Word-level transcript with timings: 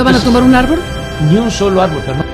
No 0.00 0.04
van 0.04 0.14
a 0.14 0.24
tumbar 0.24 0.42
un 0.42 0.54
árbol? 0.54 0.78
Ni 1.30 1.36
un 1.36 1.50
solo 1.50 1.82
árbol, 1.82 2.02
pero 2.06 2.16
no. 2.16 2.24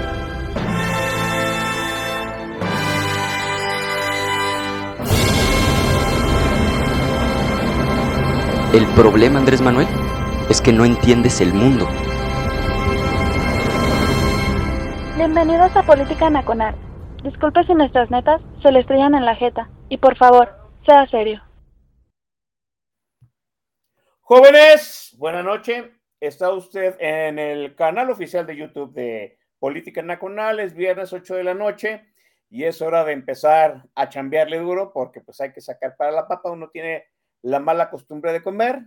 El 8.72 8.87
problema, 8.94 9.41
Andrés 9.41 9.61
Manuel, 9.62 9.89
es 10.48 10.61
que 10.61 10.72
no 10.72 10.84
entiendes 10.84 11.41
el 11.41 11.53
mundo. 11.53 11.89
Bienvenidos 15.17 15.75
a 15.75 15.83
Política 15.83 16.31
Nacional. 16.31 16.77
Disculpe 17.25 17.64
si 17.64 17.75
nuestras 17.75 18.12
netas 18.12 18.41
se 18.62 18.70
le 18.70 18.78
estrellan 18.78 19.17
en 19.17 19.25
la 19.25 19.34
jeta. 19.34 19.69
Y 19.89 19.97
por 19.97 20.17
favor, 20.17 20.55
sea 20.84 21.05
serio. 21.09 21.42
Jóvenes, 24.20 25.17
buena 25.19 25.42
noche. 25.42 25.96
Está 26.20 26.50
usted 26.50 26.97
en 26.98 27.39
el 27.39 27.75
canal 27.75 28.09
oficial 28.09 28.47
de 28.47 28.56
YouTube 28.56 28.95
de 28.95 29.39
Política 29.59 30.00
Nacional. 30.00 30.61
Es 30.61 30.75
viernes 30.75 31.12
8 31.12 31.34
de 31.34 31.45
la 31.45 31.53
noche 31.53 32.06
y 32.48 32.64
es 32.64 32.81
hora 32.81 33.05
de 33.05 33.12
empezar 33.12 33.84
a 33.95 34.09
chambearle 34.09 34.59
duro 34.59 34.92
porque 34.94 35.20
pues 35.20 35.41
hay 35.41 35.53
que 35.53 35.61
sacar 35.61 35.94
para 35.97 36.12
la 36.12 36.27
papa. 36.27 36.50
Uno 36.50 36.70
tiene 36.70 37.05
la 37.42 37.61
mala 37.61 37.91
costumbre 37.91 38.33
de 38.33 38.42
comer 38.42 38.83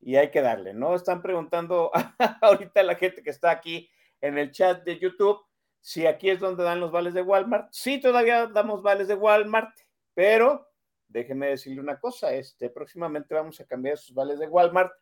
y 0.00 0.16
hay 0.16 0.30
que 0.30 0.40
darle, 0.40 0.72
¿no? 0.72 0.94
Están 0.94 1.20
preguntando 1.20 1.90
ahorita 2.40 2.82
la 2.82 2.94
gente 2.94 3.22
que 3.22 3.30
está 3.30 3.50
aquí 3.50 3.90
en 4.22 4.38
el 4.38 4.50
chat 4.50 4.82
de 4.82 4.98
YouTube 4.98 5.40
si 5.82 6.06
aquí 6.06 6.30
es 6.30 6.38
donde 6.40 6.64
dan 6.64 6.80
los 6.80 6.90
vales 6.90 7.12
de 7.12 7.22
Walmart. 7.22 7.68
Sí, 7.72 8.00
todavía 8.00 8.46
damos 8.46 8.82
vales 8.82 9.08
de 9.08 9.14
Walmart, 9.14 9.76
pero 10.14 10.68
déjeme 11.08 11.48
decirle 11.48 11.80
una 11.80 12.00
cosa, 12.00 12.32
este, 12.32 12.70
próximamente 12.70 13.34
vamos 13.34 13.60
a 13.60 13.66
cambiar 13.66 13.94
esos 13.94 14.14
vales 14.14 14.38
de 14.38 14.46
Walmart 14.46 14.92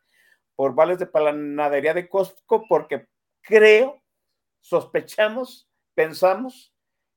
por 0.60 0.75
vales 0.75 0.98
de 0.98 1.06
panadería 1.06 1.94
de 1.94 2.06
Costco 2.06 2.66
porque 2.69 3.06
creo, 3.41 3.98
sospechamos, 4.60 5.71
pensamos 5.94 6.75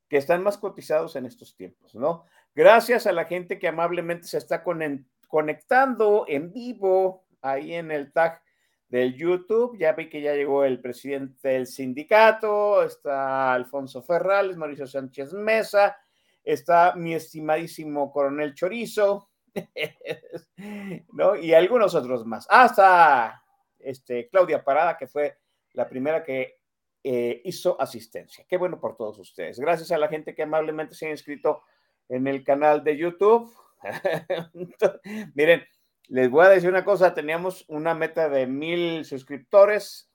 que 0.08 0.16
están 0.16 0.42
más 0.44 0.58
cotizados 0.58 1.18
en 1.18 1.26
estos 1.26 1.54
tiempos, 1.54 1.94
¿no? 1.94 2.24
Gracias 2.56 3.06
a 3.06 3.12
la 3.12 3.26
gente 3.26 3.60
que 3.60 3.68
amablemente 3.68 4.28
se 4.28 4.38
está 4.38 4.64
conectando 4.64 6.24
en 6.30 6.54
vivo 6.54 7.26
ahí 7.42 7.74
en 7.74 7.92
el 7.92 8.14
tag 8.14 8.42
del 8.88 9.14
YouTube. 9.14 9.78
Ya 9.78 9.92
vi 9.92 10.08
que 10.08 10.22
ya 10.22 10.36
llegó 10.36 10.64
el 10.64 10.80
presidente 10.80 11.50
del 11.50 11.68
sindicato, 11.68 12.82
está 12.82 13.54
Alfonso 13.54 14.02
Ferrales, 14.04 14.56
Mauricio 14.56 14.88
Sánchez 14.88 15.34
Mesa, 15.34 15.98
está 16.46 16.96
mi 16.96 17.14
estimadísimo 17.14 18.10
coronel 18.10 18.54
Chorizo, 18.54 19.32
¿no? 21.12 21.36
Y 21.36 21.54
algunos 21.54 21.96
otros 21.96 22.26
más. 22.26 22.48
Hasta 22.50 23.44
este, 23.80 24.30
Claudia 24.30 24.64
Parada, 24.64 24.98
que 24.98 25.08
fue 25.08 25.38
la 25.74 25.88
primera 25.88 26.24
que 26.24 26.60
eh, 27.04 27.42
hizo 27.46 27.80
asistencia. 27.82 28.46
Qué 28.48 28.58
bueno 28.58 28.80
por 28.80 28.96
todos 28.96 29.20
ustedes. 29.20 29.60
Gracias 29.60 29.92
a 29.92 29.98
la 29.98 30.08
gente 30.08 30.36
que 30.36 30.44
amablemente 30.44 30.96
se 30.96 31.08
ha 31.08 31.12
inscrito 31.12 31.64
en 32.10 32.28
el 32.28 32.44
canal 32.44 32.84
de 32.84 32.98
YouTube. 32.98 33.54
Miren, 35.36 35.64
les 36.08 36.30
voy 36.30 36.46
a 36.46 36.50
decir 36.50 36.70
una 36.70 36.86
cosa, 36.86 37.14
teníamos 37.14 37.66
una 37.68 37.94
meta 37.94 38.30
de 38.30 38.48
mil 38.48 39.06
suscriptores, 39.06 40.10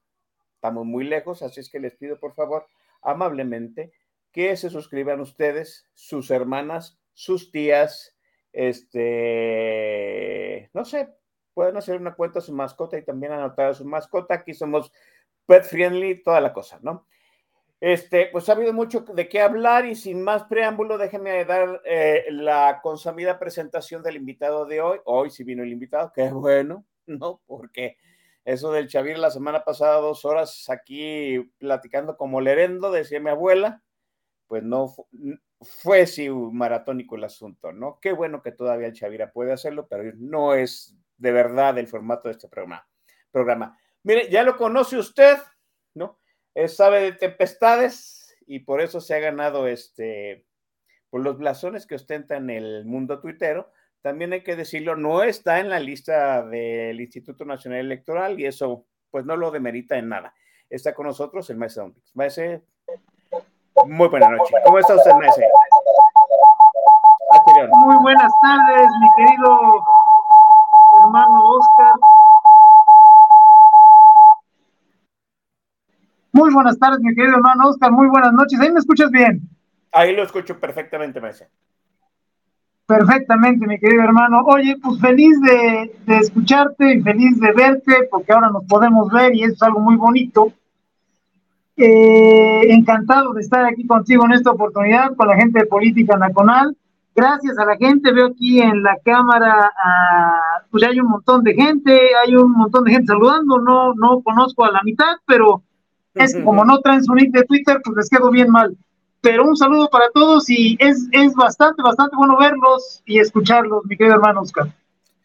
estamos 0.54 0.86
muy 0.86 1.04
lejos, 1.04 1.42
así 1.42 1.60
es 1.60 1.70
que 1.70 1.80
les 1.80 1.96
pido 1.96 2.18
por 2.18 2.34
favor 2.34 2.66
amablemente 3.02 3.92
que 4.32 4.56
se 4.56 4.70
suscriban 4.70 5.20
ustedes, 5.20 5.86
sus 5.94 6.30
hermanas, 6.30 6.98
sus 7.14 7.50
tías, 7.50 8.17
este, 8.52 9.10
no 10.72 10.84
sé, 10.84 11.08
pueden 11.54 11.76
hacer 11.76 12.00
una 12.00 12.14
cuenta 12.14 12.38
a 12.38 12.42
su 12.42 12.52
mascota 12.52 12.96
y 12.98 13.04
también 13.04 13.32
anotar 13.32 13.70
a 13.70 13.74
su 13.74 13.84
mascota. 13.84 14.34
Aquí 14.34 14.54
somos 14.54 14.92
pet 15.46 15.64
friendly, 15.64 16.22
toda 16.22 16.40
la 16.40 16.52
cosa, 16.52 16.78
¿no? 16.82 17.06
Este, 17.80 18.26
pues 18.32 18.48
ha 18.48 18.52
habido 18.52 18.72
mucho 18.72 19.00
de 19.00 19.28
qué 19.28 19.40
hablar 19.40 19.86
y 19.86 19.94
sin 19.94 20.22
más 20.22 20.44
preámbulo, 20.44 20.98
déjenme 20.98 21.44
dar 21.44 21.80
eh, 21.84 22.24
la 22.30 22.80
consumida 22.82 23.38
presentación 23.38 24.02
del 24.02 24.16
invitado 24.16 24.66
de 24.66 24.80
hoy. 24.80 24.98
Hoy 25.04 25.30
sí 25.30 25.44
vino 25.44 25.62
el 25.62 25.72
invitado, 25.72 26.12
qué 26.12 26.30
bueno, 26.30 26.84
¿no? 27.06 27.40
Porque 27.46 27.96
eso 28.44 28.72
del 28.72 28.88
Chavir 28.88 29.18
la 29.18 29.30
semana 29.30 29.64
pasada, 29.64 30.00
dos 30.00 30.24
horas 30.24 30.68
aquí 30.70 31.38
platicando 31.58 32.16
como 32.16 32.40
lerendo, 32.40 32.90
decía 32.90 33.20
mi 33.20 33.30
abuela, 33.30 33.82
pues 34.48 34.64
no 34.64 34.92
fue 35.60 36.06
sí 36.06 36.28
maratónico 36.30 37.16
el 37.16 37.24
asunto, 37.24 37.72
¿no? 37.72 37.98
Qué 38.00 38.12
bueno 38.12 38.42
que 38.42 38.52
todavía 38.52 38.86
el 38.88 38.92
Chavira 38.92 39.32
puede 39.32 39.52
hacerlo, 39.52 39.88
pero 39.88 40.12
no 40.16 40.54
es 40.54 40.96
de 41.16 41.32
verdad 41.32 41.78
el 41.78 41.88
formato 41.88 42.28
de 42.28 42.32
este 42.32 42.48
programa. 42.48 42.86
programa. 43.30 43.78
Mire, 44.04 44.30
ya 44.30 44.42
lo 44.42 44.56
conoce 44.56 44.96
usted, 44.96 45.36
¿no? 45.94 46.18
Él 46.54 46.68
sabe 46.68 47.00
de 47.02 47.12
tempestades 47.12 48.36
y 48.46 48.60
por 48.60 48.80
eso 48.80 49.00
se 49.00 49.14
ha 49.14 49.18
ganado 49.18 49.66
este, 49.66 50.46
por 51.10 51.22
los 51.22 51.38
blasones 51.38 51.86
que 51.86 51.96
ostenta 51.96 52.36
en 52.36 52.50
el 52.50 52.84
mundo 52.84 53.20
tuitero. 53.20 53.70
También 54.00 54.32
hay 54.32 54.42
que 54.42 54.56
decirlo, 54.56 54.96
no 54.96 55.22
está 55.22 55.60
en 55.60 55.68
la 55.68 55.80
lista 55.80 56.44
del 56.46 57.00
Instituto 57.00 57.44
Nacional 57.44 57.80
Electoral 57.80 58.38
y 58.38 58.46
eso 58.46 58.86
pues 59.10 59.24
no 59.24 59.36
lo 59.36 59.50
demerita 59.50 59.98
en 59.98 60.08
nada. 60.08 60.34
Está 60.70 60.94
con 60.94 61.06
nosotros 61.06 61.50
el 61.50 61.56
maestro. 61.56 61.94
Maese, 62.14 62.62
muy 63.86 64.08
buena 64.08 64.30
noche. 64.30 64.54
¿Cómo 64.64 64.78
está 64.78 64.94
usted? 64.94 65.10
Anterior. 65.10 65.42
Muy 67.76 67.96
buenas 67.96 68.32
tardes, 68.42 68.88
mi 69.00 69.08
querido 69.16 69.84
hermano 71.02 71.50
Oscar. 71.50 71.92
Muy 76.32 76.52
buenas 76.52 76.78
tardes, 76.78 77.00
mi 77.00 77.14
querido 77.14 77.36
hermano 77.36 77.68
Oscar. 77.68 77.92
Muy 77.92 78.08
buenas 78.08 78.32
noches. 78.32 78.60
¿Ahí 78.60 78.70
me 78.70 78.80
escuchas 78.80 79.10
bien? 79.10 79.40
Ahí 79.92 80.14
lo 80.14 80.22
escucho 80.22 80.58
perfectamente, 80.58 81.20
maese. 81.20 81.48
Perfectamente, 82.86 83.66
mi 83.66 83.78
querido 83.78 84.02
hermano. 84.02 84.42
Oye, 84.46 84.76
pues 84.82 85.00
feliz 85.00 85.38
de, 85.42 85.94
de 86.06 86.18
escucharte 86.18 86.94
y 86.94 87.02
feliz 87.02 87.38
de 87.38 87.52
verte, 87.52 88.08
porque 88.10 88.32
ahora 88.32 88.50
nos 88.50 88.64
podemos 88.64 89.10
ver 89.10 89.34
y 89.34 89.44
eso 89.44 89.54
es 89.54 89.62
algo 89.62 89.80
muy 89.80 89.96
bonito. 89.96 90.52
Eh, 91.80 92.72
encantado 92.72 93.32
de 93.34 93.40
estar 93.40 93.64
aquí 93.64 93.86
contigo 93.86 94.24
en 94.24 94.32
esta 94.32 94.50
oportunidad 94.50 95.14
con 95.14 95.28
la 95.28 95.36
gente 95.36 95.60
de 95.60 95.66
Política 95.66 96.16
Nacional. 96.16 96.76
Gracias 97.14 97.56
a 97.56 97.64
la 97.64 97.76
gente, 97.76 98.12
veo 98.12 98.26
aquí 98.26 98.60
en 98.60 98.82
la 98.82 98.98
cámara, 99.04 99.72
ah, 99.76 100.62
pues 100.72 100.82
hay 100.82 100.98
un 100.98 101.08
montón 101.08 101.44
de 101.44 101.54
gente, 101.54 101.96
hay 102.20 102.34
un 102.34 102.50
montón 102.50 102.82
de 102.82 102.90
gente 102.90 103.06
saludando, 103.06 103.60
no, 103.60 103.94
no 103.94 104.20
conozco 104.22 104.64
a 104.64 104.72
la 104.72 104.80
mitad, 104.82 105.18
pero 105.24 105.62
es 106.14 106.36
como 106.44 106.64
no 106.64 106.80
traen 106.80 107.04
su 107.04 107.14
nick 107.14 107.30
de 107.30 107.44
Twitter, 107.44 107.80
pues 107.84 107.96
les 107.96 108.10
quedo 108.10 108.30
bien 108.32 108.50
mal. 108.50 108.76
pero 109.20 109.44
un 109.44 109.56
saludo 109.56 109.88
para 109.88 110.10
todos 110.10 110.50
y 110.50 110.76
es, 110.80 111.08
es 111.12 111.32
bastante, 111.34 111.80
bastante 111.82 112.16
bueno 112.16 112.36
verlos 112.38 113.02
y 113.06 113.20
escucharlos, 113.20 113.84
mi 113.84 113.96
querido 113.96 114.16
hermano 114.16 114.40
Oscar. 114.40 114.66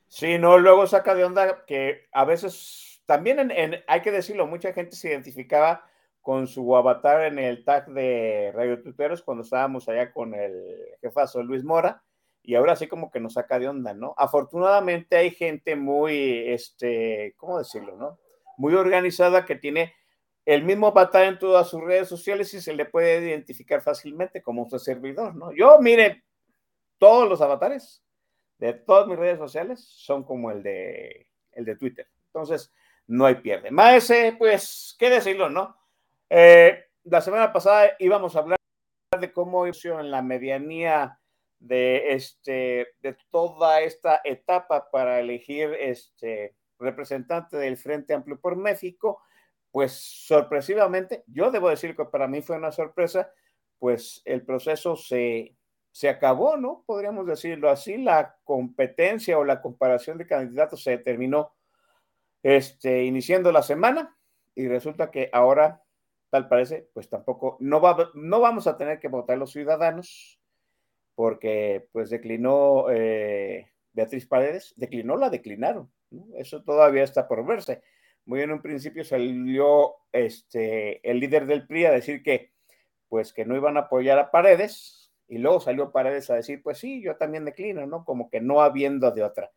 Sí, 0.08 0.38
no, 0.38 0.60
luego 0.60 0.86
saca 0.86 1.16
de 1.16 1.26
onda 1.26 1.64
que 1.66 2.02
a 2.12 2.26
veces 2.26 3.02
también 3.08 3.52
hay 3.88 4.02
que 4.02 4.12
decirlo, 4.12 4.46
mucha 4.46 4.72
gente 4.72 4.96
se 4.96 5.10
identificaba 5.10 5.84
con 6.24 6.48
su 6.48 6.76
avatar 6.76 7.26
en 7.26 7.38
el 7.38 7.66
tag 7.66 7.92
de 7.92 8.52
Radio 8.56 8.82
Tuteros 8.82 9.22
cuando 9.22 9.44
estábamos 9.44 9.90
allá 9.90 10.14
con 10.14 10.34
el 10.34 10.56
jefazo 11.02 11.44
Luis 11.44 11.66
Mora 11.66 12.02
y 12.42 12.56
ahora 12.56 12.78
sí 12.78 12.88
como 12.88 13.12
que 13.12 13.20
nos 13.20 13.34
saca 13.34 13.60
de 13.60 13.68
onda, 13.68 13.94
¿no? 13.94 14.16
Afortunadamente 14.18 15.18
hay 15.18 15.32
gente 15.32 15.76
muy, 15.76 16.50
este, 16.50 17.36
¿cómo 17.38 17.60
decirlo, 17.60 17.98
no? 17.98 18.20
Muy 18.58 18.74
organizada 18.74 19.46
que 19.46 19.56
tiene 19.56 19.94
el 20.46 20.64
mismo 20.64 20.88
avatar 20.88 21.26
en 21.26 21.40
todas 21.40 21.70
sus 21.70 21.82
redes 21.82 22.08
sociales 22.08 22.54
y 22.54 22.62
se 22.62 22.74
le 22.74 22.86
puede 22.86 23.28
identificar 23.28 23.82
fácilmente 23.82 24.42
como 24.42 24.70
su 24.70 24.80
servidor, 24.80 25.36
¿no? 25.36 25.52
Yo, 25.54 25.78
mire, 25.80 26.24
todos 26.98 27.28
los 27.28 27.42
avatares 27.42 28.02
de 28.60 28.74
todas 28.74 29.08
mis 29.08 29.18
redes 29.18 29.40
sociales 29.40 29.86
son 29.86 30.24
como 30.24 30.52
el 30.52 30.64
de, 30.64 31.28
el 31.52 31.66
de 31.66 31.76
Twitter. 31.76 32.08
Entonces, 32.28 32.74
no 33.08 33.26
hay 33.26 33.36
pierde. 33.36 33.72
Maese, 33.72 34.36
pues, 34.38 34.96
¿qué 34.98 35.10
decirlo, 35.10 35.50
no? 35.50 35.83
Eh, 36.30 36.86
la 37.04 37.22
semana 37.22 37.52
pasada 37.54 37.92
íbamos 38.00 38.36
a 38.36 38.40
hablar 38.40 38.58
de 39.20 39.32
cómo 39.32 39.66
en 39.66 40.12
la 40.12 40.22
medianía 40.22 41.20
de, 41.60 42.14
este, 42.14 42.96
de 43.02 43.18
toda 43.30 43.82
esta 43.82 44.22
etapa 44.24 44.90
para 44.90 45.20
elegir 45.20 45.74
este 45.80 46.56
representante 46.80 47.58
del 47.58 47.78
Frente 47.78 48.14
Amplio 48.14 48.40
por 48.40 48.56
México 48.56 49.22
pues 49.74 49.94
sorpresivamente, 49.94 51.24
yo 51.26 51.50
debo 51.50 51.68
decir 51.68 51.96
que 51.96 52.06
para 52.06 52.28
mí 52.28 52.44
fue 52.44 52.58
una 52.58 52.72
sorpresa, 52.72 53.34
pues 53.80 54.22
el 54.24 54.46
proceso 54.46 54.96
se, 54.96 55.58
se 55.92 56.10
acabó, 56.10 56.58
¿no? 56.58 56.84
Podríamos 56.86 57.26
decirlo 57.26 57.72
así, 57.72 57.98
la 57.98 58.38
competencia 58.44 59.36
o 59.40 59.44
la 59.44 59.64
comparación 59.64 60.20
de 60.20 60.28
candidatos 60.28 60.84
se 60.84 61.00
terminó 61.00 61.56
este, 62.44 63.04
iniciando 63.04 63.52
la 63.52 63.64
semana 63.64 64.16
y 64.54 64.68
resulta 64.68 65.10
que 65.10 65.32
ahora, 65.34 65.82
tal 66.34 66.48
parece, 66.48 66.90
pues 66.94 67.08
tampoco, 67.10 67.58
no, 67.60 67.80
va, 67.80 68.10
no 68.16 68.40
vamos 68.40 68.66
a 68.66 68.76
tener 68.76 69.00
que 69.00 69.08
votar 69.08 69.38
los 69.38 69.52
ciudadanos 69.52 70.40
porque 71.14 71.88
pues 71.92 72.10
declinó 72.10 72.90
eh, 72.90 73.72
Beatriz 73.92 74.26
Paredes, 74.26 74.74
declinó, 74.76 75.16
la 75.16 75.30
declinaron, 75.30 75.92
eso 76.36 76.64
todavía 76.64 77.04
está 77.04 77.28
por 77.28 77.46
verse 77.46 77.84
muy 78.26 78.42
en 78.42 78.52
un 78.52 78.62
principio 78.62 79.04
salió 79.04 79.96
este, 80.12 81.08
el 81.10 81.20
líder 81.20 81.46
del 81.46 81.68
PRI 81.68 81.86
a 81.86 81.92
decir 81.92 82.24
que, 82.24 82.52
pues, 83.10 83.34
que 83.34 83.46
no 83.46 83.56
iban 83.56 83.78
a 83.78 83.82
apoyar 83.82 84.18
a 84.20 84.32
Paredes, 84.32 85.12
y 85.28 85.38
luego 85.38 85.60
salió 85.60 85.92
Paredes 85.92 86.30
a 86.30 86.36
decir, 86.36 86.62
pues 86.62 86.78
sí, 86.78 87.02
yo 87.02 87.16
también 87.16 87.46
declino, 87.46 87.86
¿no? 87.86 88.06
Como 88.06 88.30
que 88.30 88.40
no 88.40 88.62
habiendo 88.62 89.12
de 89.12 89.24
otra. 89.24 89.52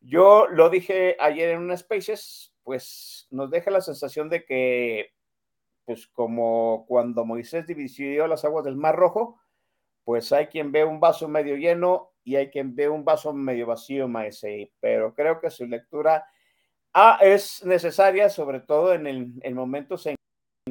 Yo 0.00 0.46
lo 0.48 0.70
dije 0.70 1.16
ayer 1.18 1.50
en 1.50 1.60
un 1.60 1.76
Spaces, 1.76 2.52
pues 2.62 3.26
nos 3.30 3.50
deja 3.50 3.70
la 3.70 3.80
sensación 3.80 4.28
de 4.28 4.44
que, 4.44 5.12
pues 5.88 6.06
como 6.06 6.84
cuando 6.86 7.24
Moisés 7.24 7.66
dividió 7.66 8.28
las 8.28 8.44
aguas 8.44 8.64
del 8.64 8.76
Mar 8.76 8.94
Rojo, 8.94 9.40
pues 10.04 10.32
hay 10.32 10.46
quien 10.46 10.70
ve 10.70 10.84
un 10.84 11.00
vaso 11.00 11.28
medio 11.28 11.56
lleno 11.56 12.12
y 12.22 12.36
hay 12.36 12.50
quien 12.50 12.76
ve 12.76 12.88
un 12.88 13.04
vaso 13.04 13.32
medio 13.32 13.66
vacío, 13.66 14.06
Maese, 14.06 14.70
pero 14.80 15.14
creo 15.14 15.40
que 15.40 15.50
su 15.50 15.66
lectura 15.66 16.24
Ah, 17.00 17.18
es 17.22 17.64
necesaria, 17.64 18.28
sobre 18.28 18.60
todo 18.60 18.92
en, 18.94 19.06
el, 19.06 19.54
momentos 19.54 20.06
en 20.06 20.16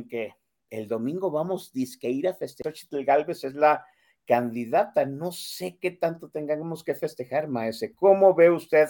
que 0.09 0.33
el 0.69 0.87
domingo 0.87 1.31
vamos 1.31 1.71
a 1.73 2.07
ir 2.07 2.27
a 2.27 2.33
festejar. 2.33 2.73
Xochitl 2.73 3.05
Galvez 3.05 3.43
es 3.43 3.53
la 3.53 3.85
candidata. 4.25 5.05
No 5.05 5.31
sé 5.31 5.77
qué 5.79 5.91
tanto 5.91 6.29
tengamos 6.29 6.83
que 6.83 6.95
festejar, 6.95 7.47
maese. 7.47 7.95
¿Cómo 7.95 8.33
ve 8.35 8.49
usted 8.49 8.89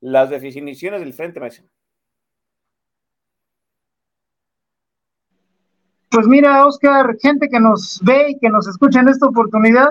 las 0.00 0.30
definiciones 0.30 1.00
del 1.00 1.14
frente, 1.14 1.38
maese? 1.38 1.64
Pues 6.14 6.28
mira, 6.28 6.64
Oscar, 6.64 7.16
gente 7.20 7.48
que 7.48 7.58
nos 7.58 7.98
ve 8.00 8.30
y 8.30 8.38
que 8.38 8.48
nos 8.48 8.68
escucha 8.68 9.00
en 9.00 9.08
esta 9.08 9.26
oportunidad, 9.26 9.88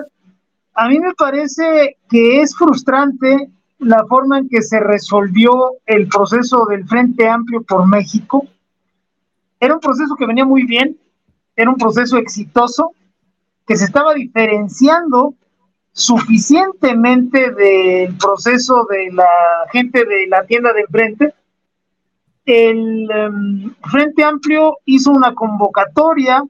a 0.72 0.88
mí 0.88 0.98
me 0.98 1.12
parece 1.12 1.98
que 2.08 2.40
es 2.40 2.56
frustrante 2.56 3.50
la 3.78 4.06
forma 4.06 4.38
en 4.38 4.48
que 4.48 4.62
se 4.62 4.80
resolvió 4.80 5.74
el 5.84 6.08
proceso 6.08 6.64
del 6.64 6.88
Frente 6.88 7.28
Amplio 7.28 7.62
por 7.62 7.86
México. 7.86 8.46
Era 9.60 9.74
un 9.74 9.80
proceso 9.80 10.16
que 10.16 10.24
venía 10.24 10.46
muy 10.46 10.64
bien, 10.64 10.96
era 11.56 11.68
un 11.68 11.76
proceso 11.76 12.16
exitoso, 12.16 12.92
que 13.66 13.76
se 13.76 13.84
estaba 13.84 14.14
diferenciando 14.14 15.34
suficientemente 15.92 17.50
del 17.50 18.16
proceso 18.16 18.86
de 18.88 19.12
la 19.12 19.28
gente 19.70 20.06
de 20.06 20.26
la 20.28 20.46
tienda 20.46 20.72
de 20.72 20.80
enfrente. 20.80 21.34
El 22.44 23.10
em, 23.10 23.74
Frente 23.90 24.22
Amplio 24.22 24.78
hizo 24.84 25.10
una 25.10 25.34
convocatoria 25.34 26.42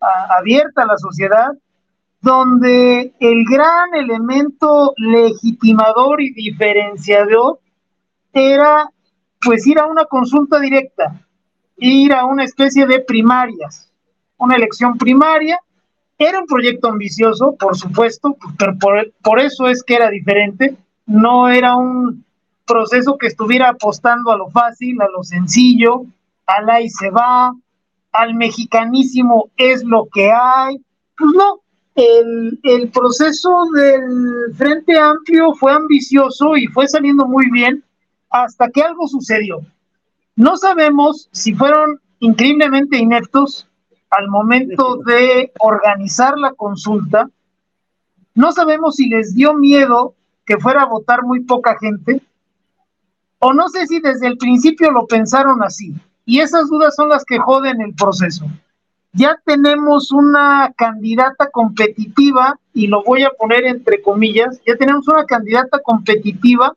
abierta 0.00 0.82
a 0.82 0.86
la 0.86 0.98
sociedad 0.98 1.52
donde 2.20 3.12
el 3.18 3.44
gran 3.44 3.94
elemento 3.94 4.94
legitimador 4.96 6.22
y 6.22 6.32
diferenciador 6.32 7.58
era 8.32 8.88
pues 9.40 9.66
ir 9.66 9.78
a 9.80 9.86
una 9.86 10.04
consulta 10.04 10.60
directa, 10.60 11.20
ir 11.76 12.12
a 12.12 12.24
una 12.24 12.44
especie 12.44 12.86
de 12.86 13.00
primarias, 13.00 13.90
una 14.38 14.54
elección 14.54 14.96
primaria. 14.96 15.58
Era 16.16 16.38
un 16.38 16.46
proyecto 16.46 16.88
ambicioso, 16.88 17.56
por 17.58 17.76
supuesto, 17.76 18.36
pero 18.56 18.78
por, 18.78 19.12
por 19.20 19.40
eso 19.40 19.66
es 19.66 19.82
que 19.82 19.96
era 19.96 20.08
diferente. 20.08 20.76
No 21.06 21.48
era 21.48 21.74
un 21.74 22.24
proceso 22.72 23.18
que 23.18 23.26
estuviera 23.26 23.68
apostando 23.68 24.30
a 24.30 24.36
lo 24.38 24.48
fácil, 24.48 25.00
a 25.02 25.08
lo 25.08 25.22
sencillo, 25.22 26.06
al 26.46 26.70
ahí 26.70 26.88
se 26.88 27.10
va, 27.10 27.52
al 28.12 28.34
mexicanísimo 28.34 29.50
es 29.58 29.84
lo 29.84 30.08
que 30.10 30.32
hay. 30.32 30.80
Pues 31.18 31.34
no, 31.34 31.60
el, 31.94 32.90
proceso 32.92 33.66
del 33.74 34.54
Frente 34.54 34.98
Amplio 34.98 35.52
fue 35.54 35.72
ambicioso 35.72 36.56
y 36.56 36.66
fue 36.68 36.88
saliendo 36.88 37.26
muy 37.26 37.50
bien 37.50 37.84
hasta 38.30 38.70
que 38.70 38.82
algo 38.82 39.06
sucedió. 39.06 39.60
No 40.34 40.56
sabemos 40.56 41.28
si 41.30 41.54
fueron 41.54 42.00
increíblemente 42.20 42.96
ineptos 42.96 43.68
al 44.08 44.28
momento 44.28 44.96
de 45.04 45.52
organizar 45.58 46.38
la 46.38 46.52
consulta. 46.52 47.28
No 48.34 48.52
sabemos 48.52 48.96
si 48.96 49.10
les 49.10 49.34
dio 49.34 49.52
miedo 49.52 50.14
que 50.46 50.56
fuera 50.56 50.82
a 50.82 50.86
votar 50.86 51.22
muy 51.22 51.40
poca 51.40 51.76
gente. 51.78 52.22
O 53.42 53.52
no 53.52 53.68
sé 53.68 53.86
si 53.86 54.00
desde 54.00 54.26
el 54.26 54.38
principio 54.38 54.90
lo 54.90 55.06
pensaron 55.06 55.62
así. 55.62 55.94
Y 56.24 56.40
esas 56.40 56.68
dudas 56.68 56.94
son 56.96 57.08
las 57.08 57.24
que 57.24 57.38
joden 57.38 57.80
el 57.80 57.94
proceso 57.94 58.46
ya 59.12 59.38
tenemos 59.44 60.10
una 60.10 60.72
candidata 60.76 61.50
competitiva, 61.50 62.58
y 62.72 62.86
lo 62.86 63.02
voy 63.04 63.24
a 63.24 63.30
poner 63.30 63.64
entre 63.64 64.00
comillas, 64.00 64.60
ya 64.66 64.76
tenemos 64.76 65.06
una 65.06 65.26
candidata 65.26 65.80
competitiva 65.80 66.74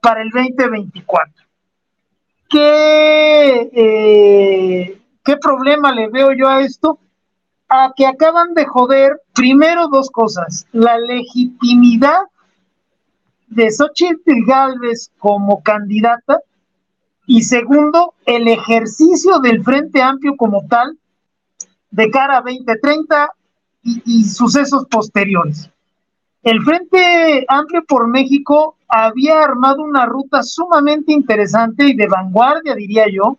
para 0.00 0.22
el 0.22 0.30
2024. 0.30 1.32
¿Qué, 2.50 3.70
eh, 3.72 5.00
¿Qué 5.24 5.36
problema 5.38 5.92
le 5.92 6.08
veo 6.08 6.32
yo 6.32 6.48
a 6.48 6.60
esto? 6.60 6.98
A 7.68 7.94
que 7.96 8.06
acaban 8.06 8.52
de 8.52 8.66
joder 8.66 9.22
primero 9.32 9.88
dos 9.88 10.10
cosas, 10.10 10.66
la 10.72 10.98
legitimidad 10.98 12.24
de 13.54 13.70
Xochitl 13.70 14.44
Galvez 14.46 15.10
como 15.18 15.62
candidata 15.62 16.40
y 17.26 17.42
segundo, 17.42 18.14
el 18.26 18.48
ejercicio 18.48 19.38
del 19.38 19.62
Frente 19.62 20.02
Amplio 20.02 20.36
como 20.36 20.66
tal 20.66 20.98
de 21.90 22.10
cara 22.10 22.38
a 22.38 22.42
2030 22.42 23.28
y, 23.84 24.24
sucesos 24.24 24.86
posteriores. 24.90 25.70
El 26.42 26.62
Frente 26.62 27.44
Amplio 27.48 27.84
por 27.86 28.08
México 28.08 28.76
había 28.88 29.42
armado 29.42 29.82
una 29.82 30.06
ruta 30.06 30.42
sumamente 30.42 31.12
interesante 31.12 31.86
y 31.86 31.94
de 31.94 32.08
vanguardia, 32.08 32.74
diría 32.74 33.06
yo, 33.08 33.36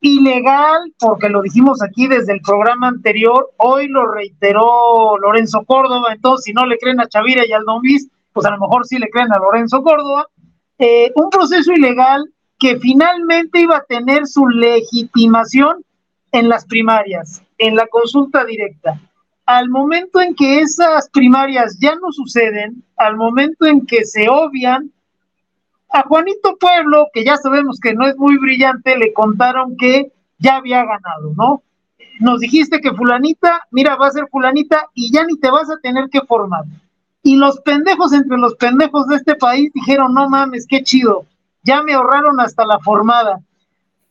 ilegal, 0.00 0.92
porque 0.98 1.28
lo 1.28 1.42
dijimos 1.42 1.80
aquí 1.80 2.08
desde 2.08 2.32
el 2.32 2.40
programa 2.40 2.88
anterior, 2.88 3.52
hoy 3.58 3.86
lo 3.86 4.10
reiteró 4.10 5.16
Lorenzo 5.18 5.64
Córdoba, 5.64 6.12
entonces 6.12 6.44
si 6.44 6.52
no 6.52 6.66
le 6.66 6.78
creen 6.78 7.00
a 7.00 7.06
Chavira 7.06 7.46
y 7.46 7.52
al 7.52 7.64
Don 7.64 7.80
Luis, 7.82 8.08
pues 8.32 8.46
a 8.46 8.50
lo 8.50 8.58
mejor 8.58 8.86
sí 8.86 8.98
le 8.98 9.10
creen 9.10 9.32
a 9.32 9.38
Lorenzo 9.38 9.82
Córdoba, 9.82 10.26
eh, 10.78 11.12
un 11.14 11.30
proceso 11.30 11.72
ilegal 11.72 12.24
que 12.58 12.78
finalmente 12.78 13.60
iba 13.60 13.76
a 13.76 13.84
tener 13.84 14.26
su 14.26 14.46
legitimación 14.46 15.84
en 16.32 16.48
las 16.48 16.64
primarias, 16.64 17.42
en 17.58 17.76
la 17.76 17.86
consulta 17.86 18.44
directa. 18.44 19.00
Al 19.44 19.68
momento 19.68 20.20
en 20.20 20.34
que 20.34 20.60
esas 20.60 21.08
primarias 21.10 21.78
ya 21.80 21.94
no 21.96 22.12
suceden, 22.12 22.82
al 22.96 23.16
momento 23.16 23.66
en 23.66 23.84
que 23.86 24.04
se 24.04 24.28
obvian, 24.28 24.90
a 25.90 26.02
Juanito 26.04 26.56
Pueblo, 26.58 27.08
que 27.12 27.24
ya 27.24 27.36
sabemos 27.36 27.78
que 27.78 27.92
no 27.92 28.06
es 28.06 28.16
muy 28.16 28.38
brillante, 28.38 28.96
le 28.96 29.12
contaron 29.12 29.76
que 29.76 30.10
ya 30.38 30.56
había 30.56 30.84
ganado, 30.84 31.34
¿no? 31.36 31.62
nos 32.22 32.40
dijiste 32.40 32.80
que 32.80 32.92
fulanita, 32.92 33.66
mira, 33.70 33.96
va 33.96 34.06
a 34.06 34.12
ser 34.12 34.28
fulanita 34.30 34.86
y 34.94 35.12
ya 35.12 35.24
ni 35.24 35.38
te 35.38 35.50
vas 35.50 35.68
a 35.70 35.78
tener 35.82 36.08
que 36.08 36.20
formar. 36.20 36.64
Y 37.22 37.36
los 37.36 37.60
pendejos 37.60 38.12
entre 38.12 38.36
los 38.38 38.54
pendejos 38.56 39.06
de 39.06 39.16
este 39.16 39.34
país 39.36 39.70
dijeron, 39.72 40.12
no 40.14 40.28
mames, 40.28 40.66
qué 40.66 40.82
chido, 40.82 41.24
ya 41.62 41.82
me 41.82 41.94
ahorraron 41.94 42.40
hasta 42.40 42.64
la 42.66 42.78
formada. 42.80 43.40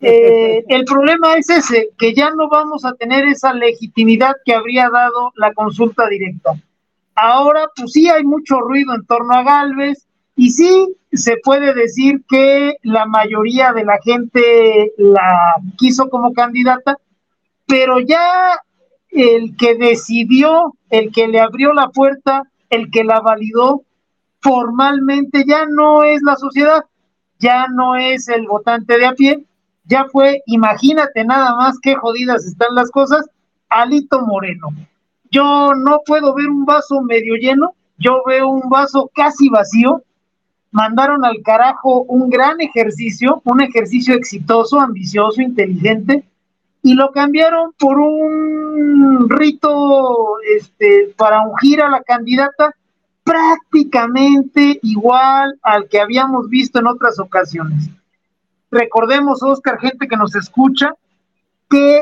Eh, 0.04 0.66
el 0.68 0.84
problema 0.86 1.36
es 1.36 1.48
ese, 1.52 1.90
que 1.96 2.16
ya 2.16 2.32
no 2.32 2.50
vamos 2.50 2.86
a 2.86 2.96
tener 2.96 3.24
esa 3.28 3.54
legitimidad 3.54 4.34
que 4.44 4.56
habría 4.56 4.90
dado 4.90 5.32
la 5.36 5.54
consulta 5.54 6.08
directa. 6.08 6.54
Ahora, 7.14 7.68
pues 7.76 7.92
sí 7.92 8.10
hay 8.10 8.24
mucho 8.24 8.62
ruido 8.62 8.96
en 8.96 9.06
torno 9.06 9.36
a 9.36 9.44
Galvez 9.44 10.08
y 10.36 10.50
sí 10.50 10.96
se 11.14 11.38
puede 11.38 11.76
decir 11.76 12.24
que 12.28 12.78
la 12.82 13.06
mayoría 13.06 13.74
de 13.74 13.86
la 13.86 14.00
gente 14.04 14.92
la 14.98 15.54
quiso 15.78 16.10
como 16.10 16.34
candidata, 16.34 16.98
pero 17.68 18.00
ya 18.00 18.58
el 19.10 19.56
que 19.58 19.76
decidió, 19.76 20.74
el 20.90 21.12
que 21.12 21.28
le 21.28 21.42
abrió 21.42 21.74
la 21.74 21.90
puerta, 21.90 22.44
el 22.72 22.90
que 22.90 23.04
la 23.04 23.20
validó 23.20 23.84
formalmente 24.42 25.46
ya 25.48 25.66
no 25.68 26.04
es 26.04 26.22
la 26.24 26.36
sociedad, 26.36 26.84
ya 27.38 27.68
no 27.68 27.96
es 27.96 28.28
el 28.28 28.48
votante 28.48 28.98
de 28.98 29.06
a 29.06 29.14
pie, 29.14 29.46
ya 29.86 30.06
fue, 30.12 30.42
imagínate 30.48 31.24
nada 31.24 31.56
más 31.56 31.78
qué 31.82 31.96
jodidas 31.96 32.46
están 32.46 32.74
las 32.74 32.90
cosas, 32.90 33.30
Alito 33.70 34.26
Moreno. 34.26 34.70
Yo 35.30 35.74
no 35.76 36.02
puedo 36.06 36.34
ver 36.34 36.48
un 36.48 36.66
vaso 36.66 37.02
medio 37.02 37.36
lleno, 37.36 37.76
yo 37.98 38.24
veo 38.26 38.48
un 38.48 38.70
vaso 38.70 39.10
casi 39.14 39.50
vacío. 39.50 40.04
Mandaron 40.72 41.26
al 41.26 41.42
carajo 41.44 42.04
un 42.04 42.30
gran 42.30 42.62
ejercicio, 42.62 43.42
un 43.44 43.62
ejercicio 43.62 44.16
exitoso, 44.16 44.80
ambicioso, 44.80 45.42
inteligente, 45.42 46.24
y 46.84 46.94
lo 46.94 47.12
cambiaron 47.12 47.74
por 47.78 48.00
un 48.00 49.30
rito 49.30 50.40
este, 50.56 51.14
para 51.16 51.42
ungir 51.42 51.82
a 51.82 51.90
la 51.90 52.02
candidata 52.02 52.76
prácticamente 53.24 54.80
igual 54.82 55.60
al 55.62 55.88
que 55.88 56.00
habíamos 56.00 56.50
visto 56.50 56.80
en 56.80 56.88
otras 56.88 57.20
ocasiones. 57.20 57.90
Recordemos, 58.72 59.44
Oscar, 59.44 59.80
gente 59.80 60.08
que 60.08 60.18
nos 60.18 60.36
escucha, 60.36 60.96
que 61.70 62.02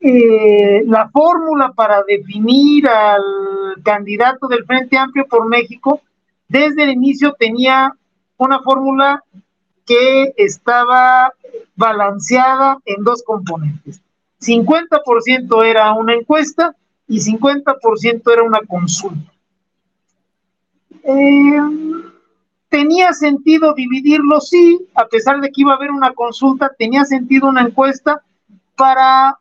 eh, 0.00 0.82
la 0.86 1.08
fórmula 1.08 1.72
para 1.72 2.02
definir 2.06 2.88
al 2.88 3.82
candidato 3.82 4.46
del 4.46 4.64
Frente 4.64 4.96
Amplio 4.96 5.26
por 5.26 5.48
México 5.48 6.02
desde 6.48 6.84
el 6.84 6.90
inicio 6.90 7.34
tenía 7.38 7.92
una 8.36 8.60
fórmula 8.60 9.22
que 9.84 10.34
estaba 10.36 11.32
balanceada 11.76 12.78
en 12.84 13.02
dos 13.04 13.22
componentes. 13.22 14.00
50% 14.40 15.64
era 15.64 15.92
una 15.92 16.14
encuesta 16.14 16.74
y 17.06 17.20
50% 17.20 18.32
era 18.32 18.42
una 18.42 18.60
consulta. 18.66 19.32
Eh, 21.02 21.60
tenía 22.68 23.12
sentido 23.12 23.74
dividirlo, 23.74 24.40
sí, 24.40 24.78
a 24.94 25.06
pesar 25.06 25.40
de 25.40 25.48
que 25.48 25.62
iba 25.62 25.72
a 25.72 25.76
haber 25.76 25.90
una 25.90 26.12
consulta, 26.12 26.70
tenía 26.78 27.04
sentido 27.04 27.48
una 27.48 27.62
encuesta 27.62 28.22
para, 28.76 29.38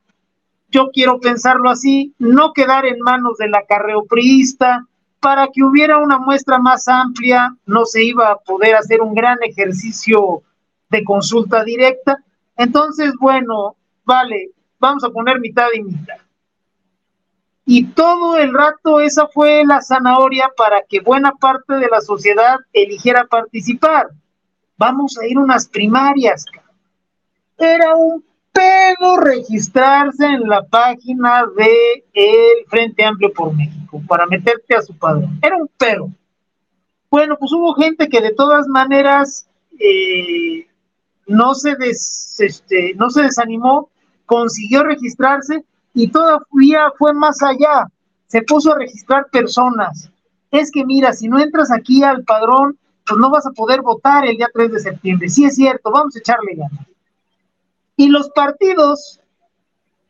yo 0.72 0.90
quiero 0.92 1.20
pensarlo 1.20 1.70
así, 1.70 2.14
no 2.20 2.54
quedar 2.54 2.86
en 2.86 3.00
manos 3.00 3.38
del 3.38 3.54
acarreo 3.54 4.06
priista, 4.06 4.86
para 5.20 5.48
que 5.48 5.64
hubiera 5.64 5.98
una 5.98 6.20
muestra 6.20 6.60
más 6.60 6.88
amplia, 6.88 7.56
no 7.66 7.86
se 7.86 8.04
iba 8.04 8.32
a 8.32 8.38
poder 8.38 8.76
hacer 8.76 9.02
un 9.02 9.14
gran 9.14 9.38
ejercicio 9.44 10.44
de 10.90 11.04
consulta 11.04 11.64
directa. 11.64 12.24
Entonces, 12.56 13.14
bueno, 13.20 13.76
vale, 14.06 14.52
vamos 14.80 15.04
a 15.04 15.10
poner 15.10 15.40
mitad 15.40 15.68
y 15.74 15.84
mitad. 15.84 16.18
Y 17.66 17.86
todo 17.88 18.38
el 18.38 18.54
rato 18.54 19.02
esa 19.02 19.28
fue 19.28 19.66
la 19.66 19.82
zanahoria 19.82 20.50
para 20.56 20.84
que 20.84 21.02
buena 21.02 21.34
parte 21.34 21.74
de 21.74 21.88
la 21.90 22.00
sociedad 22.00 22.58
eligiera 22.72 23.26
participar. 23.26 24.08
Vamos 24.78 25.18
a 25.18 25.26
ir 25.28 25.38
unas 25.38 25.68
primarias. 25.68 26.46
Era 27.58 27.94
un 27.96 28.24
pedo 28.54 29.18
registrarse 29.18 30.26
en 30.26 30.48
la 30.48 30.64
página 30.64 31.46
de 31.58 32.06
el 32.14 32.66
Frente 32.70 33.04
Amplio 33.04 33.34
por 33.34 33.54
México 33.54 34.02
para 34.08 34.26
meterte 34.26 34.76
a 34.76 34.82
su 34.82 34.98
padre. 34.98 35.28
Era 35.42 35.58
un 35.58 35.70
pedo. 35.78 36.10
Bueno, 37.10 37.38
pues 37.38 37.52
hubo 37.52 37.74
gente 37.74 38.10
que 38.10 38.22
de 38.22 38.34
todas 38.34 38.68
maneras 38.68 39.48
eh, 39.80 40.68
no, 41.28 41.54
se 41.54 41.76
este, 41.82 42.94
no 42.96 43.10
se 43.10 43.24
desanimó, 43.24 43.90
consiguió 44.28 44.84
registrarse 44.84 45.66
y 45.96 46.10
todavía 46.10 46.92
fue 47.00 47.14
más 47.14 47.42
allá, 47.42 47.88
se 48.28 48.44
puso 48.44 48.72
a 48.72 48.78
registrar 48.78 49.28
personas. 49.32 50.12
Es 50.52 50.70
que 50.70 50.86
mira, 50.86 51.14
si 51.14 51.28
no 51.28 51.40
entras 51.40 51.72
aquí 51.72 52.04
al 52.04 52.24
padrón, 52.24 52.78
pues 53.08 53.20
no 53.20 53.32
vas 53.32 53.48
a 53.48 53.52
poder 53.52 53.82
votar 53.82 54.26
el 54.26 54.38
día 54.38 54.50
3 54.54 54.72
de 54.74 54.80
septiembre. 54.80 55.30
Sí 55.30 55.46
es 55.46 55.56
cierto, 55.56 55.90
vamos 55.90 56.16
a 56.16 56.20
echarle 56.20 56.56
ganas. 56.56 56.86
Y 57.96 58.10
los 58.10 58.30
partidos, 58.30 59.20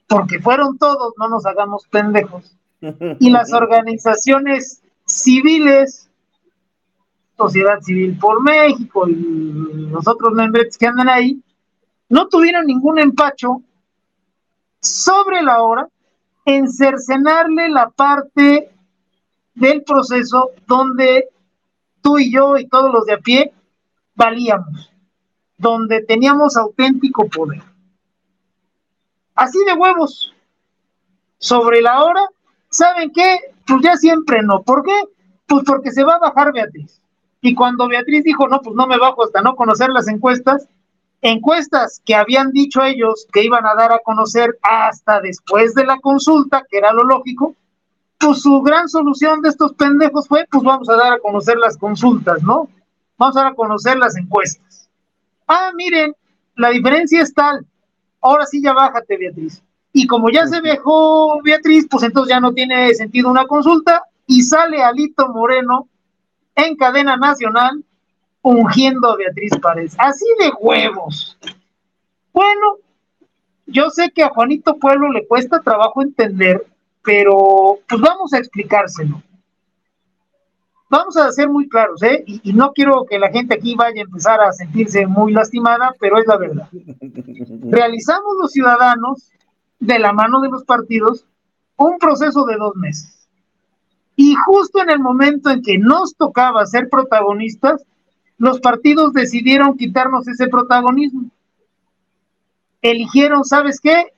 porque 0.07 0.39
fueron 0.39 0.77
todos, 0.77 1.13
no 1.17 1.29
nos 1.29 1.45
hagamos 1.45 1.87
pendejos, 1.87 2.57
y 3.19 3.29
las 3.29 3.53
organizaciones 3.53 4.81
civiles, 5.05 6.09
Sociedad 7.37 7.79
Civil 7.81 8.17
por 8.17 8.41
México 8.41 9.07
y 9.07 9.13
los 9.91 10.07
otros 10.07 10.33
membres 10.33 10.75
que 10.75 10.87
andan 10.87 11.07
ahí, 11.07 11.39
no 12.09 12.27
tuvieron 12.27 12.65
ningún 12.65 12.97
empacho 12.97 13.61
sobre 14.81 15.41
la 15.41 15.61
hora 15.61 15.87
en 16.45 16.71
cercenarle 16.71 17.69
la 17.69 17.89
parte 17.89 18.71
del 19.53 19.83
proceso 19.83 20.51
donde 20.65 21.29
tú 22.01 22.19
y 22.19 22.31
yo 22.31 22.57
y 22.57 22.67
todos 22.67 22.91
los 22.91 23.05
de 23.05 23.13
a 23.13 23.17
pie 23.17 23.53
valíamos, 24.15 24.91
donde 25.57 26.01
teníamos 26.03 26.55
auténtico 26.55 27.27
poder. 27.27 27.61
Así 29.35 29.59
de 29.65 29.73
huevos, 29.73 30.33
sobre 31.37 31.81
la 31.81 32.03
hora, 32.03 32.27
¿saben 32.69 33.11
qué? 33.11 33.39
Pues 33.65 33.81
ya 33.83 33.95
siempre 33.97 34.41
no. 34.41 34.63
¿Por 34.63 34.83
qué? 34.83 35.03
Pues 35.45 35.63
porque 35.65 35.91
se 35.91 36.03
va 36.03 36.15
a 36.15 36.19
bajar 36.19 36.53
Beatriz. 36.53 37.01
Y 37.41 37.53
cuando 37.53 37.87
Beatriz 37.87 38.23
dijo, 38.23 38.47
no, 38.47 38.61
pues 38.61 38.75
no 38.75 38.87
me 38.87 38.97
bajo 38.97 39.23
hasta 39.23 39.41
no 39.41 39.55
conocer 39.55 39.89
las 39.89 40.07
encuestas, 40.07 40.67
encuestas 41.29 42.01
que 42.05 42.15
habían 42.15 42.51
dicho 42.51 42.83
ellos 42.83 43.27
que 43.31 43.43
iban 43.43 43.65
a 43.65 43.75
dar 43.75 43.91
a 43.91 43.99
conocer 43.99 44.57
hasta 44.61 45.19
después 45.21 45.73
de 45.73 45.85
la 45.85 45.99
consulta, 45.99 46.63
que 46.69 46.77
era 46.77 46.93
lo 46.93 47.03
lógico, 47.03 47.55
pues 48.17 48.41
su 48.41 48.61
gran 48.61 48.89
solución 48.89 49.41
de 49.41 49.49
estos 49.49 49.73
pendejos 49.73 50.27
fue, 50.27 50.45
pues 50.49 50.63
vamos 50.63 50.89
a 50.89 50.95
dar 50.95 51.13
a 51.13 51.19
conocer 51.19 51.57
las 51.57 51.77
consultas, 51.77 52.41
¿no? 52.43 52.69
Vamos 53.17 53.37
a 53.37 53.41
dar 53.41 53.51
a 53.53 53.55
conocer 53.55 53.97
las 53.97 54.15
encuestas. 54.17 54.89
Ah, 55.47 55.71
miren, 55.75 56.15
la 56.55 56.69
diferencia 56.69 57.21
es 57.21 57.33
tal. 57.33 57.65
Ahora 58.21 58.45
sí 58.45 58.61
ya 58.61 58.73
bájate, 58.73 59.17
Beatriz. 59.17 59.61
Y 59.93 60.05
como 60.07 60.29
ya 60.29 60.45
se 60.47 60.61
dejó 60.61 61.41
Beatriz, 61.41 61.87
pues 61.89 62.03
entonces 62.03 62.29
ya 62.29 62.39
no 62.39 62.53
tiene 62.53 62.93
sentido 62.93 63.29
una 63.29 63.47
consulta 63.47 64.03
y 64.25 64.41
sale 64.43 64.83
Alito 64.83 65.29
Moreno 65.29 65.87
en 66.55 66.75
cadena 66.75 67.17
nacional 67.17 67.83
ungiendo 68.41 69.09
a 69.09 69.15
Beatriz 69.15 69.51
Párez. 69.61 69.95
Así 69.97 70.25
de 70.39 70.51
huevos. 70.59 71.37
Bueno, 72.33 72.77
yo 73.65 73.89
sé 73.89 74.11
que 74.11 74.23
a 74.23 74.29
Juanito 74.29 74.77
Pueblo 74.77 75.11
le 75.11 75.27
cuesta 75.27 75.61
trabajo 75.61 76.01
entender, 76.01 76.65
pero 77.03 77.79
pues 77.87 78.01
vamos 78.01 78.33
a 78.33 78.37
explicárselo. 78.37 79.21
Vamos 80.89 81.17
a 81.17 81.31
ser 81.33 81.49
muy 81.49 81.67
claros, 81.67 82.01
¿eh? 82.01 82.23
Y, 82.25 82.39
y, 82.49 82.53
no 82.53 82.71
quiero 82.71 83.05
que 83.09 83.19
la 83.19 83.29
gente 83.29 83.55
aquí 83.55 83.75
vaya 83.75 84.01
a 84.01 84.05
empezar 84.05 84.39
a 84.39 84.53
sentirse 84.53 85.05
muy 85.05 85.33
lastimada, 85.33 85.93
pero 85.99 86.17
es 86.17 86.25
la 86.25 86.37
verdad. 86.37 86.69
Realizamos 87.69 88.37
los 88.39 88.53
ciudadanos, 88.53 89.29
de 89.79 89.99
la 89.99 90.13
mano 90.13 90.41
de 90.41 90.49
los 90.49 90.63
partidos, 90.63 91.25
un 91.75 91.97
proceso 91.99 92.45
de 92.45 92.55
dos 92.55 92.75
meses. 92.75 93.29
Y 94.15 94.33
justo 94.35 94.81
en 94.81 94.89
el 94.89 94.99
momento 94.99 95.49
en 95.49 95.61
que 95.61 95.77
nos 95.77 96.15
tocaba 96.15 96.65
ser 96.65 96.89
protagonistas, 96.89 97.83
los 98.37 98.59
partidos 98.59 99.13
decidieron 99.13 99.77
quitarnos 99.77 100.27
ese 100.27 100.47
protagonismo. 100.47 101.29
Eligieron, 102.81 103.43
¿sabes 103.43 103.79
qué? 103.79 104.13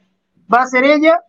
Va 0.51 0.63
a 0.63 0.67
ser 0.67 0.83
ella, 0.83 1.21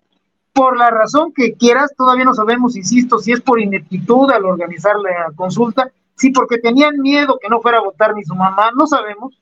por 0.53 0.77
la 0.77 0.91
razón 0.91 1.33
que 1.33 1.55
quieras, 1.55 1.93
todavía 1.97 2.25
no 2.25 2.35
sabemos, 2.35 2.77
insisto, 2.77 3.19
si 3.19 3.33
es 3.33 3.41
por 3.41 3.61
ineptitud 3.61 4.31
al 4.31 4.45
organizar 4.45 4.97
la 4.99 5.33
consulta, 5.37 5.91
si 6.17 6.31
porque 6.31 6.59
tenían 6.59 6.99
miedo 6.99 7.39
que 7.41 7.49
no 7.49 7.61
fuera 7.61 7.79
a 7.79 7.83
votar 7.83 8.15
ni 8.15 8.25
su 8.25 8.35
mamá, 8.35 8.71
no 8.77 8.87
sabemos. 8.87 9.41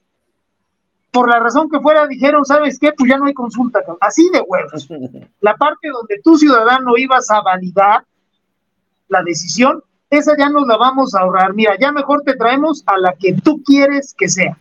Por 1.10 1.28
la 1.28 1.40
razón 1.40 1.70
que 1.70 1.80
fuera, 1.80 2.06
dijeron, 2.06 2.44
¿sabes 2.44 2.78
qué? 2.78 2.92
Pues 2.92 3.10
ya 3.10 3.16
no 3.16 3.24
hay 3.24 3.34
consulta, 3.34 3.80
así 4.00 4.28
de 4.30 4.40
huevos. 4.40 4.86
La 5.40 5.56
parte 5.56 5.88
donde 5.88 6.20
tú, 6.22 6.36
ciudadano, 6.36 6.96
ibas 6.98 7.30
a 7.30 7.40
validar 7.40 8.04
la 9.08 9.22
decisión, 9.22 9.82
esa 10.10 10.32
ya 10.38 10.48
nos 10.48 10.66
la 10.66 10.76
vamos 10.76 11.14
a 11.14 11.20
ahorrar. 11.20 11.54
Mira, 11.54 11.76
ya 11.78 11.92
mejor 11.92 12.22
te 12.22 12.34
traemos 12.34 12.82
a 12.86 12.98
la 12.98 13.14
que 13.14 13.34
tú 13.34 13.62
quieres 13.64 14.14
que 14.16 14.28
sea. 14.28 14.58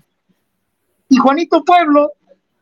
Y 1.09 1.17
Juanito 1.17 1.63
Pueblo, 1.63 2.11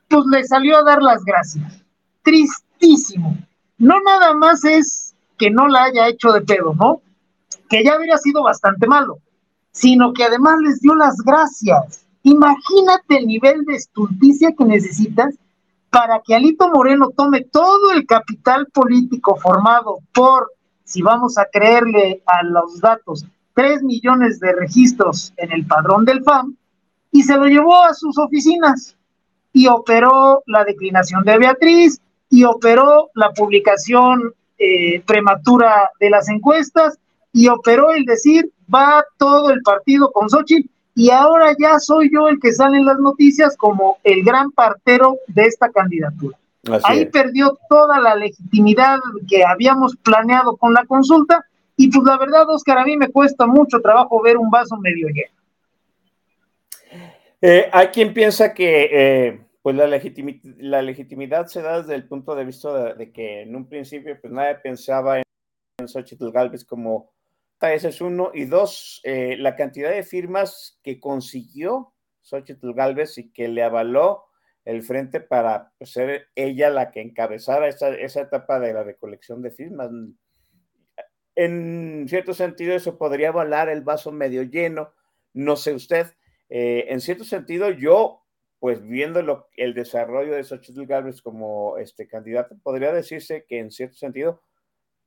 pues 0.08 0.26
le 0.28 0.44
salió 0.44 0.78
a 0.78 0.84
dar 0.84 1.02
las 1.02 1.24
gracias. 1.24 1.84
Tristísimo. 2.24 3.38
no 3.78 4.00
nada 4.02 4.34
más 4.34 4.64
es 4.64 5.16
que 5.38 5.50
no 5.50 5.68
la 5.68 5.84
haya 5.84 6.08
hecho 6.08 6.32
de 6.32 6.42
pedo, 6.42 6.74
¿no? 6.76 7.02
Que 7.70 7.84
ya 7.84 7.94
habría 7.94 8.18
sido 8.18 8.44
bastante 8.44 8.88
malo, 8.88 9.20
sino 9.72 10.14
que 10.14 10.24
además 10.24 10.60
les 10.62 10.80
dio 10.82 10.96
las 10.96 11.18
gracias. 11.18 12.06
Imagínate 12.24 13.18
el 13.18 13.28
nivel 13.28 13.66
de 13.66 13.76
estulticia 13.76 14.54
que 14.58 14.66
necesitas 14.66 15.36
para 15.90 16.22
que 16.22 16.36
Alito 16.36 16.70
Moreno 16.70 17.10
tome 17.16 17.42
todo 17.44 17.92
el 17.92 18.06
capital 18.06 18.68
político 18.68 19.36
formado 19.36 20.00
por, 20.14 20.52
si 20.86 21.02
vamos 21.02 21.38
a 21.38 21.46
creerle 21.52 22.22
a 22.26 22.44
los 22.44 22.80
datos, 22.80 23.26
3 23.56 23.84
millones 23.84 24.40
de 24.40 24.54
registros 24.54 25.34
en 25.38 25.52
el 25.52 25.66
padrón 25.66 26.06
del 26.06 26.24
FAM 26.24 26.56
y 27.12 27.24
se 27.24 27.36
lo 27.36 27.46
llevó 27.46 27.84
a 27.84 27.94
sus 27.94 28.18
oficinas 28.18 28.96
y 29.52 29.68
operó 29.68 30.44
la 30.46 30.64
declinación 30.64 31.24
de 31.24 31.38
Beatriz 31.38 32.00
y 32.30 32.44
operó 32.44 33.10
la 33.14 33.32
publicación 33.32 34.34
eh, 34.58 35.02
prematura 35.06 35.90
de 36.00 36.10
las 36.10 36.30
encuestas 36.30 36.98
y 37.34 37.48
operó 37.48 37.92
el 37.92 38.06
decir 38.06 38.52
va 38.74 39.04
todo 39.18 39.50
el 39.52 39.62
partido 39.62 40.12
con 40.12 40.30
Xochitl 40.30 40.70
y 40.94 41.10
ahora 41.10 41.54
ya 41.60 41.80
soy 41.80 42.10
yo 42.14 42.28
el 42.28 42.40
que 42.40 42.54
sale 42.54 42.78
en 42.78 42.86
las 42.86 43.00
noticias 43.00 43.58
como 43.58 43.98
el 44.04 44.24
gran 44.24 44.52
partero 44.52 45.18
de 45.28 45.44
esta 45.44 45.70
candidatura. 45.70 46.38
Ahí 46.84 47.06
perdió 47.06 47.58
toda 47.70 48.00
la 48.00 48.16
legitimidad 48.16 48.98
que 49.28 49.44
habíamos 49.44 49.96
planeado 49.98 50.58
con 50.58 50.74
la 50.74 50.86
consulta 50.86 51.46
y 51.78 51.92
pues 51.92 52.06
la 52.06 52.18
verdad, 52.18 52.50
Oscar, 52.50 52.78
a 52.78 52.86
mí 52.86 52.98
me 52.98 53.10
cuesta 53.10 53.46
mucho 53.46 53.82
trabajo 53.82 54.22
ver 54.22 54.38
un 54.38 54.50
vaso 54.50 54.78
medio 54.78 55.08
lleno. 55.10 55.36
Eh, 57.42 57.70
hay 57.72 57.88
quien 57.88 58.14
piensa 58.14 58.54
que 58.54 58.90
eh, 58.92 59.46
pues 59.62 59.76
la, 59.76 59.86
la, 59.88 60.82
legitimidad 60.82 61.48
se 61.48 61.62
da 61.62 61.82
desde 61.82 61.96
el 61.96 62.08
punto 62.08 62.34
de 62.34 62.46
vista 62.46 62.94
de, 62.96 63.12
que 63.12 63.42
en 63.42 63.56
un 63.56 63.68
principio 63.68 64.18
pues 64.20 64.32
nadie 64.34 64.56
pensaba 64.56 65.18
en, 65.18 65.24
en 65.80 65.88
Xochitl 65.88 66.32
Galvez 66.32 66.64
como 66.64 67.16
ese 67.74 67.90
es 67.90 68.02
uno. 68.02 68.32
Y 68.34 68.46
dos, 68.46 69.02
eh, 69.04 69.36
la 69.40 69.56
cantidad 69.56 69.92
de 69.92 70.04
firmas 70.04 70.80
que 70.84 71.00
consiguió 71.00 71.94
Xochitl 72.22 72.74
Galvez 72.74 73.18
y 73.18 73.32
que 73.32 73.48
le 73.48 73.64
avaló 73.64 74.26
el 74.66 74.82
frente 74.84 75.22
para 75.22 75.72
pues, 75.78 75.92
ser 75.92 76.28
ella 76.36 76.70
la 76.70 76.92
que 76.92 77.02
encabezara 77.02 77.68
esa, 77.68 77.90
esa 77.96 78.22
etapa 78.22 78.60
de 78.60 78.74
la 78.74 78.84
recolección 78.84 79.42
de 79.42 79.52
firmas. 79.52 79.90
En 81.36 82.08
cierto 82.10 82.34
sentido, 82.34 82.74
eso 82.74 82.98
podría 82.98 83.30
avalar 83.30 83.70
el 83.70 83.82
vaso 83.82 84.12
medio 84.12 84.44
lleno, 84.44 84.94
no 85.34 85.56
sé 85.56 85.74
usted. 85.74 86.08
Eh, 86.50 86.86
en 86.90 87.02
cierto 87.02 87.24
sentido, 87.24 87.70
yo, 87.70 88.24
pues 88.60 88.82
viendo 88.86 89.48
el 89.58 89.74
desarrollo 89.74 90.34
de 90.34 90.44
Xochitl 90.44 90.86
Galvez 90.86 91.22
como 91.22 91.78
este 91.78 92.08
candidato, 92.08 92.58
podría 92.64 92.92
decirse 92.92 93.46
que 93.48 93.60
en 93.60 93.72
cierto 93.72 93.98
sentido, 93.98 94.42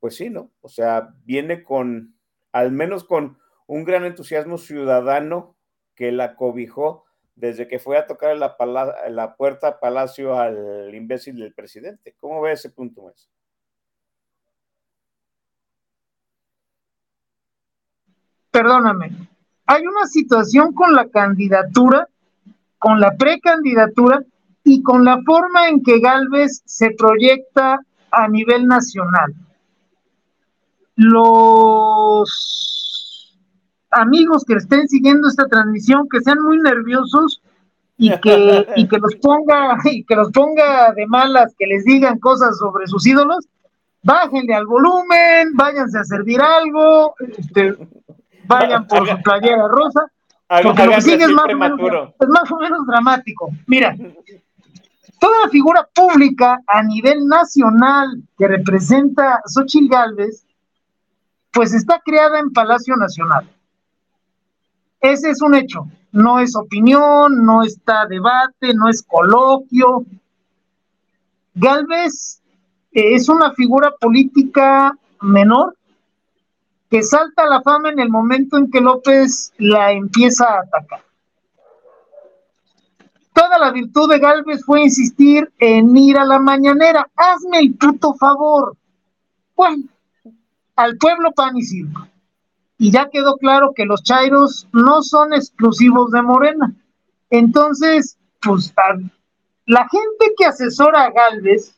pues 0.00 0.16
sí, 0.16 0.30
¿no? 0.30 0.52
O 0.60 0.68
sea, 0.68 1.14
viene 1.24 1.64
con 1.64 2.14
al 2.52 2.72
menos 2.72 3.04
con 3.04 3.38
un 3.66 3.84
gran 3.84 4.04
entusiasmo 4.04 4.58
ciudadano 4.58 5.56
que 5.94 6.12
la 6.12 6.36
cobijó 6.36 7.04
desde 7.38 7.68
que 7.68 7.78
fue 7.78 7.96
a 7.96 8.06
tocar 8.06 8.36
la, 8.36 8.56
la 9.08 9.36
puerta 9.36 9.78
Palacio 9.78 10.38
al 10.38 10.92
imbécil 10.94 11.36
del 11.36 11.54
presidente. 11.54 12.16
¿Cómo 12.18 12.40
ve 12.40 12.52
ese 12.52 12.70
punto, 12.70 13.02
más? 13.02 13.28
Perdóname, 18.50 19.12
hay 19.66 19.86
una 19.86 20.06
situación 20.06 20.72
con 20.72 20.94
la 20.94 21.08
candidatura, 21.08 22.08
con 22.78 22.98
la 22.98 23.16
precandidatura 23.16 24.24
y 24.64 24.82
con 24.82 25.04
la 25.04 25.20
forma 25.24 25.68
en 25.68 25.82
que 25.82 26.00
Galvez 26.00 26.62
se 26.64 26.90
proyecta 26.90 27.78
a 28.10 28.28
nivel 28.28 28.66
nacional 28.66 29.34
los 30.96 32.77
amigos 33.90 34.44
que 34.44 34.54
estén 34.54 34.88
siguiendo 34.88 35.28
esta 35.28 35.46
transmisión 35.46 36.08
que 36.08 36.20
sean 36.20 36.40
muy 36.42 36.58
nerviosos 36.58 37.42
y 37.96 38.10
que, 38.20 38.66
y 38.76 38.86
que 38.86 38.98
los 38.98 39.14
ponga 39.16 39.78
y 39.84 40.04
que 40.04 40.14
los 40.14 40.30
ponga 40.30 40.92
de 40.92 41.06
malas 41.06 41.54
que 41.58 41.66
les 41.66 41.84
digan 41.84 42.18
cosas 42.18 42.58
sobre 42.58 42.86
sus 42.86 43.06
ídolos 43.06 43.46
bájenle 44.02 44.54
al 44.54 44.66
volumen 44.66 45.54
váyanse 45.54 45.98
a 45.98 46.04
servir 46.04 46.40
algo 46.40 47.14
este, 47.36 47.76
vayan 48.44 48.86
por 48.86 49.08
su 49.08 49.22
playera 49.22 49.66
rosa 49.68 50.06
porque 50.62 50.86
lo 50.86 50.92
que 50.92 51.02
sigue 51.02 51.24
es 51.24 51.30
más, 51.30 51.44
o 51.52 51.56
menos, 51.56 52.14
es 52.20 52.28
más 52.28 52.50
o 52.50 52.56
menos 52.58 52.86
dramático 52.86 53.50
mira 53.66 53.96
toda 55.18 55.48
figura 55.50 55.88
pública 55.92 56.60
a 56.66 56.82
nivel 56.82 57.26
nacional 57.26 58.22
que 58.38 58.46
representa 58.46 59.34
a 59.34 59.42
Xochitl 59.46 59.88
Galvez 59.88 60.44
pues 61.52 61.74
está 61.74 62.00
creada 62.04 62.38
en 62.38 62.52
Palacio 62.52 62.94
Nacional. 62.96 63.48
Ese 65.00 65.30
es 65.30 65.42
un 65.42 65.54
hecho, 65.54 65.86
no 66.12 66.40
es 66.40 66.56
opinión, 66.56 67.44
no 67.44 67.62
está 67.62 68.06
debate, 68.06 68.74
no 68.74 68.88
es 68.88 69.02
coloquio. 69.02 70.04
Galvez 71.54 72.40
eh, 72.92 73.14
es 73.14 73.28
una 73.28 73.52
figura 73.52 73.92
política 74.00 74.96
menor 75.20 75.76
que 76.90 77.02
salta 77.02 77.42
a 77.42 77.48
la 77.48 77.62
fama 77.62 77.90
en 77.90 78.00
el 78.00 78.08
momento 78.08 78.56
en 78.56 78.70
que 78.70 78.80
López 78.80 79.52
la 79.58 79.92
empieza 79.92 80.46
a 80.46 80.60
atacar. 80.60 81.02
Toda 83.32 83.58
la 83.58 83.70
virtud 83.70 84.10
de 84.10 84.18
Galvez 84.18 84.64
fue 84.64 84.82
insistir 84.82 85.52
en 85.58 85.96
ir 85.96 86.18
a 86.18 86.24
la 86.24 86.40
mañanera. 86.40 87.08
Hazme 87.14 87.60
el 87.60 87.74
puto 87.74 88.14
favor. 88.14 88.76
Bueno, 89.54 89.84
al 90.74 90.96
pueblo 90.96 91.30
pan 91.32 91.56
y 91.56 91.62
circo. 91.62 92.08
Y 92.78 92.92
ya 92.92 93.10
quedó 93.10 93.36
claro 93.36 93.72
que 93.74 93.84
los 93.84 94.02
chairos 94.04 94.68
no 94.72 95.02
son 95.02 95.32
exclusivos 95.32 96.12
de 96.12 96.22
Morena. 96.22 96.72
Entonces, 97.28 98.16
pues 98.40 98.72
la 99.66 99.88
gente 99.88 100.34
que 100.36 100.44
asesora 100.46 101.04
a 101.04 101.10
Galvez, 101.10 101.74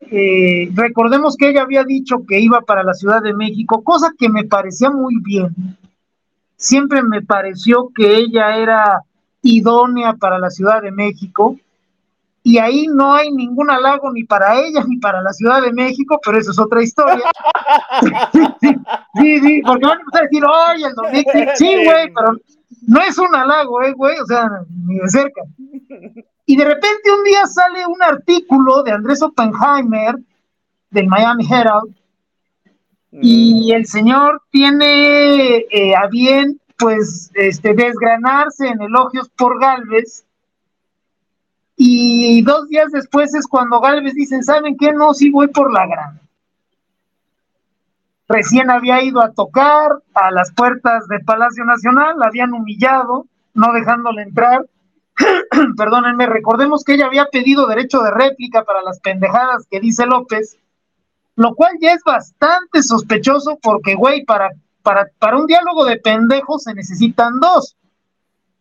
eh, 0.00 0.70
recordemos 0.74 1.36
que 1.36 1.48
ella 1.48 1.62
había 1.62 1.84
dicho 1.84 2.24
que 2.26 2.38
iba 2.38 2.60
para 2.60 2.84
la 2.84 2.94
Ciudad 2.94 3.22
de 3.22 3.34
México, 3.34 3.82
cosa 3.82 4.12
que 4.16 4.28
me 4.28 4.44
parecía 4.44 4.90
muy 4.90 5.16
bien. 5.22 5.54
Siempre 6.56 7.02
me 7.02 7.22
pareció 7.22 7.90
que 7.94 8.16
ella 8.16 8.56
era 8.56 9.02
idónea 9.42 10.14
para 10.14 10.38
la 10.38 10.50
Ciudad 10.50 10.82
de 10.82 10.92
México 10.92 11.56
y 12.48 12.56
ahí 12.56 12.86
no 12.86 13.12
hay 13.12 13.30
ningún 13.30 13.70
halago 13.70 14.10
ni 14.10 14.24
para 14.24 14.58
ella 14.58 14.82
ni 14.88 14.96
para 14.96 15.20
la 15.20 15.34
Ciudad 15.34 15.60
de 15.60 15.70
México, 15.70 16.18
pero 16.24 16.38
eso 16.38 16.50
es 16.50 16.58
otra 16.58 16.82
historia. 16.82 17.26
sí, 18.62 19.40
sí, 19.40 19.62
porque 19.66 19.86
van 19.86 19.98
a 19.98 20.00
empezar 20.00 20.22
a 20.22 20.24
decir, 20.24 20.44
oye, 20.46 20.86
el 20.86 20.94
2015, 20.94 21.52
sí, 21.56 21.84
güey, 21.84 22.10
pero 22.14 22.32
no 22.86 23.00
es 23.02 23.18
un 23.18 23.34
halago, 23.34 23.82
eh, 23.82 23.92
güey, 23.92 24.18
o 24.18 24.24
sea, 24.24 24.48
ni 24.86 24.98
de 24.98 25.10
cerca. 25.10 25.42
Y 26.46 26.56
de 26.56 26.64
repente 26.64 27.12
un 27.14 27.22
día 27.24 27.46
sale 27.46 27.84
un 27.86 28.02
artículo 28.02 28.82
de 28.82 28.92
Andrés 28.92 29.20
Oppenheimer 29.20 30.16
del 30.90 31.06
Miami 31.06 31.46
Herald 31.50 31.94
y 33.12 33.72
mm. 33.72 33.76
el 33.76 33.86
señor 33.86 34.40
tiene 34.50 35.66
eh, 35.70 35.94
a 35.94 36.06
bien, 36.06 36.58
pues, 36.78 37.30
este, 37.34 37.74
desgranarse 37.74 38.68
en 38.68 38.80
elogios 38.80 39.28
por 39.36 39.60
Galvez 39.60 40.24
y 41.80 42.42
dos 42.42 42.68
días 42.68 42.90
después 42.90 43.32
es 43.36 43.46
cuando 43.46 43.80
Galvez 43.80 44.12
dicen, 44.12 44.42
¿saben 44.42 44.76
qué? 44.76 44.92
No, 44.92 45.14
sí 45.14 45.30
voy 45.30 45.46
por 45.46 45.72
la 45.72 45.86
gran. 45.86 46.20
Recién 48.28 48.68
había 48.68 49.00
ido 49.02 49.22
a 49.22 49.32
tocar 49.32 50.02
a 50.12 50.30
las 50.32 50.52
puertas 50.52 51.06
del 51.06 51.24
Palacio 51.24 51.64
Nacional, 51.64 52.18
la 52.18 52.26
habían 52.26 52.52
humillado, 52.52 53.26
no 53.54 53.72
dejándole 53.72 54.22
entrar. 54.22 54.66
Perdónenme, 55.76 56.26
recordemos 56.26 56.82
que 56.82 56.94
ella 56.94 57.06
había 57.06 57.26
pedido 57.26 57.68
derecho 57.68 58.00
de 58.00 58.10
réplica 58.10 58.64
para 58.64 58.82
las 58.82 58.98
pendejadas 58.98 59.66
que 59.70 59.78
dice 59.78 60.04
López, 60.04 60.58
lo 61.36 61.54
cual 61.54 61.76
ya 61.80 61.92
es 61.92 62.02
bastante 62.04 62.82
sospechoso 62.82 63.56
porque, 63.62 63.94
güey, 63.94 64.24
para, 64.24 64.50
para, 64.82 65.06
para 65.20 65.38
un 65.38 65.46
diálogo 65.46 65.84
de 65.84 65.98
pendejos 65.98 66.64
se 66.64 66.74
necesitan 66.74 67.38
dos. 67.38 67.76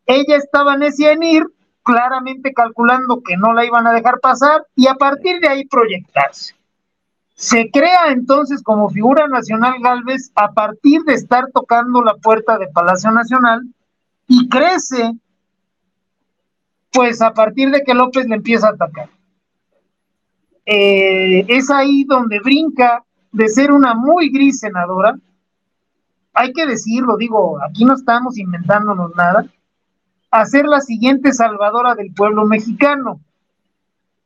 Ella 0.05 0.37
estaba 0.37 0.77
necia 0.77 1.13
en 1.13 1.23
ir, 1.23 1.43
claramente 1.87 2.53
calculando 2.53 3.21
que 3.23 3.37
no 3.37 3.53
la 3.53 3.63
iban 3.63 3.87
a 3.87 3.93
dejar 3.93 4.19
pasar 4.19 4.65
y 4.75 4.87
a 4.87 4.95
partir 4.95 5.39
de 5.39 5.47
ahí 5.47 5.65
proyectarse. 5.65 6.53
Se 7.33 7.71
crea 7.71 8.11
entonces 8.11 8.61
como 8.61 8.89
figura 8.89 9.25
nacional 9.27 9.75
Galvez 9.81 10.31
a 10.35 10.51
partir 10.51 11.03
de 11.03 11.13
estar 11.13 11.45
tocando 11.53 12.03
la 12.03 12.15
puerta 12.15 12.57
de 12.57 12.67
Palacio 12.67 13.09
Nacional 13.11 13.61
y 14.27 14.49
crece 14.49 15.13
pues 16.91 17.21
a 17.21 17.33
partir 17.33 17.71
de 17.71 17.83
que 17.83 17.93
López 17.93 18.27
le 18.27 18.35
empieza 18.35 18.67
a 18.67 18.71
atacar. 18.71 19.09
Eh, 20.65 21.45
es 21.47 21.69
ahí 21.69 22.03
donde 22.03 22.41
brinca 22.41 23.01
de 23.31 23.47
ser 23.47 23.71
una 23.71 23.93
muy 23.93 24.29
gris 24.29 24.59
senadora, 24.59 25.15
hay 26.33 26.51
que 26.51 26.65
decirlo, 26.65 27.15
digo, 27.15 27.57
aquí 27.63 27.85
no 27.85 27.93
estamos 27.93 28.37
inventándonos 28.37 29.15
nada, 29.15 29.45
a 30.31 30.45
ser 30.45 30.65
la 30.65 30.81
siguiente 30.81 31.33
salvadora 31.33 31.95
del 31.95 32.13
pueblo 32.13 32.45
mexicano. 32.45 33.19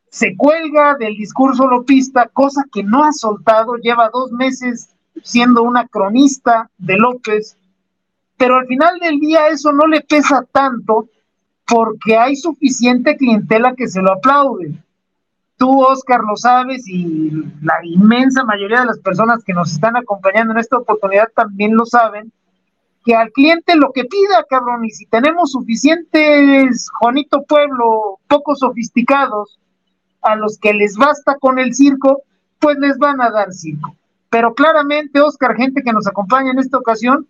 se 0.09 0.35
cuelga 0.35 0.95
del 0.95 1.15
discurso 1.15 1.67
lopista, 1.67 2.27
cosa 2.27 2.65
que 2.73 2.83
no 2.83 3.05
ha 3.05 3.13
soltado, 3.13 3.75
lleva 3.77 4.09
dos 4.11 4.33
meses 4.33 4.89
siendo 5.23 5.63
una 5.63 5.87
cronista 5.87 6.69
de 6.77 6.97
López, 6.97 7.55
pero 8.35 8.57
al 8.57 8.67
final 8.67 8.99
del 8.99 9.19
día 9.19 9.47
eso 9.47 9.71
no 9.71 9.87
le 9.87 10.01
pesa 10.01 10.43
tanto 10.51 11.07
porque 11.65 12.17
hay 12.17 12.35
suficiente 12.35 13.15
clientela 13.15 13.73
que 13.75 13.87
se 13.87 14.01
lo 14.01 14.11
aplaude. 14.11 14.73
Tú, 15.55 15.81
Oscar, 15.81 16.21
lo 16.21 16.35
sabes 16.35 16.87
y 16.87 17.31
la 17.61 17.75
inmensa 17.83 18.43
mayoría 18.43 18.81
de 18.81 18.87
las 18.87 18.99
personas 18.99 19.43
que 19.45 19.53
nos 19.53 19.71
están 19.71 19.95
acompañando 19.95 20.51
en 20.53 20.59
esta 20.59 20.77
oportunidad 20.77 21.29
también 21.33 21.75
lo 21.75 21.85
saben, 21.85 22.33
que 23.03 23.15
al 23.15 23.31
cliente 23.31 23.75
lo 23.75 23.91
que 23.91 24.05
pida, 24.05 24.45
cabrón, 24.49 24.85
y 24.85 24.91
si 24.91 25.05
tenemos 25.07 25.51
suficientes, 25.51 26.89
Juanito 26.99 27.43
Pueblo, 27.43 28.19
poco 28.27 28.55
sofisticados, 28.55 29.59
a 30.21 30.35
los 30.35 30.57
que 30.59 30.73
les 30.73 30.95
basta 30.97 31.35
con 31.39 31.57
el 31.57 31.73
circo, 31.73 32.21
pues 32.59 32.77
les 32.77 32.97
van 32.97 33.21
a 33.21 33.31
dar 33.31 33.51
circo. 33.51 33.95
Pero 34.29 34.53
claramente, 34.53 35.19
Oscar, 35.19 35.55
gente 35.55 35.81
que 35.81 35.91
nos 35.91 36.07
acompaña 36.07 36.51
en 36.51 36.59
esta 36.59 36.77
ocasión, 36.77 37.27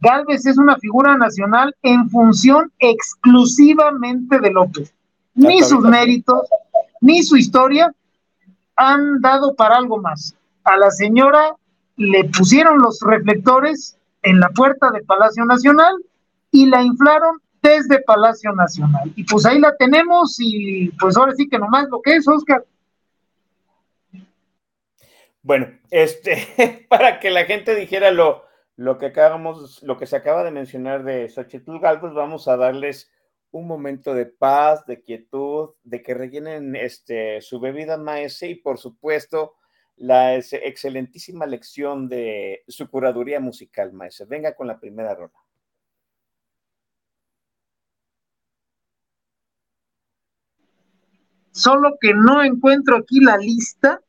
Galvez 0.00 0.44
es 0.46 0.58
una 0.58 0.76
figura 0.78 1.16
nacional 1.16 1.74
en 1.82 2.10
función 2.10 2.72
exclusivamente 2.80 4.40
de 4.40 4.50
López. 4.50 4.92
Ni 5.34 5.62
sus 5.62 5.82
méritos, 5.84 6.48
ni 7.00 7.22
su 7.22 7.36
historia 7.36 7.94
han 8.74 9.20
dado 9.20 9.54
para 9.54 9.76
algo 9.76 9.98
más. 9.98 10.34
A 10.64 10.76
la 10.76 10.90
señora 10.90 11.54
le 11.96 12.24
pusieron 12.24 12.80
los 12.80 13.00
reflectores 13.00 13.96
en 14.22 14.40
la 14.40 14.48
puerta 14.50 14.90
de 14.90 15.02
Palacio 15.02 15.44
Nacional 15.44 15.94
y 16.50 16.66
la 16.66 16.82
inflaron 16.82 17.40
desde 17.62 18.02
Palacio 18.02 18.52
Nacional. 18.52 19.12
Y 19.16 19.24
pues 19.24 19.46
ahí 19.46 19.58
la 19.58 19.76
tenemos 19.76 20.36
y 20.38 20.90
pues 21.00 21.16
ahora 21.16 21.32
sí 21.34 21.48
que 21.48 21.58
nomás 21.58 21.88
lo 21.88 22.00
que 22.02 22.16
es, 22.16 22.26
Oscar. 22.26 22.64
Bueno, 25.42 25.68
este, 25.90 26.86
para 26.88 27.20
que 27.20 27.30
la 27.30 27.44
gente 27.44 27.74
dijera 27.74 28.10
lo, 28.10 28.44
lo 28.76 28.98
que 28.98 29.06
acabamos, 29.06 29.82
lo 29.82 29.96
que 29.96 30.06
se 30.06 30.16
acaba 30.16 30.44
de 30.44 30.50
mencionar 30.50 31.04
de 31.04 31.28
Xochitl 31.28 31.78
Galvez, 31.78 32.12
vamos 32.12 32.48
a 32.48 32.56
darles 32.56 33.10
un 33.50 33.66
momento 33.66 34.14
de 34.14 34.26
paz, 34.26 34.86
de 34.86 35.02
quietud, 35.02 35.70
de 35.84 36.02
que 36.02 36.14
rellenen 36.14 36.74
este, 36.74 37.40
su 37.42 37.60
bebida 37.60 37.98
maese 37.98 38.48
y 38.48 38.54
por 38.54 38.78
supuesto 38.78 39.54
la 40.02 40.34
excelentísima 40.34 41.46
lección 41.46 42.08
de 42.08 42.64
su 42.66 42.88
curaduría 42.88 43.38
musical, 43.38 43.92
maese. 43.92 44.24
Venga 44.24 44.52
con 44.54 44.66
la 44.66 44.80
primera 44.80 45.14
rola. 45.14 45.32
Solo 51.52 51.96
que 52.00 52.14
no 52.14 52.42
encuentro 52.42 52.96
aquí 52.96 53.20
la 53.20 53.36
lista 53.36 54.00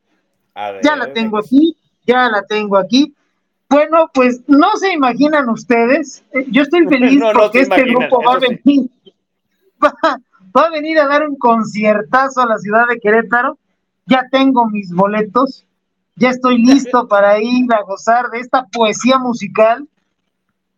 ya 0.81 0.95
la 0.95 1.13
tengo 1.13 1.37
aquí, 1.37 1.77
ya 2.07 2.27
la 2.29 2.43
tengo 2.43 2.77
aquí. 2.77 3.13
Bueno, 3.69 4.09
pues 4.11 4.41
no 4.47 4.75
se 4.77 4.93
imaginan 4.93 5.47
ustedes, 5.49 6.23
eh, 6.31 6.45
yo 6.49 6.63
estoy 6.63 6.87
feliz 6.87 7.21
porque 7.33 7.61
este 7.61 7.83
grupo 7.83 8.23
va 8.23 8.33
a 8.33 8.39
venir, 8.39 8.89
va, 9.83 10.65
a 10.65 10.69
venir 10.71 10.99
a 10.99 11.07
dar 11.07 11.27
un 11.27 11.35
conciertazo 11.37 12.41
a 12.41 12.47
la 12.47 12.57
ciudad 12.57 12.87
de 12.87 12.99
Querétaro. 12.99 13.59
Ya 14.07 14.27
tengo 14.31 14.67
mis 14.67 14.91
boletos, 14.91 15.65
ya 16.15 16.29
estoy 16.29 16.57
listo 16.61 17.07
para 17.09 17.39
ir 17.39 17.71
a 17.73 17.81
gozar 17.83 18.29
de 18.29 18.39
esta 18.39 18.65
poesía 18.65 19.17
musical. 19.19 19.87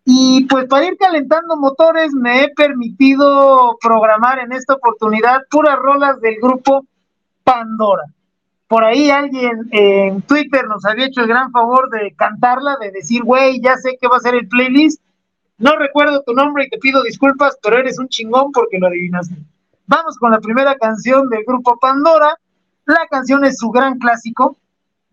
Y 0.08 0.45
pues 0.45 0.65
para 0.65 0.86
ir 0.86 0.98
calentando 0.98 1.58
motores 1.58 2.13
me 2.13 2.43
he 2.43 2.50
permitido 2.50 3.76
programar 3.82 4.38
en 4.39 4.52
esta 4.52 4.76
oportunidad 4.76 5.41
puras 5.50 5.78
rolas 5.80 6.21
del 6.21 6.36
grupo 6.39 6.86
Pandora 7.43 8.04
por 8.67 8.84
ahí 8.84 9.10
alguien 9.10 9.67
en 9.71 10.21
Twitter 10.24 10.65
nos 10.67 10.86
había 10.86 11.06
hecho 11.06 11.21
el 11.21 11.28
gran 11.28 11.52
favor 11.52 11.89
de 11.89 12.13
cantarla, 12.15 12.78
de 12.80 12.91
decir, 12.91 13.24
güey, 13.24 13.62
ya 13.62 13.78
sé 13.78 13.98
que 14.00 14.08
va 14.08 14.17
a 14.17 14.21
ser 14.21 14.36
el 14.36 14.48
playlist. 14.48 15.02
No 15.58 15.76
recuerdo 15.78 16.24
tu 16.24 16.34
nombre 16.34 16.65
y 16.65 16.69
te 16.69 16.78
pido 16.80 17.04
disculpas, 17.04 17.58
pero 17.62 17.78
eres 17.78 18.00
un 18.00 18.10
chingón 18.10 18.52
porque 18.52 18.80
lo 18.80 18.88
adivinaste. 18.88 19.36
Vamos 19.88 20.17
con 20.17 20.32
la 20.32 20.39
primera 20.39 20.76
canción 20.76 21.30
del 21.30 21.43
grupo 21.45 21.78
Pandora. 21.80 22.38
La 22.86 23.06
canción 23.10 23.45
es 23.45 23.58
su 23.58 23.69
gran 23.69 24.00
clásico. 24.00 24.58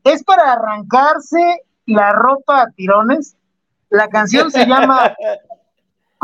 Es 0.04 0.24
para 0.24 0.52
arrancarse 0.52 1.62
la 1.86 2.12
ropa 2.12 2.62
a 2.62 2.70
tirones. 2.70 3.36
La 3.90 4.08
canción 4.08 4.50
se 4.50 4.66
llama 4.66 5.14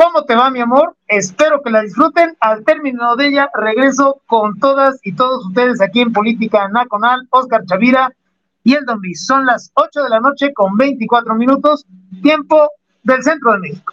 ¿Cómo 0.01 0.23
te 0.23 0.37
va, 0.37 0.49
mi 0.49 0.61
amor? 0.61 0.95
Espero 1.09 1.61
que 1.61 1.71
la 1.71 1.81
disfruten. 1.81 2.37
Al 2.39 2.65
término 2.65 3.17
de 3.17 3.27
ella, 3.27 3.51
regreso 3.53 4.23
con 4.29 4.57
todas 4.61 5.01
y 5.03 5.13
todos 5.13 5.47
ustedes 5.47 5.81
aquí 5.81 6.01
en 6.01 6.13
Política 6.13 6.69
Nacional, 6.69 7.27
Oscar 7.31 7.65
Chavira 7.67 8.15
y 8.63 8.75
el 8.75 8.85
Don 8.85 9.01
Luis. 9.03 9.27
Son 9.27 9.45
las 9.45 9.73
8 9.75 10.05
de 10.05 10.09
la 10.09 10.21
noche 10.21 10.55
con 10.55 10.77
24 10.77 11.35
minutos, 11.35 11.85
tiempo 12.23 12.71
del 13.03 13.25
centro 13.25 13.55
de 13.55 13.59
México. 13.59 13.93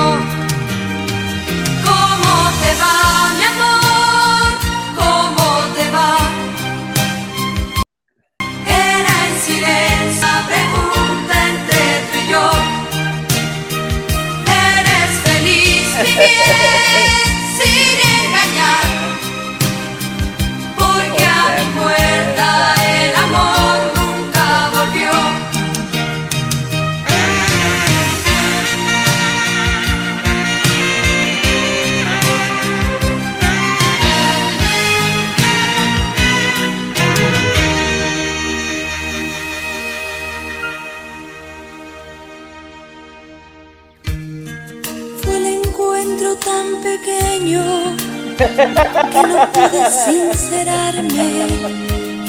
Que 47.51 49.27
no 49.27 49.51
pude 49.51 49.83
sincerarme 50.05 51.47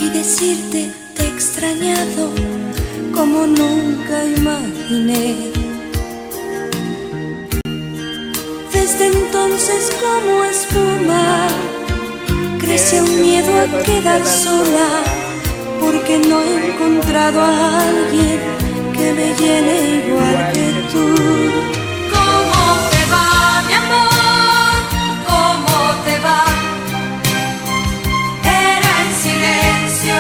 y 0.01 0.09
decirte 0.11 0.91
te 1.15 1.23
he 1.23 1.29
extrañado 1.29 2.33
como 3.15 3.47
nunca 3.47 4.25
imaginé. 4.25 5.53
Desde 8.73 9.07
entonces 9.07 9.93
como 10.01 10.45
espuma 10.45 11.49
crece 12.59 13.01
un 13.01 13.21
miedo 13.21 13.53
a 13.61 13.83
quedar 13.85 14.27
sola 14.27 14.89
porque 15.81 16.19
no 16.19 16.43
he 16.43 16.67
encontrado 16.73 17.41
a 17.41 17.89
alguien 17.89 18.41
que 18.93 19.13
me 19.13 19.35
llene 19.35 20.05
igual 20.07 20.53
que 20.53 20.73
tú. 20.93 21.82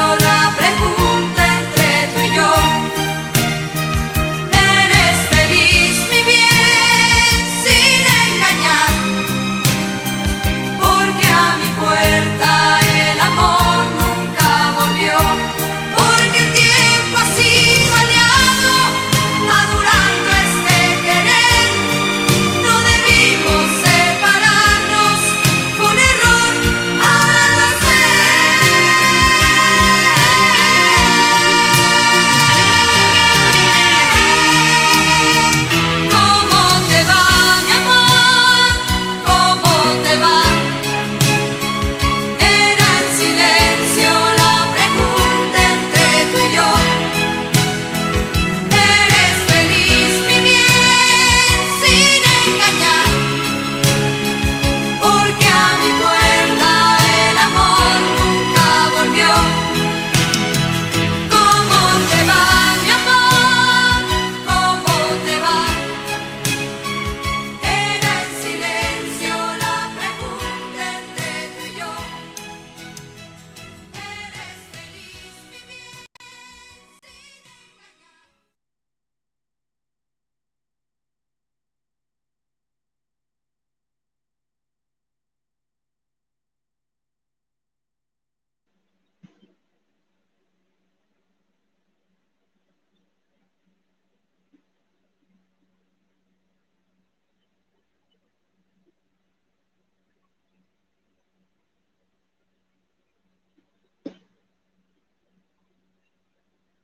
out 0.02 0.51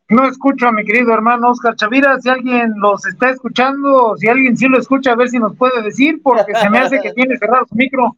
No 0.09 0.27
escucho 0.27 0.67
a 0.67 0.73
mi 0.73 0.85
querido 0.85 1.13
hermano 1.13 1.51
Oscar 1.51 1.77
Chavira. 1.77 2.19
Si 2.19 2.31
alguien 2.31 2.73
los 2.77 3.05
está 3.05 3.29
escuchando, 3.29 4.17
si 4.17 4.27
alguien 4.27 4.57
sí 4.57 4.67
lo 4.67 4.79
escucha, 4.79 5.13
a 5.13 5.17
ver 5.17 5.29
si 5.29 5.39
nos 5.39 5.55
puede 5.55 5.83
decir, 5.83 6.23
porque 6.23 6.55
se 6.55 6.71
me 6.71 6.79
hace 6.79 6.99
que 7.01 7.13
tiene 7.13 7.37
cerrado 7.37 7.67
su 7.69 7.75
micro. 7.75 8.17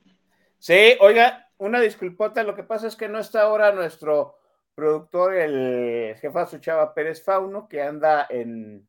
Sí, 0.59 0.95
oiga, 1.01 1.49
una 1.59 1.81
disculpota. 1.81 2.45
Lo 2.45 2.55
que 2.55 2.63
pasa 2.63 2.87
es 2.87 2.95
que 2.95 3.09
no 3.09 3.19
está 3.19 3.43
ahora 3.43 3.73
nuestro 3.73 4.37
productor, 4.77 5.35
el 5.35 6.15
jefazo 6.21 6.59
Chava 6.59 6.95
Pérez 6.95 7.25
Fauno, 7.25 7.69
que 7.69 7.83
anda 7.83 8.25
en 8.31 8.89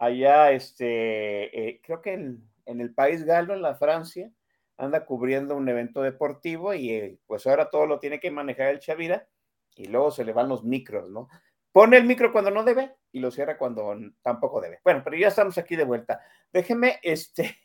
allá, 0.00 0.50
este, 0.50 1.68
eh, 1.68 1.80
creo 1.82 2.02
que 2.02 2.14
en, 2.14 2.50
en, 2.66 2.80
el 2.80 2.92
país 2.94 3.24
galo, 3.24 3.54
en 3.54 3.62
la 3.62 3.76
Francia, 3.76 4.30
anda 4.76 5.06
cubriendo 5.06 5.56
un 5.56 5.68
evento 5.68 6.02
deportivo 6.02 6.74
y 6.74 6.90
eh, 6.90 7.18
pues 7.26 7.46
ahora 7.46 7.70
todo 7.70 7.86
lo 7.86 8.00
tiene 8.00 8.18
que 8.18 8.30
manejar 8.30 8.68
el 8.68 8.80
Chavira 8.80 9.28
y 9.76 9.86
luego 9.86 10.10
se 10.10 10.24
le 10.24 10.32
van 10.32 10.48
los 10.48 10.64
micros, 10.64 11.08
¿no? 11.10 11.28
Pone 11.78 11.96
el 11.96 12.06
micro 12.06 12.32
cuando 12.32 12.50
no 12.50 12.64
debe 12.64 12.96
y 13.12 13.20
lo 13.20 13.30
cierra 13.30 13.56
cuando 13.56 13.96
tampoco 14.20 14.60
debe. 14.60 14.80
Bueno, 14.82 15.00
pero 15.04 15.16
ya 15.16 15.28
estamos 15.28 15.56
aquí 15.58 15.76
de 15.76 15.84
vuelta. 15.84 16.20
Déjeme, 16.52 16.98
este, 17.04 17.56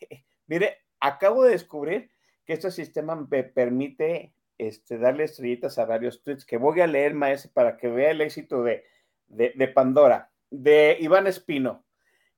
mire, 0.46 0.84
acabo 1.00 1.42
de 1.42 1.50
descubrir 1.50 2.12
que 2.44 2.52
este 2.52 2.70
sistema 2.70 3.16
me 3.16 3.42
permite 3.42 4.32
este, 4.56 4.98
darle 4.98 5.24
estrellitas 5.24 5.78
a 5.78 5.84
varios 5.84 6.22
tweets 6.22 6.46
que 6.46 6.58
voy 6.58 6.80
a 6.80 6.86
leer, 6.86 7.12
maestro, 7.12 7.50
para 7.52 7.76
que 7.76 7.88
vea 7.88 8.12
el 8.12 8.20
éxito 8.20 8.62
de, 8.62 8.84
de, 9.26 9.66
Pandora, 9.66 10.30
de 10.48 10.96
Iván 11.00 11.26
Espino, 11.26 11.84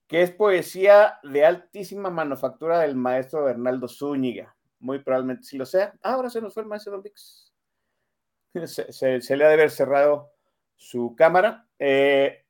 que 0.07 0.23
es 0.23 0.31
poesía 0.31 1.19
de 1.25 1.45
altísima 1.45 2.09
manufactura 2.09 2.79
del 2.79 2.97
maestro 2.97 3.45
Bernaldo 3.45 3.87
Zúñiga. 3.87 4.57
Muy 4.79 5.01
probablemente 5.01 5.43
si 5.43 5.59
lo 5.59 5.67
sea. 5.67 5.93
Ah, 6.01 6.15
ahora 6.15 6.31
se 6.31 6.41
nos 6.41 6.55
fue 6.55 6.62
el 6.62 6.71
maestro 6.71 6.93
Don 6.93 7.05
se 8.67 9.37
le 9.37 9.45
ha 9.45 9.49
de 9.49 9.55
haber 9.55 9.71
cerrado 9.71 10.36
su 10.77 11.15
cámara. 11.17 11.67
Eh, 11.79 12.45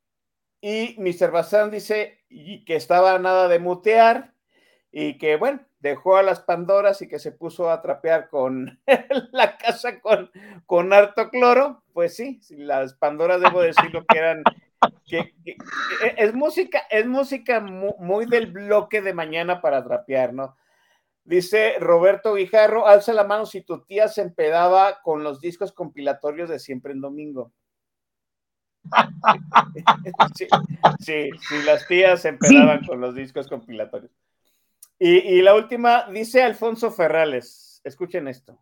y 0.60 0.96
Mr. 0.98 1.30
Bazán 1.30 1.70
dice 1.70 2.24
que 2.28 2.76
estaba 2.76 3.18
nada 3.18 3.48
de 3.48 3.58
mutear 3.58 4.34
y 4.90 5.18
que, 5.18 5.36
bueno, 5.36 5.60
dejó 5.78 6.16
a 6.16 6.22
las 6.22 6.40
Pandoras 6.40 7.02
y 7.02 7.08
que 7.08 7.18
se 7.18 7.32
puso 7.32 7.70
a 7.70 7.82
trapear 7.82 8.28
con 8.28 8.80
la 9.32 9.56
casa 9.56 10.00
con, 10.00 10.30
con 10.66 10.92
harto 10.92 11.30
cloro. 11.30 11.82
Pues 11.92 12.16
sí, 12.16 12.40
las 12.50 12.94
Pandoras 12.94 13.40
debo 13.40 13.60
decirlo 13.60 14.04
que 14.06 14.18
eran 14.18 14.42
que, 15.06 15.34
es 16.16 16.34
música, 16.34 16.82
es 16.90 17.06
música 17.06 17.60
muy, 17.60 17.94
muy, 17.98 18.26
del 18.26 18.46
bloque 18.46 19.02
de 19.02 19.14
mañana 19.14 19.60
para 19.60 19.84
trapear, 19.84 20.32
¿no? 20.32 20.56
Dice 21.24 21.74
Roberto 21.80 22.34
Guijarro, 22.34 22.86
alza 22.86 23.12
la 23.12 23.24
mano 23.24 23.46
si 23.46 23.62
tu 23.62 23.84
tía 23.84 24.06
se 24.08 24.22
empedaba 24.22 25.00
con 25.02 25.24
los 25.24 25.40
discos 25.40 25.72
compilatorios 25.72 26.48
de 26.48 26.58
siempre 26.58 26.92
en 26.92 27.00
domingo. 27.00 27.52
Sí, 30.34 30.46
sí, 31.00 31.30
sí, 31.48 31.62
las 31.64 31.86
tías 31.86 32.22
se 32.22 32.28
empezaban 32.28 32.80
sí. 32.80 32.86
con 32.86 33.00
los 33.00 33.14
discos 33.14 33.48
compilatorios. 33.48 34.12
Y, 34.98 35.18
y, 35.18 35.42
la 35.42 35.54
última, 35.54 36.06
dice 36.10 36.42
Alfonso 36.42 36.90
Ferrales, 36.90 37.80
escuchen 37.84 38.28
esto. 38.28 38.58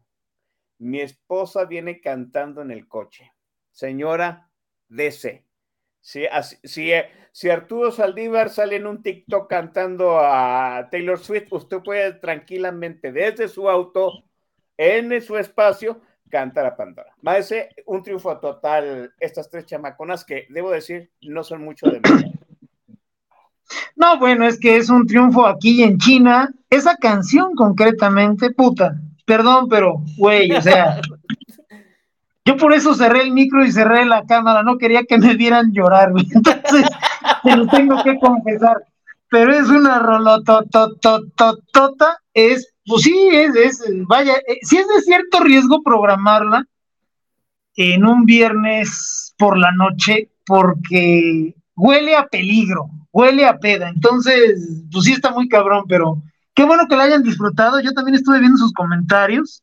Mi 0.78 1.00
esposa 1.00 1.64
viene 1.64 2.00
cantando 2.00 2.62
en 2.62 2.70
el 2.70 2.88
coche. 2.88 3.32
Señora, 3.70 4.50
DC. 4.88 5.44
Si, 6.00 6.26
si, 6.64 6.92
si 7.32 7.50
Arturo 7.50 7.90
Saldívar 7.90 8.50
sale 8.50 8.76
en 8.76 8.86
un 8.86 9.02
TikTok 9.02 9.48
cantando 9.48 10.18
a 10.18 10.88
Taylor 10.90 11.18
Swift, 11.18 11.52
usted 11.52 11.78
puede 11.82 12.12
tranquilamente 12.12 13.10
desde 13.10 13.48
su 13.48 13.70
auto, 13.70 14.24
en 14.76 15.20
su 15.22 15.38
espacio, 15.38 16.02
cantar 16.30 16.66
a 16.66 16.76
Pandora. 16.76 17.12
Maese, 17.22 17.70
un 17.86 18.02
triunfo 18.02 18.36
total, 18.38 19.12
estas 19.20 19.48
tres 19.50 19.66
chamaconas 19.66 20.24
que 20.24 20.46
debo 20.50 20.70
decir 20.70 21.10
no 21.22 21.44
son 21.44 21.62
mucho 21.62 21.86
de 21.86 22.00
mí. 22.00 22.32
No, 23.96 24.18
bueno, 24.18 24.46
es 24.46 24.58
que 24.58 24.76
es 24.76 24.90
un 24.90 25.06
triunfo 25.06 25.46
aquí 25.46 25.82
en 25.82 25.98
China. 25.98 26.50
Esa 26.68 26.96
canción 26.96 27.54
concretamente, 27.54 28.50
puta, 28.50 28.96
perdón, 29.24 29.68
pero, 29.68 30.02
güey, 30.16 30.50
o 30.52 30.60
sea, 30.60 31.00
yo 32.44 32.56
por 32.56 32.74
eso 32.74 32.94
cerré 32.94 33.22
el 33.22 33.32
micro 33.32 33.64
y 33.64 33.72
cerré 33.72 34.04
la 34.04 34.24
cámara, 34.24 34.62
no 34.62 34.76
quería 34.76 35.04
que 35.04 35.16
me 35.16 35.34
vieran 35.34 35.72
llorar, 35.72 36.12
güey. 36.12 36.26
Entonces, 36.34 36.86
te 37.42 37.56
lo 37.56 37.66
tengo 37.68 38.02
que 38.02 38.18
confesar. 38.18 38.84
Pero 39.30 39.54
es 39.54 39.68
una 39.68 39.98
rolototototota, 39.98 42.18
es 42.34 42.73
pues 42.86 43.02
sí, 43.02 43.28
es, 43.32 43.54
es 43.56 43.84
vaya, 44.06 44.34
eh, 44.46 44.58
es 44.60 44.70
de 44.70 45.02
cierto 45.04 45.40
riesgo 45.40 45.82
programarla 45.82 46.66
en 47.76 48.04
un 48.04 48.24
viernes 48.24 49.34
por 49.38 49.58
la 49.58 49.72
noche 49.72 50.30
porque 50.46 51.54
huele 51.74 52.16
a 52.16 52.26
peligro, 52.26 52.90
huele 53.12 53.46
a 53.46 53.58
peda. 53.58 53.88
Entonces, 53.88 54.84
pues 54.92 55.04
sí 55.04 55.12
está 55.12 55.30
muy 55.30 55.48
cabrón, 55.48 55.84
pero 55.88 56.22
qué 56.54 56.64
bueno 56.64 56.86
que 56.88 56.96
la 56.96 57.04
hayan 57.04 57.22
disfrutado. 57.22 57.80
Yo 57.80 57.92
también 57.92 58.16
estuve 58.16 58.40
viendo 58.40 58.58
sus 58.58 58.72
comentarios. 58.72 59.62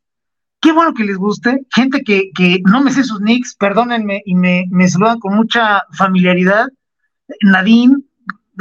Qué 0.60 0.72
bueno 0.72 0.94
que 0.94 1.04
les 1.04 1.18
guste. 1.18 1.66
Gente 1.74 2.04
que, 2.04 2.32
que 2.36 2.62
no 2.66 2.82
me 2.82 2.92
sé 2.92 3.04
sus 3.04 3.22
nicks, 3.22 3.56
perdónenme, 3.56 4.22
y 4.26 4.36
me, 4.36 4.66
me 4.70 4.88
saludan 4.88 5.20
con 5.20 5.36
mucha 5.36 5.84
familiaridad. 5.94 6.68
Nadine, 7.42 8.04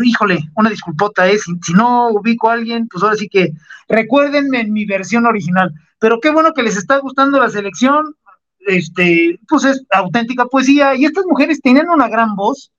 híjole, 0.02 0.38
una 0.56 0.70
disculpota, 0.70 1.28
¿eh? 1.28 1.38
si, 1.38 1.72
no 1.72 2.08
ubico 2.08 2.50
a 2.50 2.54
alguien, 2.54 2.88
pues 2.88 3.02
ahora 3.02 3.16
sí 3.16 3.28
que 3.28 3.52
recuérdenme 3.88 4.60
en 4.60 4.72
mi 4.72 4.84
versión 4.84 5.26
original. 5.26 5.72
Pero 5.98 6.20
qué 6.20 6.30
bueno 6.30 6.52
que 6.54 6.62
les 6.62 6.76
está 6.76 6.98
gustando 6.98 7.38
la 7.38 7.48
selección, 7.50 8.16
este, 8.60 9.38
pues 9.48 9.64
es 9.64 9.84
auténtica 9.90 10.46
poesía, 10.46 10.94
y 10.94 11.04
estas 11.04 11.24
mujeres 11.26 11.60
tenían 11.60 11.88
una 11.88 12.08
gran 12.08 12.36
voz, 12.36 12.72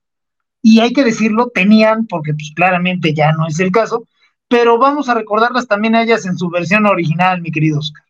y 0.62 0.80
hay 0.80 0.94
que 0.94 1.04
decirlo, 1.04 1.52
tenían, 1.54 2.08
porque 2.08 2.34
pues 2.34 2.52
claramente 2.56 3.14
ya 3.14 3.32
no 3.32 3.48
es 3.48 3.60
el 3.60 3.72
caso, 3.72 4.06
pero 4.48 4.78
vamos 4.78 5.10
a 5.10 5.14
recordarlas 5.14 5.68
también 5.68 5.96
a 5.96 6.04
ellas 6.04 6.26
en 6.26 6.38
su 6.38 6.50
versión 6.50 6.86
original, 6.86 7.42
mi 7.42 7.52
querido 7.52 7.80
Oscar. 7.80 8.04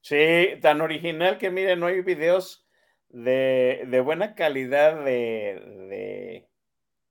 Sí, 0.00 0.60
tan 0.60 0.80
original 0.80 1.38
que 1.38 1.50
miren, 1.50 1.80
no 1.80 1.86
hay 1.86 2.02
videos 2.02 2.66
de, 3.08 3.84
de 3.86 4.00
buena 4.00 4.34
calidad 4.34 5.04
de, 5.04 5.62
de, 5.88 6.48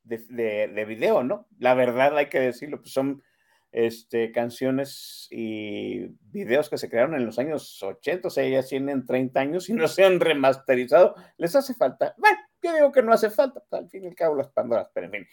de, 0.03 0.85
video, 0.87 1.23
¿no? 1.23 1.47
La 1.59 1.73
verdad 1.73 2.17
hay 2.17 2.27
que 2.27 2.39
decirlo, 2.39 2.79
pues 2.79 2.93
son 2.93 3.23
este, 3.71 4.31
canciones 4.31 5.27
y 5.31 6.07
videos 6.31 6.69
que 6.69 6.77
se 6.77 6.89
crearon 6.89 7.15
en 7.15 7.25
los 7.25 7.39
años 7.39 7.81
80, 7.81 8.27
o 8.27 8.31
sea, 8.31 8.47
ya 8.47 8.63
tienen 8.63 9.05
30 9.05 9.39
años 9.39 9.69
y 9.69 9.73
no 9.73 9.87
se 9.87 10.03
han 10.03 10.19
remasterizado. 10.19 11.15
¿Les 11.37 11.55
hace 11.55 11.73
falta? 11.73 12.13
Bueno, 12.17 12.37
yo 12.61 12.73
digo 12.73 12.91
que 12.91 13.03
no 13.03 13.13
hace 13.13 13.29
falta, 13.29 13.63
pues, 13.69 13.81
al 13.81 13.89
fin 13.89 14.03
y 14.03 14.07
al 14.07 14.15
cabo 14.15 14.35
las 14.35 14.49
Pandoras, 14.49 14.89
pero 14.93 15.07
en 15.07 15.11
fin. 15.11 15.27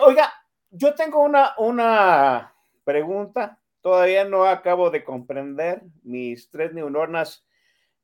Oiga, 0.00 0.32
yo 0.70 0.94
tengo 0.94 1.22
una, 1.22 1.54
una 1.58 2.54
pregunta, 2.84 3.60
todavía 3.80 4.24
no 4.24 4.44
acabo 4.44 4.90
de 4.90 5.04
comprender 5.04 5.82
mis 6.02 6.50
tres 6.50 6.72
neuronas, 6.72 7.46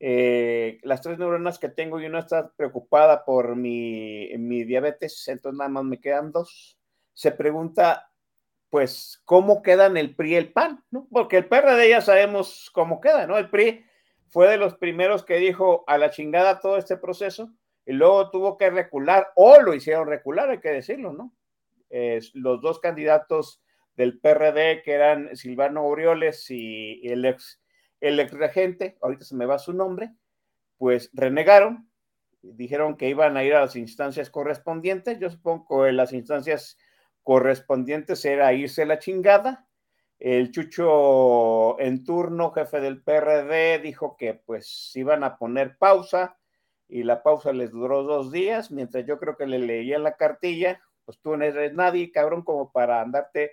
eh, 0.07 0.77
las 0.83 1.01
tres 1.01 1.17
neuronas 1.17 1.57
que 1.57 1.67
tengo 1.67 1.99
y 1.99 2.05
una 2.05 2.19
está 2.19 2.51
preocupada 2.55 3.25
por 3.25 3.55
mi, 3.55 4.29
mi 4.37 4.63
diabetes, 4.63 5.27
entonces 5.27 5.57
nada 5.57 5.67
más 5.71 5.83
me 5.83 5.99
quedan 5.99 6.31
dos. 6.31 6.77
Se 7.15 7.31
pregunta, 7.31 8.11
pues, 8.69 9.19
¿cómo 9.25 9.63
quedan 9.63 9.97
el 9.97 10.15
PRI 10.15 10.33
y 10.33 10.35
el 10.35 10.53
PAN? 10.53 10.83
Porque 11.09 11.37
el 11.37 11.47
PRD 11.47 11.89
ya 11.89 12.01
sabemos 12.01 12.69
cómo 12.71 13.01
queda, 13.01 13.25
¿no? 13.25 13.35
El 13.39 13.49
PRI 13.49 13.83
fue 14.29 14.47
de 14.47 14.57
los 14.57 14.75
primeros 14.75 15.25
que 15.25 15.37
dijo 15.37 15.83
a 15.87 15.97
la 15.97 16.11
chingada 16.11 16.59
todo 16.59 16.77
este 16.77 16.97
proceso 16.97 17.51
y 17.83 17.93
luego 17.93 18.29
tuvo 18.29 18.59
que 18.59 18.69
recular, 18.69 19.29
o 19.33 19.59
lo 19.59 19.73
hicieron 19.73 20.07
recular, 20.07 20.51
hay 20.51 20.59
que 20.59 20.69
decirlo, 20.69 21.13
¿no? 21.13 21.33
los 22.35 22.61
dos 22.61 22.79
candidatos 22.79 23.63
del 23.95 24.19
PRD, 24.19 24.83
que 24.83 24.91
eran 24.91 25.35
Silvano 25.35 25.83
Orioles 25.83 26.45
y 26.51 27.07
el 27.07 27.25
ex, 27.25 27.59
el 28.07 28.29
regente, 28.29 28.97
ahorita 29.01 29.25
se 29.25 29.35
me 29.35 29.45
va 29.45 29.59
su 29.59 29.73
nombre, 29.73 30.13
pues 30.77 31.09
renegaron, 31.13 31.89
dijeron 32.41 32.97
que 32.97 33.09
iban 33.09 33.37
a 33.37 33.43
ir 33.43 33.53
a 33.55 33.61
las 33.61 33.75
instancias 33.75 34.29
correspondientes. 34.29 35.19
Yo 35.19 35.29
supongo 35.29 35.83
que 35.85 35.91
las 35.91 36.13
instancias 36.13 36.77
correspondientes 37.23 38.23
era 38.25 38.53
irse 38.53 38.85
la 38.85 38.99
chingada. 38.99 39.67
El 40.19 40.51
Chucho 40.51 41.79
en 41.79 42.03
turno, 42.03 42.51
jefe 42.51 42.79
del 42.79 43.03
PRD, 43.03 43.79
dijo 43.79 44.15
que 44.15 44.33
pues 44.33 44.91
iban 44.95 45.23
a 45.23 45.37
poner 45.37 45.77
pausa 45.77 46.37
y 46.87 47.03
la 47.03 47.23
pausa 47.23 47.51
les 47.51 47.71
duró 47.71 48.03
dos 48.03 48.31
días, 48.31 48.71
mientras 48.71 49.05
yo 49.05 49.19
creo 49.19 49.35
que 49.35 49.47
le 49.47 49.59
leía 49.59 49.99
la 49.99 50.15
cartilla, 50.15 50.81
pues 51.03 51.19
tú 51.19 51.35
no 51.35 51.43
eres 51.43 51.73
nadie, 51.73 52.11
cabrón, 52.11 52.43
como 52.43 52.71
para 52.71 53.01
andarte 53.01 53.51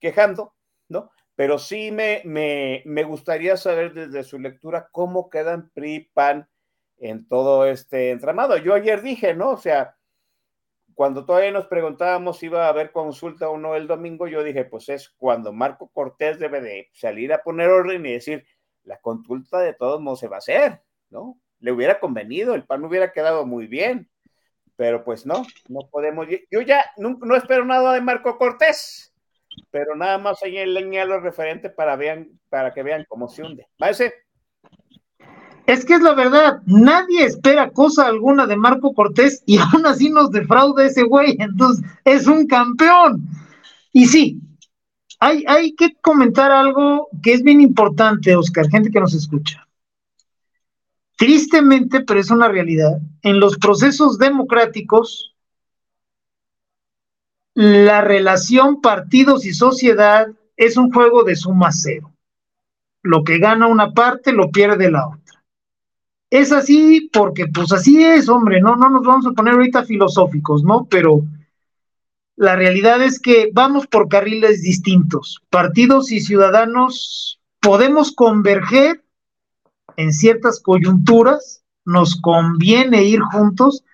quejando, 0.00 0.54
¿no? 0.88 1.10
Pero 1.40 1.58
sí 1.58 1.90
me, 1.90 2.20
me, 2.26 2.82
me 2.84 3.02
gustaría 3.02 3.56
saber 3.56 3.94
desde 3.94 4.24
su 4.24 4.38
lectura 4.38 4.90
cómo 4.92 5.30
quedan 5.30 5.70
PRI, 5.70 6.10
PAN 6.12 6.46
en 6.98 7.26
todo 7.28 7.64
este 7.64 8.10
entramado. 8.10 8.58
Yo 8.58 8.74
ayer 8.74 9.00
dije, 9.00 9.32
¿no? 9.32 9.52
O 9.52 9.56
sea, 9.56 9.96
cuando 10.92 11.24
todavía 11.24 11.50
nos 11.50 11.64
preguntábamos 11.64 12.36
si 12.36 12.44
iba 12.44 12.66
a 12.66 12.68
haber 12.68 12.92
consulta 12.92 13.48
o 13.48 13.56
no 13.56 13.74
el 13.74 13.86
domingo, 13.86 14.28
yo 14.28 14.44
dije, 14.44 14.66
pues 14.66 14.90
es 14.90 15.08
cuando 15.16 15.50
Marco 15.50 15.88
Cortés 15.88 16.38
debe 16.38 16.60
de 16.60 16.90
salir 16.92 17.32
a 17.32 17.42
poner 17.42 17.70
orden 17.70 18.04
y 18.04 18.12
decir, 18.12 18.44
la 18.84 19.00
consulta 19.00 19.60
de 19.60 19.72
todos 19.72 19.98
modos 19.98 20.20
se 20.20 20.28
va 20.28 20.36
a 20.36 20.40
hacer, 20.40 20.82
¿no? 21.08 21.40
Le 21.60 21.72
hubiera 21.72 22.00
convenido, 22.00 22.54
el 22.54 22.66
PAN 22.66 22.84
hubiera 22.84 23.14
quedado 23.14 23.46
muy 23.46 23.66
bien 23.66 24.10
pero 24.80 25.04
pues 25.04 25.26
no, 25.26 25.46
no 25.68 25.90
podemos. 25.90 26.26
Yo 26.50 26.62
ya 26.62 26.82
no, 26.96 27.36
espero 27.36 27.66
nada 27.66 27.92
de 27.92 28.00
Marco 28.00 28.38
Cortés, 28.38 29.09
pero 29.70 29.94
nada 29.96 30.18
más 30.18 30.42
ahí 30.42 30.58
en 30.58 30.74
leña 30.74 31.04
lo 31.04 31.20
referente 31.20 31.70
para, 31.70 31.96
vean, 31.96 32.28
para 32.48 32.72
que 32.72 32.82
vean 32.82 33.04
cómo 33.08 33.28
se 33.28 33.42
hunde. 33.42 33.66
¿Parece? 33.78 34.14
Es 35.66 35.84
que 35.84 35.94
es 35.94 36.00
la 36.00 36.14
verdad, 36.14 36.62
nadie 36.66 37.24
espera 37.24 37.70
cosa 37.70 38.06
alguna 38.06 38.46
de 38.46 38.56
Marco 38.56 38.92
Cortés 38.92 39.42
y 39.46 39.58
aún 39.72 39.86
así 39.86 40.10
nos 40.10 40.30
defrauda 40.30 40.84
ese 40.84 41.04
güey, 41.04 41.36
entonces 41.38 41.84
es 42.04 42.26
un 42.26 42.46
campeón. 42.46 43.28
Y 43.92 44.06
sí, 44.06 44.40
hay, 45.20 45.44
hay 45.46 45.74
que 45.74 45.94
comentar 46.00 46.50
algo 46.50 47.08
que 47.22 47.34
es 47.34 47.42
bien 47.42 47.60
importante, 47.60 48.34
Oscar, 48.34 48.68
gente 48.68 48.90
que 48.90 49.00
nos 49.00 49.14
escucha. 49.14 49.66
Tristemente, 51.16 52.00
pero 52.00 52.18
es 52.18 52.30
una 52.30 52.48
realidad, 52.48 52.98
en 53.22 53.38
los 53.38 53.58
procesos 53.58 54.18
democráticos, 54.18 55.29
la 57.54 58.00
relación 58.00 58.80
partidos 58.80 59.44
y 59.44 59.52
sociedad 59.52 60.28
es 60.56 60.76
un 60.76 60.92
juego 60.92 61.24
de 61.24 61.36
suma 61.36 61.70
cero. 61.72 62.12
Lo 63.02 63.24
que 63.24 63.38
gana 63.38 63.66
una 63.66 63.92
parte 63.92 64.32
lo 64.32 64.50
pierde 64.50 64.90
la 64.90 65.08
otra. 65.08 65.42
Es 66.30 66.52
así 66.52 67.10
porque 67.12 67.46
pues 67.46 67.72
así 67.72 68.04
es, 68.04 68.28
hombre, 68.28 68.60
no, 68.60 68.76
no 68.76 68.88
nos 68.90 69.02
vamos 69.02 69.26
a 69.26 69.32
poner 69.32 69.54
ahorita 69.54 69.84
filosóficos, 69.84 70.62
¿no? 70.62 70.86
Pero 70.88 71.22
la 72.36 72.56
realidad 72.56 73.02
es 73.02 73.20
que 73.20 73.50
vamos 73.52 73.86
por 73.86 74.08
carriles 74.08 74.62
distintos. 74.62 75.42
Partidos 75.50 76.12
y 76.12 76.20
ciudadanos 76.20 77.40
podemos 77.60 78.12
converger 78.12 79.02
en 79.96 80.12
ciertas 80.12 80.60
coyunturas 80.60 81.60
nos 81.84 82.20
conviene 82.20 83.02
ir 83.02 83.20
juntos, 83.20 83.84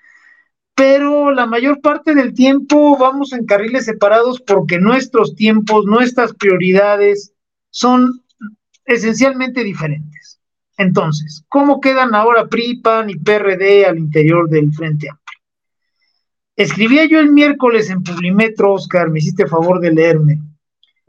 pero 0.77 1.33
la 1.33 1.47
mayor 1.47 1.81
parte 1.81 2.15
del 2.15 2.35
tiempo 2.35 2.99
vamos 2.99 3.33
en 3.33 3.47
carriles 3.47 3.87
separados 3.87 4.43
porque 4.43 4.79
nuestros 4.79 5.35
tiempos, 5.35 5.87
nuestras 5.87 6.35
prioridades 6.35 7.33
son 7.71 8.23
esencialmente 8.85 9.65
diferentes. 9.65 10.39
Entonces, 10.77 11.45
¿cómo 11.49 11.81
quedan 11.81 12.15
ahora 12.15 12.49
PRI, 12.49 12.83
PAN 12.83 13.09
y 13.09 13.17
PRD 13.17 13.87
al 13.87 13.99
interior 13.99 14.51
del 14.51 14.71
Frente 14.71 15.09
Amplio? 15.09 15.41
Escribía 16.57 17.07
yo 17.07 17.21
el 17.21 17.33
miércoles 17.33 17.89
en 17.89 18.03
Publimetro, 18.03 18.75
Oscar, 18.75 19.09
me 19.09 19.21
hiciste 19.21 19.47
favor 19.47 19.81
de 19.81 19.93
leerme. 19.93 20.41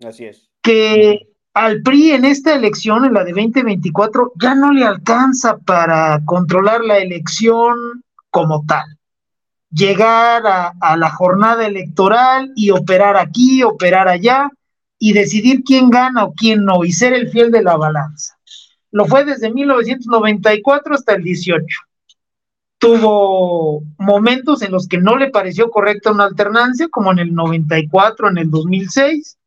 Así 0.02 0.26
es. 0.26 0.50
Que 0.62 1.28
al 1.54 1.82
PRI 1.82 2.12
en 2.12 2.24
esta 2.24 2.56
elección, 2.56 3.04
en 3.04 3.14
la 3.14 3.26
de 3.26 3.34
2024, 3.34 4.32
ya 4.42 4.56
no 4.56 4.72
le 4.72 4.86
alcanza 4.86 5.58
para 5.58 6.22
controlar 6.24 6.86
la 6.86 7.00
elección 7.00 8.02
como 8.30 8.66
tal. 8.66 8.97
Llegar 9.78 10.44
a, 10.48 10.98
la 10.98 11.10
jornada 11.12 11.68
electoral 11.68 12.52
y 12.56 12.72
operar 12.72 13.16
aquí, 13.16 13.62
operar 13.62 14.08
allá 14.08 14.50
y 14.98 15.14
decidir 15.14 15.64
quién 15.64 15.92
gana 15.92 16.26
o 16.26 16.34
quién 16.34 16.66
no 16.66 16.84
y 16.84 16.92
ser 16.92 17.14
el 17.14 17.30
fiel 17.30 17.52
de 17.52 17.62
la 17.62 17.78
balanza. 17.78 18.40
Lo 18.92 19.06
fue 19.06 19.24
desde 19.24 19.54
1994 19.54 20.96
hasta 20.96 21.14
el 21.14 21.24
18. 21.24 21.64
Tuvo 22.80 23.84
momentos 24.00 24.64
en 24.64 24.72
los 24.72 24.88
que 24.88 24.98
no 24.98 25.16
le 25.16 25.30
pareció 25.30 25.70
correcta 25.70 26.12
una 26.12 26.26
alternancia, 26.26 26.88
como 26.90 27.12
en 27.12 27.20
el 27.20 27.36
94, 27.36 28.30
en 28.30 28.38
el 28.40 28.50
2006, 28.50 29.38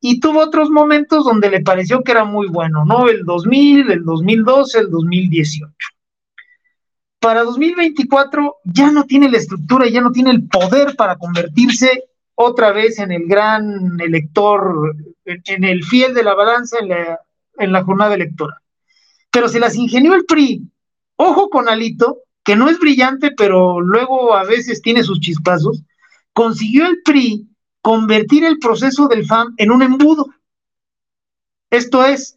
y 0.00 0.18
tuvo 0.18 0.40
otros 0.40 0.70
momentos 0.70 1.24
donde 1.24 1.50
le 1.50 1.60
pareció 1.60 2.02
que 2.02 2.12
era 2.12 2.24
muy 2.24 2.48
bueno, 2.48 2.86
¿no? 2.86 3.08
El 3.08 3.24
2000, 3.24 3.90
el 3.90 4.04
2012, 4.04 4.78
el 4.78 4.90
2018. 4.90 5.91
Para 7.22 7.44
2024 7.44 8.56
ya 8.64 8.90
no 8.90 9.04
tiene 9.04 9.30
la 9.30 9.38
estructura, 9.38 9.88
ya 9.88 10.00
no 10.00 10.10
tiene 10.10 10.32
el 10.32 10.48
poder 10.48 10.96
para 10.96 11.16
convertirse 11.16 12.08
otra 12.34 12.72
vez 12.72 12.98
en 12.98 13.12
el 13.12 13.28
gran 13.28 14.00
elector, 14.00 14.96
en 15.24 15.62
el 15.62 15.84
fiel 15.84 16.14
de 16.14 16.24
la 16.24 16.34
balanza 16.34 16.78
en 16.80 16.88
la, 16.88 17.20
en 17.58 17.70
la 17.70 17.84
jornada 17.84 18.16
electoral. 18.16 18.58
Pero 19.30 19.48
se 19.48 19.60
las 19.60 19.76
ingenió 19.76 20.16
el 20.16 20.24
PRI. 20.24 20.68
Ojo 21.14 21.48
con 21.48 21.68
Alito, 21.68 22.22
que 22.42 22.56
no 22.56 22.68
es 22.68 22.80
brillante, 22.80 23.30
pero 23.36 23.80
luego 23.80 24.34
a 24.34 24.42
veces 24.42 24.82
tiene 24.82 25.04
sus 25.04 25.20
chispazos. 25.20 25.84
Consiguió 26.32 26.88
el 26.88 27.02
PRI 27.04 27.46
convertir 27.82 28.44
el 28.44 28.58
proceso 28.58 29.06
del 29.06 29.26
FAM 29.26 29.54
en 29.58 29.70
un 29.70 29.82
embudo. 29.82 30.26
Esto 31.70 32.04
es, 32.04 32.36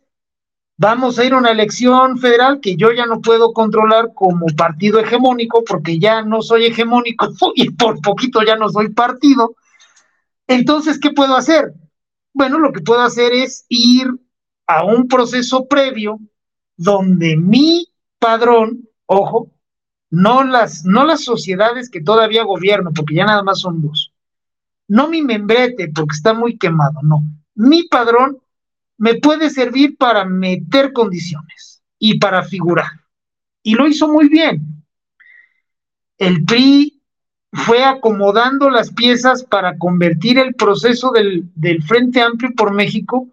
vamos 0.77 1.17
a 1.17 1.25
ir 1.25 1.33
a 1.33 1.37
una 1.37 1.51
elección 1.51 2.17
federal 2.17 2.59
que 2.61 2.75
yo 2.75 2.91
ya 2.91 3.05
no 3.05 3.21
puedo 3.21 3.53
controlar 3.53 4.13
como 4.13 4.45
partido 4.57 4.99
hegemónico 4.99 5.63
porque 5.63 5.99
ya 5.99 6.21
no 6.21 6.41
soy 6.41 6.65
hegemónico 6.65 7.29
y 7.55 7.71
por 7.71 8.01
poquito 8.01 8.41
ya 8.43 8.55
no 8.55 8.69
soy 8.69 8.89
partido. 8.89 9.55
Entonces, 10.47 10.99
¿qué 10.99 11.11
puedo 11.11 11.35
hacer? 11.35 11.73
Bueno, 12.33 12.59
lo 12.59 12.71
que 12.71 12.81
puedo 12.81 13.01
hacer 13.01 13.33
es 13.33 13.65
ir 13.69 14.07
a 14.67 14.83
un 14.83 15.07
proceso 15.07 15.67
previo 15.67 16.19
donde 16.77 17.37
mi 17.37 17.87
padrón, 18.19 18.89
ojo, 19.05 19.51
no 20.09 20.43
las, 20.43 20.85
no 20.85 21.05
las 21.05 21.23
sociedades 21.23 21.89
que 21.89 22.01
todavía 22.01 22.43
gobierno, 22.43 22.91
porque 22.93 23.15
ya 23.15 23.25
nada 23.25 23.43
más 23.43 23.59
son 23.59 23.81
dos, 23.81 24.11
no 24.87 25.07
mi 25.07 25.21
membrete, 25.21 25.91
porque 25.93 26.15
está 26.15 26.33
muy 26.33 26.57
quemado, 26.57 26.99
no. 27.01 27.23
Mi 27.55 27.83
padrón 27.83 28.37
me 28.97 29.15
puede 29.15 29.49
servir 29.49 29.97
para 29.97 30.25
meter 30.25 30.93
condiciones 30.93 31.81
y 31.99 32.19
para 32.19 32.43
figurar. 32.43 32.91
Y 33.63 33.75
lo 33.75 33.87
hizo 33.87 34.07
muy 34.07 34.29
bien. 34.29 34.83
El 36.17 36.45
PRI 36.45 37.01
fue 37.51 37.83
acomodando 37.83 38.69
las 38.69 38.93
piezas 38.93 39.43
para 39.43 39.77
convertir 39.77 40.37
el 40.39 40.55
proceso 40.55 41.11
del, 41.11 41.49
del 41.55 41.83
Frente 41.83 42.21
Amplio 42.21 42.51
por 42.55 42.73
México 42.73 43.29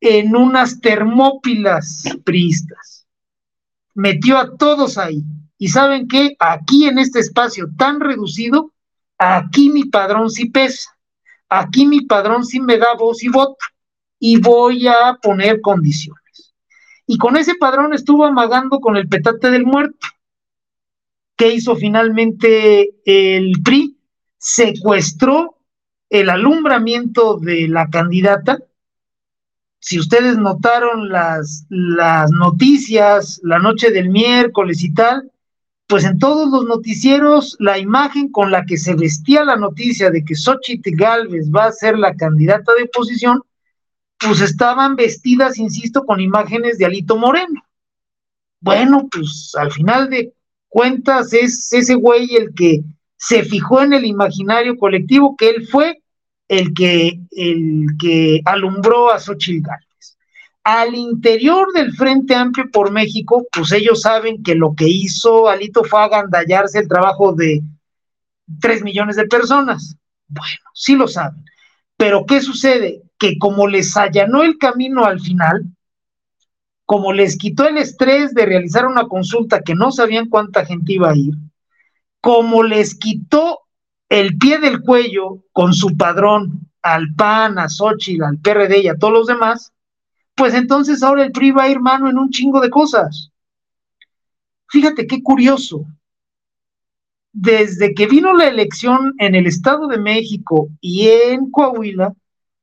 en 0.00 0.36
unas 0.36 0.80
termópilas 0.80 2.04
priistas. 2.24 3.06
Metió 3.94 4.38
a 4.38 4.56
todos 4.56 4.98
ahí. 4.98 5.22
Y 5.58 5.68
saben 5.68 6.06
qué, 6.06 6.36
aquí 6.38 6.86
en 6.86 6.98
este 6.98 7.18
espacio 7.18 7.68
tan 7.76 7.98
reducido, 7.98 8.72
aquí 9.18 9.70
mi 9.70 9.84
padrón 9.86 10.30
sí 10.30 10.48
pesa, 10.50 10.96
aquí 11.48 11.84
mi 11.84 12.02
padrón 12.02 12.44
sí 12.44 12.60
me 12.60 12.78
da 12.78 12.94
voz 12.96 13.24
y 13.24 13.28
voto, 13.28 13.56
y 14.18 14.40
voy 14.40 14.86
a 14.88 15.18
poner 15.22 15.60
condiciones. 15.60 16.54
Y 17.06 17.18
con 17.18 17.36
ese 17.36 17.54
padrón 17.54 17.94
estuvo 17.94 18.24
amagando 18.24 18.80
con 18.80 18.96
el 18.96 19.08
petate 19.08 19.50
del 19.50 19.64
muerto. 19.64 20.06
¿Qué 21.36 21.52
hizo 21.54 21.76
finalmente 21.76 22.88
el 23.04 23.62
PRI? 23.62 23.96
Secuestró 24.36 25.56
el 26.10 26.30
alumbramiento 26.30 27.38
de 27.38 27.68
la 27.68 27.88
candidata 27.88 28.58
si 29.80 29.98
ustedes 29.98 30.36
notaron 30.38 31.08
las, 31.08 31.66
las 31.68 32.30
noticias 32.30 33.40
la 33.42 33.58
noche 33.58 33.90
del 33.90 34.10
miércoles 34.10 34.82
y 34.82 34.92
tal, 34.92 35.30
pues 35.86 36.04
en 36.04 36.18
todos 36.18 36.50
los 36.50 36.64
noticieros 36.66 37.56
la 37.60 37.78
imagen 37.78 38.30
con 38.30 38.50
la 38.50 38.66
que 38.66 38.76
se 38.76 38.94
vestía 38.94 39.44
la 39.44 39.56
noticia 39.56 40.10
de 40.10 40.24
que 40.24 40.34
Xochitl 40.34 40.96
Galvez 40.96 41.50
va 41.50 41.66
a 41.66 41.72
ser 41.72 41.98
la 41.98 42.14
candidata 42.14 42.72
de 42.74 42.84
oposición, 42.84 43.40
pues 44.18 44.40
estaban 44.40 44.96
vestidas, 44.96 45.58
insisto, 45.58 46.04
con 46.04 46.20
imágenes 46.20 46.78
de 46.78 46.86
Alito 46.86 47.16
Moreno. 47.16 47.62
Bueno, 48.60 49.08
pues 49.10 49.52
al 49.56 49.70
final 49.72 50.10
de 50.10 50.32
cuentas 50.68 51.32
es 51.32 51.72
ese 51.72 51.94
güey 51.94 52.34
el 52.34 52.52
que 52.54 52.82
se 53.16 53.44
fijó 53.44 53.82
en 53.82 53.92
el 53.92 54.04
imaginario 54.04 54.76
colectivo 54.76 55.36
que 55.36 55.50
él 55.50 55.66
fue 55.68 56.02
el 56.48 56.72
que, 56.74 57.20
el 57.32 57.86
que 58.00 58.40
alumbró 58.44 59.12
a 59.12 59.20
Xochitl 59.20 59.66
Gálvez. 59.66 60.16
Al 60.64 60.94
interior 60.94 61.72
del 61.72 61.92
Frente 61.92 62.34
Amplio 62.34 62.66
por 62.72 62.90
México, 62.90 63.46
pues 63.52 63.72
ellos 63.72 64.02
saben 64.02 64.42
que 64.42 64.54
lo 64.54 64.74
que 64.74 64.88
hizo 64.88 65.48
Alito 65.48 65.84
fue 65.84 66.02
agandallarse 66.02 66.80
el 66.80 66.88
trabajo 66.88 67.32
de 67.32 67.62
tres 68.60 68.82
millones 68.82 69.16
de 69.16 69.26
personas. 69.26 69.96
Bueno, 70.26 70.58
sí 70.74 70.94
lo 70.94 71.08
saben. 71.08 71.44
Pero 71.96 72.26
¿qué 72.26 72.40
sucede? 72.40 73.02
Que 73.18 73.38
como 73.38 73.66
les 73.66 73.96
allanó 73.96 74.42
el 74.42 74.58
camino 74.58 75.04
al 75.04 75.20
final, 75.20 75.64
como 76.86 77.12
les 77.12 77.36
quitó 77.36 77.68
el 77.68 77.76
estrés 77.78 78.32
de 78.32 78.46
realizar 78.46 78.86
una 78.86 79.08
consulta 79.08 79.60
que 79.60 79.74
no 79.74 79.92
sabían 79.92 80.28
cuánta 80.28 80.64
gente 80.64 80.94
iba 80.94 81.10
a 81.10 81.16
ir, 81.16 81.34
como 82.20 82.62
les 82.62 82.94
quitó 82.94 83.60
el 84.08 84.38
pie 84.38 84.58
del 84.58 84.80
cuello 84.80 85.44
con 85.52 85.74
su 85.74 85.96
padrón 85.96 86.70
al 86.82 87.14
PAN, 87.14 87.58
a 87.58 87.68
Xochitl, 87.68 88.24
al 88.24 88.38
PRD 88.38 88.78
y 88.78 88.88
a 88.88 88.96
todos 88.96 89.12
los 89.12 89.26
demás, 89.26 89.72
pues 90.34 90.54
entonces 90.54 91.02
ahora 91.02 91.24
el 91.24 91.32
PRI 91.32 91.50
va 91.50 91.64
a 91.64 91.68
ir 91.68 91.80
mano 91.80 92.08
en 92.08 92.16
un 92.16 92.30
chingo 92.30 92.60
de 92.60 92.70
cosas. 92.70 93.30
Fíjate 94.68 95.06
qué 95.06 95.22
curioso. 95.22 95.84
Desde 97.32 97.94
que 97.94 98.06
vino 98.06 98.32
la 98.32 98.46
elección 98.46 99.14
en 99.18 99.34
el 99.34 99.46
Estado 99.46 99.88
de 99.88 99.98
México 99.98 100.68
y 100.80 101.08
en 101.08 101.50
Coahuila, 101.50 102.14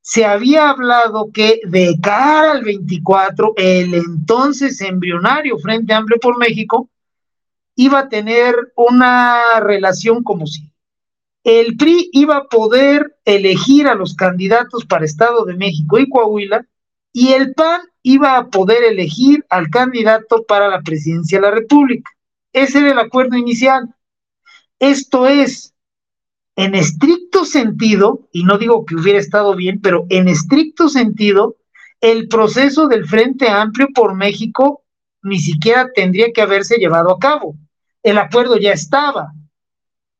se 0.07 0.23
había 0.23 0.69
hablado 0.69 1.31
que 1.33 1.61
de 1.65 1.97
cara 1.99 2.51
al 2.51 2.63
24, 2.63 3.53
el 3.57 3.95
entonces 3.95 4.79
embrionario 4.81 5.57
Frente 5.57 5.95
Amplio 5.95 6.19
por 6.19 6.37
México 6.37 6.91
iba 7.75 8.01
a 8.01 8.07
tener 8.07 8.55
una 8.75 9.59
relación 9.61 10.21
como 10.21 10.45
si 10.45 10.71
el 11.43 11.75
PRI 11.75 12.11
iba 12.13 12.37
a 12.37 12.43
poder 12.43 13.17
elegir 13.25 13.87
a 13.87 13.95
los 13.95 14.13
candidatos 14.13 14.85
para 14.85 15.05
Estado 15.05 15.43
de 15.43 15.55
México 15.55 15.97
y 15.97 16.07
Coahuila, 16.07 16.67
y 17.11 17.33
el 17.33 17.55
PAN 17.55 17.81
iba 18.03 18.37
a 18.37 18.49
poder 18.49 18.83
elegir 18.83 19.43
al 19.49 19.71
candidato 19.71 20.43
para 20.43 20.67
la 20.67 20.81
presidencia 20.81 21.39
de 21.39 21.47
la 21.47 21.51
República. 21.51 22.11
Ese 22.53 22.77
era 22.77 22.91
el 22.91 22.99
acuerdo 22.99 23.37
inicial. 23.37 23.91
Esto 24.77 25.25
es, 25.25 25.74
en 26.55 26.75
estricto 26.75 27.45
sentido, 27.45 28.27
y 28.31 28.43
no 28.43 28.57
digo 28.57 28.85
que 28.85 28.95
hubiera 28.95 29.19
estado 29.19 29.55
bien, 29.55 29.81
pero 29.81 30.05
en 30.09 30.27
estricto 30.27 30.87
sentido, 30.89 31.57
el 32.01 32.27
proceso 32.27 32.87
del 32.87 33.05
Frente 33.05 33.49
Amplio 33.49 33.87
por 33.93 34.15
México 34.15 34.83
ni 35.21 35.39
siquiera 35.39 35.89
tendría 35.93 36.31
que 36.31 36.41
haberse 36.41 36.77
llevado 36.77 37.11
a 37.11 37.19
cabo. 37.19 37.55
El 38.03 38.17
acuerdo 38.19 38.57
ya 38.57 38.71
estaba. 38.71 39.33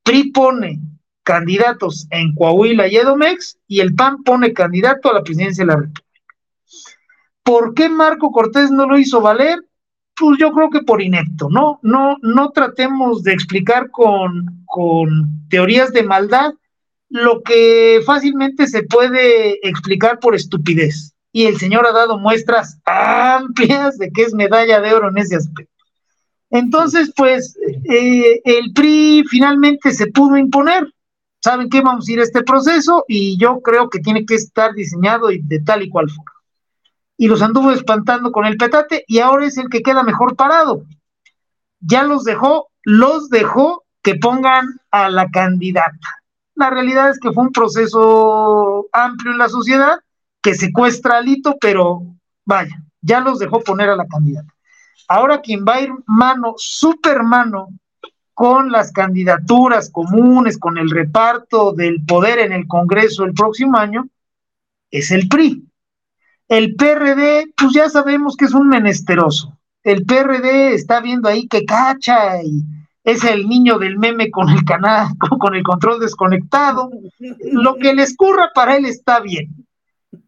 PRI 0.04 0.32
pone 0.32 0.80
candidatos 1.24 2.08
en 2.12 2.34
Coahuila 2.36 2.88
y 2.88 2.98
Edomex 2.98 3.58
y 3.68 3.80
el 3.80 3.96
PAN 3.96 4.24
pone 4.24 4.54
candidato 4.54 5.10
a 5.10 5.14
la 5.14 5.24
presidencia 5.24 5.64
de 5.64 5.68
la 5.68 5.78
República. 5.78 6.04
¿Por 7.44 7.74
qué 7.76 7.90
Marco 7.90 8.32
Cortés 8.32 8.72
no 8.72 8.88
lo 8.88 8.98
hizo 8.98 9.22
valer? 9.22 9.64
Pues 10.16 10.40
yo 10.40 10.52
creo 10.52 10.70
que 10.70 10.82
por 10.82 11.02
inepto, 11.02 11.50
¿no? 11.50 11.80
No, 11.84 12.18
no 12.22 12.50
tratemos 12.50 13.22
de 13.24 13.34
explicar 13.34 13.92
con, 13.92 14.65
con 14.76 15.48
teorías 15.50 15.94
de 15.94 16.04
maldad 16.04 16.52
lo 17.08 17.42
que 17.44 18.02
fácilmente 18.06 18.68
se 18.68 18.84
puede 18.84 19.66
explicar 19.66 20.20
por 20.20 20.36
estupidez. 20.36 21.14
Y 21.32 21.46
el 21.46 21.58
señor 21.58 21.86
ha 21.88 21.94
dado 21.94 22.18
muestras 22.18 22.80
amplias 22.86 23.98
de 23.98 24.12
que 24.12 24.24
es 24.24 24.34
medalla 24.34 24.82
de 24.82 24.94
oro 24.94 25.10
en 25.10 25.20
ese 25.20 25.38
aspecto. 25.38 25.72
Entonces, 26.50 27.14
pues, 27.16 27.58
eh, 27.90 28.42
el 28.44 28.74
PRI 28.74 29.24
finalmente 29.30 29.92
se 29.92 30.08
pudo 30.08 30.36
imponer 30.36 30.88
¿saben 31.46 31.70
qué? 31.70 31.82
Vamos 31.82 32.10
a 32.10 32.12
ir 32.12 32.20
a 32.20 32.24
este 32.24 32.42
proceso 32.42 33.06
y 33.08 33.38
yo 33.38 33.62
creo 33.62 33.88
que 33.88 34.00
tiene 34.00 34.26
que 34.26 34.34
estar 34.34 34.74
diseñado 34.74 35.28
de 35.28 35.60
tal 35.60 35.84
y 35.84 35.90
cual 35.90 36.10
forma. 36.10 36.32
Y 37.18 37.28
los 37.28 37.44
anduvo 37.44 37.72
espantando 37.72 38.32
con 38.32 38.46
el 38.46 38.58
petate 38.58 39.06
y 39.08 39.20
ahora 39.20 39.46
es 39.46 39.56
el 39.60 39.70
que 39.70 39.84
queda 39.84 40.02
mejor 40.02 40.36
parado. 40.36 40.82
Ya 41.82 42.02
los 42.02 42.24
dejó, 42.24 42.70
los 42.82 43.30
dejó 43.30 43.85
que 44.06 44.16
pongan 44.16 44.80
a 44.92 45.10
la 45.10 45.28
candidata. 45.32 46.22
La 46.54 46.70
realidad 46.70 47.10
es 47.10 47.20
que 47.20 47.32
fue 47.32 47.44
un 47.44 47.52
proceso 47.52 48.88
amplio 48.94 49.32
en 49.32 49.40
la 49.40 49.50
sociedad 49.50 49.98
que 50.44 50.54
secuestra 50.54 51.18
alito, 51.18 51.58
pero 51.60 52.04
vaya, 52.46 52.84
ya 53.02 53.20
los 53.20 53.40
dejó 53.40 53.62
poner 53.62 53.90
a 53.90 53.96
la 53.96 54.06
candidata. 54.06 54.54
Ahora 55.08 55.42
quien 55.42 55.66
va 55.68 55.76
a 55.76 55.82
ir 55.82 55.90
mano, 56.06 56.54
super 56.56 57.24
mano, 57.24 57.70
con 58.36 58.72
las 58.72 58.92
candidaturas 58.92 59.90
comunes, 59.92 60.60
con 60.60 60.78
el 60.78 60.92
reparto 60.92 61.72
del 61.72 62.06
poder 62.06 62.38
en 62.38 62.52
el 62.52 62.68
Congreso 62.68 63.24
el 63.24 63.34
próximo 63.34 63.76
año, 63.76 64.08
es 64.92 65.10
el 65.10 65.28
PRI. 65.28 65.68
El 66.48 66.76
PRD, 66.76 67.54
pues 67.58 67.74
ya 67.74 67.90
sabemos 67.90 68.38
que 68.38 68.46
es 68.46 68.54
un 68.54 68.68
menesteroso. 68.68 69.58
El 69.82 70.06
PRD 70.06 70.76
está 70.76 71.02
viendo 71.02 71.28
ahí 71.28 71.48
que 71.48 71.66
cacha 71.66 72.44
y 72.44 72.64
es 73.06 73.24
el 73.24 73.48
niño 73.48 73.80
del 73.80 73.98
meme 73.98 74.30
con 74.30 74.50
el 74.50 74.66
canal, 74.66 75.08
con 75.40 75.56
el 75.56 75.64
control 75.64 76.02
desconectado. 76.02 76.90
Lo 77.54 77.76
que 77.76 77.94
le 77.94 78.04
escurra 78.04 78.52
para 78.54 78.76
él 78.76 78.86
está 78.86 79.22
bien. 79.22 79.66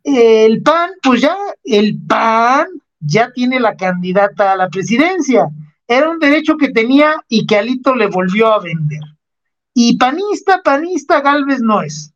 El 0.03 0.61
PAN, 0.63 0.91
pues 1.03 1.19
ya, 1.19 1.36
el 1.65 1.99
PAN 2.07 2.67
ya 3.01 3.32
tiene 3.34 3.59
la 3.59 3.75
candidata 3.75 4.53
a 4.53 4.55
la 4.55 4.69
presidencia 4.69 5.49
era 5.88 6.09
un 6.09 6.19
derecho 6.19 6.57
que 6.57 6.69
tenía 6.69 7.15
y 7.30 7.45
que 7.45 7.57
Alito 7.57 7.95
le 7.95 8.07
volvió 8.07 8.47
a 8.47 8.59
vender. 8.59 8.99
Y 9.73 9.97
panista, 9.97 10.61
panista, 10.61 11.21
Galvez 11.21 11.61
no 11.61 11.82
es. 11.82 12.13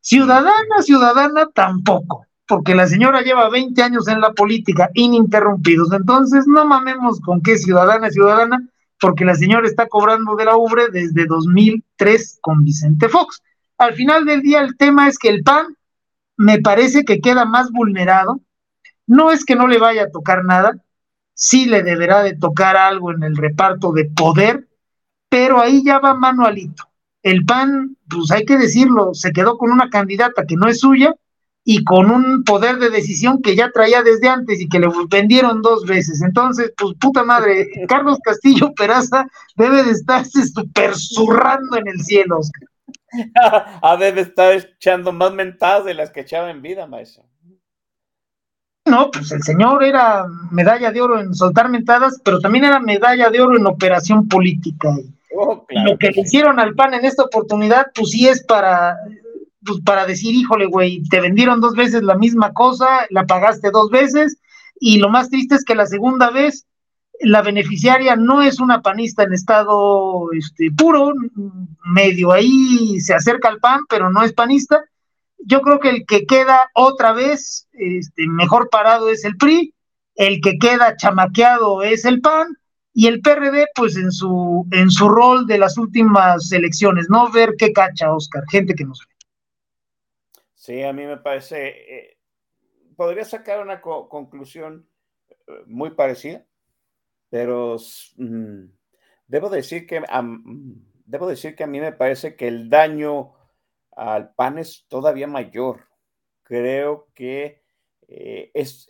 Ciudadana, 0.00 0.82
ciudadana 0.82 1.46
tampoco, 1.54 2.26
porque 2.46 2.74
la 2.74 2.88
señora 2.88 3.22
lleva 3.22 3.50
20 3.50 3.80
años 3.82 4.08
en 4.08 4.20
la 4.20 4.32
política 4.32 4.90
ininterrumpidos. 4.94 5.92
Entonces, 5.92 6.46
no 6.46 6.64
mamemos 6.64 7.20
con 7.20 7.40
qué 7.40 7.56
ciudadana, 7.56 8.10
ciudadana, 8.10 8.66
porque 9.00 9.24
la 9.24 9.34
señora 9.34 9.66
está 9.66 9.88
cobrando 9.88 10.36
de 10.36 10.44
la 10.44 10.56
UBRE 10.56 10.88
desde 10.90 11.26
2003 11.26 12.38
con 12.40 12.64
Vicente 12.64 13.08
Fox. 13.08 13.42
Al 13.78 13.94
final 13.94 14.24
del 14.24 14.42
día, 14.42 14.60
el 14.60 14.76
tema 14.76 15.08
es 15.08 15.18
que 15.18 15.28
el 15.28 15.42
PAN 15.42 15.76
me 16.36 16.60
parece 16.60 17.04
que 17.04 17.20
queda 17.20 17.44
más 17.44 17.70
vulnerado. 17.70 18.40
No 19.06 19.30
es 19.30 19.44
que 19.44 19.56
no 19.56 19.66
le 19.66 19.78
vaya 19.78 20.04
a 20.04 20.10
tocar 20.10 20.44
nada, 20.44 20.72
sí 21.34 21.66
le 21.66 21.82
deberá 21.82 22.22
de 22.22 22.36
tocar 22.36 22.76
algo 22.76 23.12
en 23.12 23.22
el 23.22 23.36
reparto 23.36 23.92
de 23.92 24.04
poder, 24.04 24.68
pero 25.28 25.60
ahí 25.60 25.84
ya 25.84 25.98
va 25.98 26.14
manualito. 26.14 26.84
El 27.22 27.44
PAN, 27.44 27.96
pues 28.08 28.30
hay 28.30 28.44
que 28.44 28.58
decirlo, 28.58 29.14
se 29.14 29.32
quedó 29.32 29.56
con 29.56 29.70
una 29.70 29.88
candidata 29.88 30.44
que 30.46 30.56
no 30.56 30.68
es 30.68 30.80
suya 30.80 31.14
y 31.70 31.84
con 31.84 32.10
un 32.10 32.44
poder 32.44 32.78
de 32.78 32.88
decisión 32.88 33.42
que 33.42 33.54
ya 33.54 33.70
traía 33.70 34.02
desde 34.02 34.26
antes 34.26 34.58
y 34.58 34.70
que 34.70 34.78
le 34.78 34.88
vendieron 35.10 35.60
dos 35.60 35.84
veces. 35.84 36.22
Entonces, 36.22 36.72
pues 36.74 36.94
puta 36.98 37.24
madre, 37.24 37.68
Carlos 37.88 38.18
Castillo 38.24 38.72
Peraza 38.72 39.26
debe 39.54 39.82
de 39.82 39.90
estarse 39.90 40.46
super 40.46 40.96
zurrando 40.96 41.76
en 41.76 41.88
el 41.88 42.00
cielo. 42.00 42.40
ah, 43.82 43.98
debe 44.00 44.22
estar 44.22 44.54
echando 44.54 45.12
más 45.12 45.34
mentadas 45.34 45.84
de 45.84 45.92
las 45.92 46.10
que 46.10 46.20
echaba 46.20 46.50
en 46.50 46.62
vida, 46.62 46.86
maestro. 46.86 47.24
No, 48.86 49.10
pues 49.10 49.30
el 49.32 49.42
señor 49.42 49.84
era 49.84 50.24
medalla 50.50 50.90
de 50.90 51.02
oro 51.02 51.20
en 51.20 51.34
soltar 51.34 51.68
mentadas, 51.68 52.18
pero 52.24 52.40
también 52.40 52.64
era 52.64 52.80
medalla 52.80 53.28
de 53.28 53.42
oro 53.42 53.58
en 53.58 53.66
operación 53.66 54.26
política. 54.26 54.96
Oh, 55.36 55.66
lo 55.68 55.98
que 55.98 56.12
le 56.12 56.22
hicieron 56.22 56.58
al 56.58 56.74
PAN 56.74 56.94
en 56.94 57.04
esta 57.04 57.24
oportunidad, 57.24 57.88
pues 57.94 58.12
sí 58.12 58.26
es 58.26 58.42
para, 58.42 58.96
pues 59.64 59.80
para 59.84 60.06
decir, 60.06 60.34
híjole, 60.34 60.66
güey, 60.66 61.02
te 61.10 61.20
vendieron 61.20 61.60
dos 61.60 61.74
veces 61.74 62.02
la 62.02 62.16
misma 62.16 62.52
cosa, 62.52 63.06
la 63.10 63.26
pagaste 63.26 63.70
dos 63.70 63.90
veces, 63.90 64.38
y 64.80 64.98
lo 64.98 65.08
más 65.08 65.30
triste 65.30 65.56
es 65.56 65.64
que 65.64 65.74
la 65.74 65.86
segunda 65.86 66.30
vez 66.30 66.66
la 67.20 67.42
beneficiaria 67.42 68.14
no 68.14 68.42
es 68.42 68.60
una 68.60 68.80
panista 68.80 69.24
en 69.24 69.32
estado 69.32 70.30
este, 70.32 70.70
puro, 70.70 71.12
medio 71.84 72.32
ahí 72.32 73.00
se 73.00 73.14
acerca 73.14 73.48
al 73.48 73.58
PAN, 73.58 73.80
pero 73.88 74.10
no 74.10 74.22
es 74.22 74.32
panista. 74.32 74.84
Yo 75.38 75.60
creo 75.62 75.80
que 75.80 75.90
el 75.90 76.06
que 76.06 76.26
queda 76.26 76.70
otra 76.74 77.12
vez 77.12 77.66
este, 77.72 78.26
mejor 78.28 78.70
parado 78.70 79.08
es 79.08 79.24
el 79.24 79.36
PRI, 79.36 79.74
el 80.14 80.40
que 80.40 80.58
queda 80.58 80.96
chamaqueado 80.96 81.82
es 81.82 82.04
el 82.04 82.20
PAN, 82.20 82.56
y 82.98 83.06
el 83.06 83.20
PRD, 83.20 83.66
pues 83.76 83.96
en 83.96 84.10
su, 84.10 84.66
en 84.72 84.90
su 84.90 85.08
rol 85.08 85.46
de 85.46 85.56
las 85.56 85.78
últimas 85.78 86.50
elecciones, 86.50 87.06
¿no? 87.08 87.30
Ver 87.30 87.54
qué 87.56 87.72
cacha, 87.72 88.12
Oscar, 88.12 88.42
gente 88.50 88.74
que 88.74 88.84
nos. 88.84 89.06
Sí, 90.68 90.82
a 90.82 90.92
mí 90.92 91.06
me 91.06 91.16
parece, 91.16 91.68
eh, 91.68 92.18
podría 92.94 93.24
sacar 93.24 93.62
una 93.62 93.80
conclusión 93.80 94.86
eh, 95.30 95.34
muy 95.64 95.92
parecida, 95.92 96.44
pero 97.30 97.78
mm, 98.18 98.64
debo 99.28 99.48
decir 99.48 99.86
que 99.86 100.02
debo 101.06 101.26
decir 101.26 101.56
que 101.56 101.64
a 101.64 101.66
mí 101.66 101.80
me 101.80 101.92
parece 101.92 102.36
que 102.36 102.48
el 102.48 102.68
daño 102.68 103.32
al 103.96 104.34
PAN 104.34 104.58
es 104.58 104.84
todavía 104.88 105.26
mayor. 105.26 105.88
Creo 106.42 107.08
que 107.14 107.62
eh, 108.06 108.50
es 108.52 108.88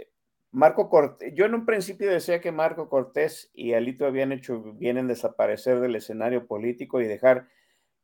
Marco 0.51 0.91
Cortés, 0.91 1.33
yo 1.37 1.45
en 1.45 1.55
un 1.55 1.65
principio 1.65 2.11
decía 2.11 2.41
que 2.41 2.51
Marco 2.51 2.89
Cortés 2.89 3.53
y 3.55 3.75
Alito 3.75 4.05
habían 4.05 4.33
hecho 4.33 4.61
bien 4.73 4.99
en 4.99 5.07
desaparecer 5.07 5.79
del 5.79 5.95
escenario 5.95 6.49
político 6.49 7.01
y 7.01 7.07
dejar 7.07 7.47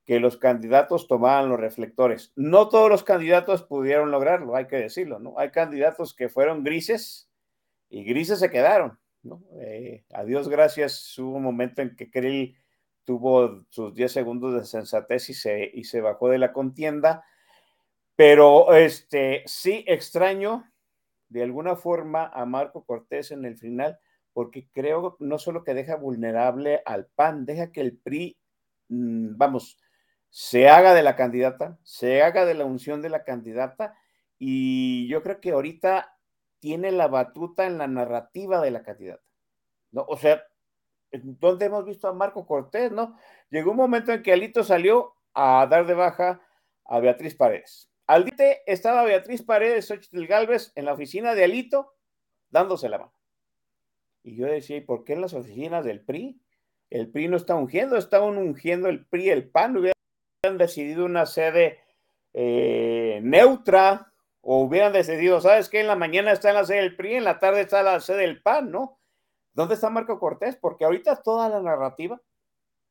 que 0.04 0.20
los 0.20 0.36
candidatos 0.36 1.08
tomaran 1.08 1.48
los 1.48 1.58
reflectores. 1.58 2.32
No 2.36 2.68
todos 2.68 2.90
los 2.90 3.04
candidatos 3.04 3.62
pudieron 3.62 4.10
lograrlo, 4.10 4.54
hay 4.54 4.66
que 4.66 4.76
decirlo, 4.76 5.18
¿no? 5.18 5.38
Hay 5.38 5.50
candidatos 5.50 6.14
que 6.14 6.28
fueron 6.28 6.62
grises 6.62 7.30
y 7.88 8.04
grises 8.04 8.38
se 8.38 8.50
quedaron, 8.50 8.98
¿no? 9.22 9.42
Eh, 9.60 10.04
a 10.12 10.24
Dios 10.24 10.48
gracias, 10.48 11.18
hubo 11.18 11.36
un 11.36 11.42
momento 11.42 11.80
en 11.80 11.96
que 11.96 12.10
Krill 12.10 12.56
tuvo 13.04 13.64
sus 13.68 13.94
10 13.94 14.12
segundos 14.12 14.54
de 14.54 14.64
sensatez 14.64 15.30
y 15.30 15.34
se, 15.34 15.70
y 15.72 15.84
se 15.84 16.00
bajó 16.00 16.28
de 16.28 16.38
la 16.38 16.52
contienda, 16.52 17.24
pero 18.16 18.74
este, 18.74 19.42
sí 19.46 19.84
extraño 19.86 20.70
de 21.28 21.42
alguna 21.42 21.76
forma 21.76 22.26
a 22.26 22.44
Marco 22.44 22.84
Cortés 22.84 23.30
en 23.30 23.44
el 23.44 23.56
final, 23.56 23.98
porque 24.32 24.68
creo 24.72 25.16
no 25.18 25.38
solo 25.38 25.64
que 25.64 25.74
deja 25.74 25.96
vulnerable 25.96 26.82
al 26.84 27.06
PAN, 27.06 27.46
deja 27.46 27.72
que 27.72 27.80
el 27.80 27.96
PRI, 27.96 28.36
mm, 28.88 29.36
vamos, 29.36 29.78
se 30.34 30.68
haga 30.68 30.94
de 30.94 31.04
la 31.04 31.14
candidata, 31.14 31.78
se 31.84 32.20
haga 32.20 32.44
de 32.44 32.54
la 32.54 32.64
unción 32.64 33.02
de 33.02 33.08
la 33.08 33.22
candidata, 33.22 33.96
y 34.36 35.06
yo 35.06 35.22
creo 35.22 35.40
que 35.40 35.52
ahorita 35.52 36.18
tiene 36.58 36.90
la 36.90 37.06
batuta 37.06 37.66
en 37.66 37.78
la 37.78 37.86
narrativa 37.86 38.60
de 38.60 38.72
la 38.72 38.82
candidata. 38.82 39.22
¿no? 39.92 40.04
O 40.08 40.16
sea, 40.16 40.42
¿dónde 41.12 41.66
hemos 41.66 41.84
visto 41.84 42.08
a 42.08 42.12
Marco 42.12 42.48
Cortés? 42.48 42.90
¿no? 42.90 43.16
Llegó 43.48 43.70
un 43.70 43.76
momento 43.76 44.10
en 44.10 44.24
que 44.24 44.32
Alito 44.32 44.64
salió 44.64 45.14
a 45.34 45.68
dar 45.70 45.86
de 45.86 45.94
baja 45.94 46.40
a 46.84 46.98
Beatriz 46.98 47.36
Paredes. 47.36 47.88
Al 48.08 48.24
día 48.24 48.56
estaba 48.66 49.04
Beatriz 49.04 49.40
Paredes 49.40 49.86
Xochitl 49.86 50.26
Galvez 50.26 50.72
en 50.74 50.86
la 50.86 50.94
oficina 50.94 51.36
de 51.36 51.44
Alito 51.44 51.94
dándose 52.50 52.88
la 52.88 52.98
mano. 52.98 53.14
Y 54.24 54.34
yo 54.34 54.46
decía, 54.46 54.78
¿y 54.78 54.80
por 54.80 55.04
qué 55.04 55.12
en 55.12 55.20
las 55.20 55.32
oficinas 55.32 55.84
del 55.84 56.00
PRI? 56.00 56.40
El 56.90 57.08
PRI 57.08 57.28
no 57.28 57.36
está 57.36 57.54
ungiendo, 57.54 57.96
está 57.96 58.20
ungiendo 58.20 58.88
el 58.88 59.06
PRI, 59.06 59.30
el 59.30 59.48
PAN. 59.48 59.93
Hubieran 60.44 60.58
decidido 60.58 61.04
una 61.06 61.24
sede 61.24 61.80
eh, 62.34 63.20
neutra 63.22 64.12
o 64.42 64.60
hubieran 64.60 64.92
decidido, 64.92 65.40
¿sabes 65.40 65.70
qué? 65.70 65.80
En 65.80 65.86
la 65.86 65.96
mañana 65.96 66.32
está 66.32 66.50
en 66.50 66.56
la 66.56 66.64
sede 66.64 66.82
del 66.82 66.96
PRI, 66.96 67.14
en 67.14 67.24
la 67.24 67.38
tarde 67.38 67.62
está 67.62 67.82
la 67.82 67.98
sede 68.00 68.18
del 68.18 68.42
PAN, 68.42 68.70
¿no? 68.70 68.98
¿Dónde 69.54 69.74
está 69.74 69.88
Marco 69.88 70.18
Cortés? 70.18 70.56
Porque 70.56 70.84
ahorita 70.84 71.22
toda 71.22 71.48
la 71.48 71.62
narrativa, 71.62 72.20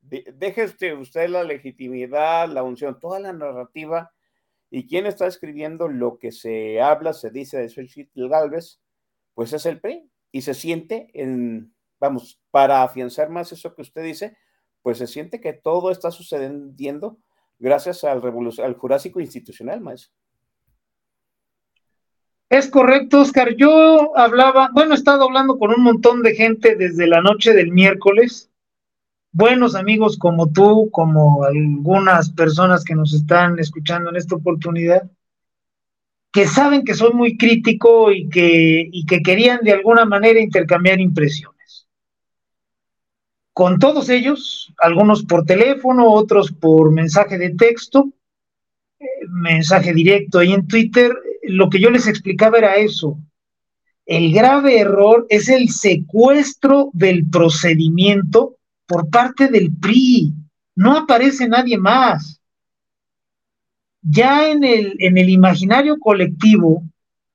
deje 0.02 0.64
usted, 0.64 0.98
usted 0.98 1.30
la 1.30 1.44
legitimidad, 1.44 2.50
la 2.50 2.64
unción, 2.64 3.00
toda 3.00 3.20
la 3.20 3.34
narrativa 3.34 4.12
¿Y 4.76 4.88
quién 4.88 5.06
está 5.06 5.28
escribiendo 5.28 5.88
lo 5.88 6.18
que 6.18 6.32
se 6.32 6.82
habla, 6.82 7.14
se 7.14 7.30
dice 7.30 7.60
de 7.60 7.70
Xochitl 7.70 8.28
Galvez? 8.28 8.82
Pues 9.36 9.54
es 9.54 9.68
el 9.68 9.80
PRI. 9.80 10.10
Y 10.32 10.42
se 10.42 10.56
siente 10.56 11.12
en, 11.14 11.76
vamos, 12.00 12.42
para 12.50 12.82
afianzar 12.82 13.30
más 13.30 13.52
eso 13.52 13.76
que 13.76 13.84
usted 13.84 14.02
dice, 14.02 14.36
pues 14.82 14.98
se 14.98 15.06
siente 15.06 15.40
que 15.40 15.54
todo 15.54 15.92
está 15.92 16.10
sucediendo 16.10 17.20
gracias 17.60 18.04
al, 18.04 18.22
Jurásico 18.76 19.20
Institucional, 19.20 19.82
maestro. 19.82 20.12
Es 22.50 22.70
correcto, 22.70 23.22
Oscar. 23.22 23.56
Yo 23.56 24.16
hablaba, 24.18 24.70
bueno, 24.74 24.94
he 24.94 24.98
estado 24.98 25.24
hablando 25.24 25.58
con 25.58 25.72
un 25.72 25.84
montón 25.84 26.22
de 26.22 26.36
gente 26.36 26.76
desde 26.76 27.08
la 27.08 27.22
noche 27.22 27.54
del 27.54 27.72
miércoles 27.72 28.52
buenos 29.34 29.76
amigos 29.76 30.18
como 30.18 30.52
tú, 30.52 30.90
como 30.92 31.44
algunas 31.44 32.32
personas 32.32 32.86
que 32.86 32.96
nos 32.96 33.14
están 33.14 33.60
escuchando 33.60 34.10
en 34.10 34.16
esta 34.16 34.36
oportunidad, 34.36 35.10
que 36.32 36.48
saben 36.48 36.86
que 36.86 36.94
soy 36.94 37.14
muy 37.14 37.38
crítico 37.38 38.12
y 38.12 38.30
que, 38.30 38.88
y 38.92 39.06
que 39.06 39.22
querían 39.22 39.60
de 39.62 39.74
alguna 39.74 40.06
manera 40.06 40.40
intercambiar 40.40 41.00
impresiones. 41.00 41.53
Con 43.54 43.78
todos 43.78 44.10
ellos, 44.10 44.74
algunos 44.80 45.24
por 45.24 45.46
teléfono, 45.46 46.12
otros 46.12 46.52
por 46.52 46.92
mensaje 46.92 47.38
de 47.38 47.52
texto, 47.52 48.10
eh, 49.00 49.06
mensaje 49.30 49.94
directo 49.94 50.40
ahí 50.40 50.54
en 50.54 50.68
Twitter, 50.68 51.14
lo 51.44 51.70
que 51.70 51.80
yo 51.80 51.92
les 51.92 52.08
explicaba 52.08 52.58
era 52.58 52.78
eso. 52.78 53.20
El 54.06 54.34
grave 54.34 54.80
error 54.80 55.26
es 55.30 55.50
el 55.50 55.70
secuestro 55.70 56.90
del 56.94 57.30
procedimiento 57.30 58.58
por 58.88 59.10
parte 59.10 59.48
del 59.48 59.72
PRI. 59.72 60.34
No 60.76 60.98
aparece 60.98 61.48
nadie 61.48 61.78
más. 61.78 62.42
Ya 64.02 64.50
en 64.50 64.64
el, 64.64 64.96
en 65.00 65.18
el 65.18 65.30
imaginario 65.30 66.00
colectivo 66.00 66.84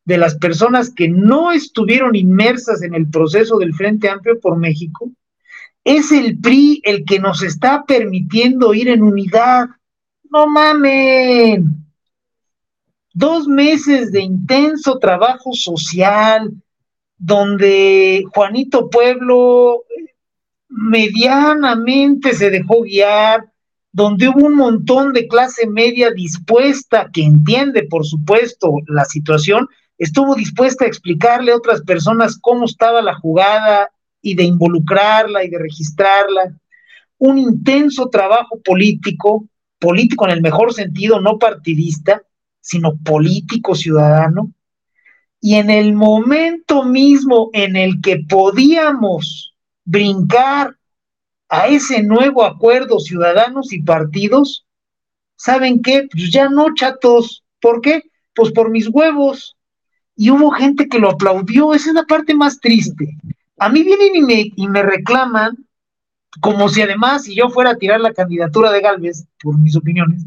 de 0.04 0.18
las 0.18 0.36
personas 0.36 0.92
que 0.92 1.08
no 1.08 1.52
estuvieron 1.52 2.16
inmersas 2.16 2.82
en 2.82 2.94
el 2.94 3.08
proceso 3.08 3.58
del 3.58 3.74
Frente 3.74 4.08
Amplio 4.08 4.38
por 4.40 4.58
México, 4.58 5.10
es 5.88 6.12
el 6.12 6.38
PRI 6.38 6.82
el 6.84 7.06
que 7.06 7.18
nos 7.18 7.42
está 7.42 7.84
permitiendo 7.86 8.74
ir 8.74 8.88
en 8.88 9.02
unidad. 9.02 9.68
No 10.30 10.46
mamen. 10.46 11.82
Dos 13.14 13.48
meses 13.48 14.12
de 14.12 14.20
intenso 14.20 14.98
trabajo 14.98 15.54
social, 15.54 16.52
donde 17.16 18.22
Juanito 18.34 18.90
Pueblo 18.90 19.84
medianamente 20.68 22.34
se 22.34 22.50
dejó 22.50 22.82
guiar, 22.82 23.50
donde 23.90 24.28
hubo 24.28 24.44
un 24.44 24.56
montón 24.56 25.14
de 25.14 25.26
clase 25.26 25.66
media 25.66 26.10
dispuesta, 26.10 27.08
que 27.10 27.22
entiende, 27.22 27.84
por 27.84 28.04
supuesto, 28.04 28.74
la 28.88 29.06
situación, 29.06 29.66
estuvo 29.96 30.34
dispuesta 30.34 30.84
a 30.84 30.88
explicarle 30.88 31.52
a 31.52 31.56
otras 31.56 31.80
personas 31.80 32.38
cómo 32.38 32.66
estaba 32.66 33.00
la 33.00 33.14
jugada 33.14 33.90
y 34.20 34.34
de 34.34 34.44
involucrarla 34.44 35.44
y 35.44 35.50
de 35.50 35.58
registrarla. 35.58 36.54
Un 37.18 37.38
intenso 37.38 38.08
trabajo 38.08 38.60
político, 38.60 39.48
político 39.78 40.26
en 40.26 40.32
el 40.32 40.42
mejor 40.42 40.72
sentido, 40.72 41.20
no 41.20 41.38
partidista, 41.38 42.22
sino 42.60 42.96
político 42.98 43.74
ciudadano. 43.74 44.52
Y 45.40 45.54
en 45.54 45.70
el 45.70 45.94
momento 45.94 46.84
mismo 46.84 47.50
en 47.52 47.76
el 47.76 48.00
que 48.00 48.24
podíamos 48.28 49.54
brincar 49.84 50.76
a 51.48 51.68
ese 51.68 52.02
nuevo 52.02 52.44
acuerdo 52.44 53.00
ciudadanos 53.00 53.72
y 53.72 53.82
partidos, 53.82 54.66
¿saben 55.36 55.80
qué? 55.80 56.08
Pues 56.10 56.30
ya 56.30 56.48
no, 56.48 56.74
chatos. 56.74 57.44
¿Por 57.60 57.80
qué? 57.80 58.02
Pues 58.34 58.52
por 58.52 58.70
mis 58.70 58.88
huevos. 58.88 59.56
Y 60.14 60.30
hubo 60.30 60.50
gente 60.50 60.88
que 60.88 60.98
lo 60.98 61.10
aplaudió, 61.10 61.74
esa 61.74 61.90
es 61.90 61.94
la 61.94 62.04
parte 62.04 62.34
más 62.34 62.60
triste. 62.60 63.16
A 63.58 63.68
mí 63.68 63.82
vienen 63.82 64.52
y 64.56 64.68
me, 64.68 64.82
reclaman, 64.82 65.66
como 66.40 66.68
si 66.68 66.82
además, 66.82 67.24
si 67.24 67.34
yo 67.34 67.50
fuera 67.50 67.70
a 67.70 67.76
tirar 67.76 68.00
la 68.00 68.12
candidatura 68.12 68.70
de 68.70 68.80
Galvez, 68.80 69.26
por 69.42 69.58
mis 69.58 69.76
opiniones, 69.76 70.24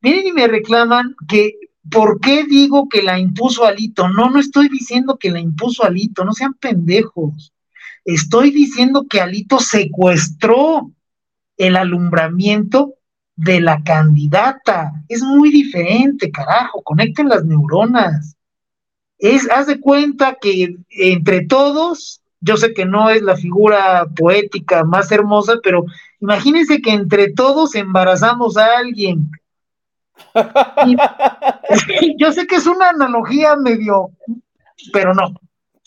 vienen 0.00 0.26
y 0.26 0.32
me 0.32 0.46
reclaman 0.46 1.14
que, 1.26 1.54
¿por 1.90 2.20
qué 2.20 2.44
digo 2.44 2.88
que 2.88 3.02
la 3.02 3.18
impuso 3.18 3.64
Alito? 3.64 4.08
No, 4.08 4.30
no 4.30 4.38
estoy 4.38 4.68
diciendo 4.68 5.16
que 5.18 5.30
la 5.30 5.40
impuso 5.40 5.84
Alito, 5.84 6.24
no 6.24 6.32
sean 6.32 6.54
pendejos. 6.54 7.52
Estoy 8.04 8.50
diciendo 8.50 9.06
que 9.08 9.20
Alito 9.20 9.60
secuestró 9.60 10.90
el 11.56 11.76
alumbramiento 11.76 12.94
de 13.36 13.60
la 13.60 13.82
candidata. 13.82 14.92
Es 15.08 15.22
muy 15.22 15.50
diferente, 15.50 16.30
carajo, 16.30 16.82
conecten 16.82 17.28
las 17.28 17.44
neuronas. 17.44 18.36
Es, 19.18 19.48
haz 19.50 19.68
de 19.68 19.80
cuenta 19.80 20.36
que 20.40 20.76
entre 20.90 21.46
todos, 21.46 22.20
yo 22.44 22.56
sé 22.58 22.74
que 22.74 22.84
no 22.84 23.08
es 23.08 23.22
la 23.22 23.36
figura 23.36 24.06
poética 24.14 24.84
más 24.84 25.10
hermosa, 25.10 25.54
pero 25.62 25.86
imagínense 26.20 26.82
que 26.82 26.92
entre 26.92 27.32
todos 27.32 27.74
embarazamos 27.74 28.56
a 28.58 28.76
alguien. 28.76 29.30
yo 32.18 32.32
sé 32.32 32.46
que 32.46 32.56
es 32.56 32.66
una 32.66 32.90
analogía 32.90 33.56
medio, 33.56 34.10
pero 34.92 35.14
no. 35.14 35.34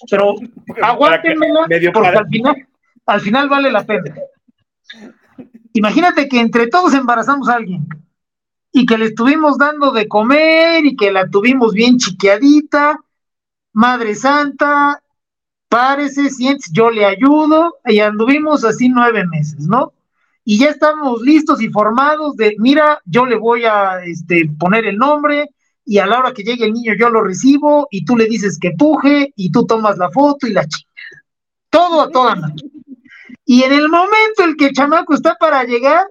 Pero 0.09 0.35
aguántenmela, 0.81 1.67
porque 1.93 2.07
al 2.07 2.27
final, 2.27 2.67
al 3.05 3.21
final 3.21 3.49
vale 3.49 3.71
la 3.71 3.85
pena. 3.85 4.15
Imagínate 5.73 6.27
que 6.27 6.39
entre 6.39 6.67
todos 6.67 6.93
embarazamos 6.95 7.49
a 7.49 7.55
alguien 7.55 7.87
y 8.71 8.85
que 8.85 8.97
le 8.97 9.05
estuvimos 9.05 9.59
dando 9.59 9.91
de 9.91 10.07
comer 10.07 10.85
y 10.85 10.95
que 10.95 11.11
la 11.11 11.29
tuvimos 11.29 11.73
bien 11.73 11.97
chiqueadita. 11.97 12.99
Madre 13.73 14.15
Santa, 14.15 15.03
párese, 15.69 16.29
siéntese, 16.29 16.71
yo 16.73 16.89
le 16.89 17.05
ayudo 17.05 17.77
y 17.85 17.99
anduvimos 17.99 18.63
así 18.63 18.89
nueve 18.89 19.25
meses, 19.27 19.67
¿no? 19.67 19.93
Y 20.43 20.59
ya 20.59 20.67
estamos 20.69 21.21
listos 21.21 21.61
y 21.61 21.69
formados 21.69 22.37
de, 22.37 22.55
mira, 22.57 23.01
yo 23.05 23.25
le 23.25 23.35
voy 23.35 23.65
a 23.65 24.01
este, 24.05 24.49
poner 24.57 24.85
el 24.85 24.97
nombre 24.97 25.49
y 25.85 25.99
a 25.99 26.05
la 26.05 26.19
hora 26.19 26.33
que 26.33 26.43
llegue 26.43 26.65
el 26.65 26.73
niño 26.73 26.93
yo 26.97 27.09
lo 27.09 27.21
recibo 27.21 27.87
y 27.91 28.05
tú 28.05 28.15
le 28.15 28.25
dices 28.25 28.57
que 28.59 28.71
puje 28.71 29.33
y 29.35 29.51
tú 29.51 29.65
tomas 29.65 29.97
la 29.97 30.09
foto 30.09 30.47
y 30.47 30.53
la 30.53 30.65
chica. 30.65 30.89
Todo 31.69 32.01
a 32.01 32.09
toda 32.09 32.35
noche. 32.35 32.65
Y 33.45 33.63
en 33.63 33.73
el 33.73 33.89
momento 33.89 34.43
en 34.43 34.55
que 34.55 34.67
el 34.67 34.73
chamaco 34.73 35.13
está 35.13 35.35
para 35.35 35.63
llegar, 35.63 36.05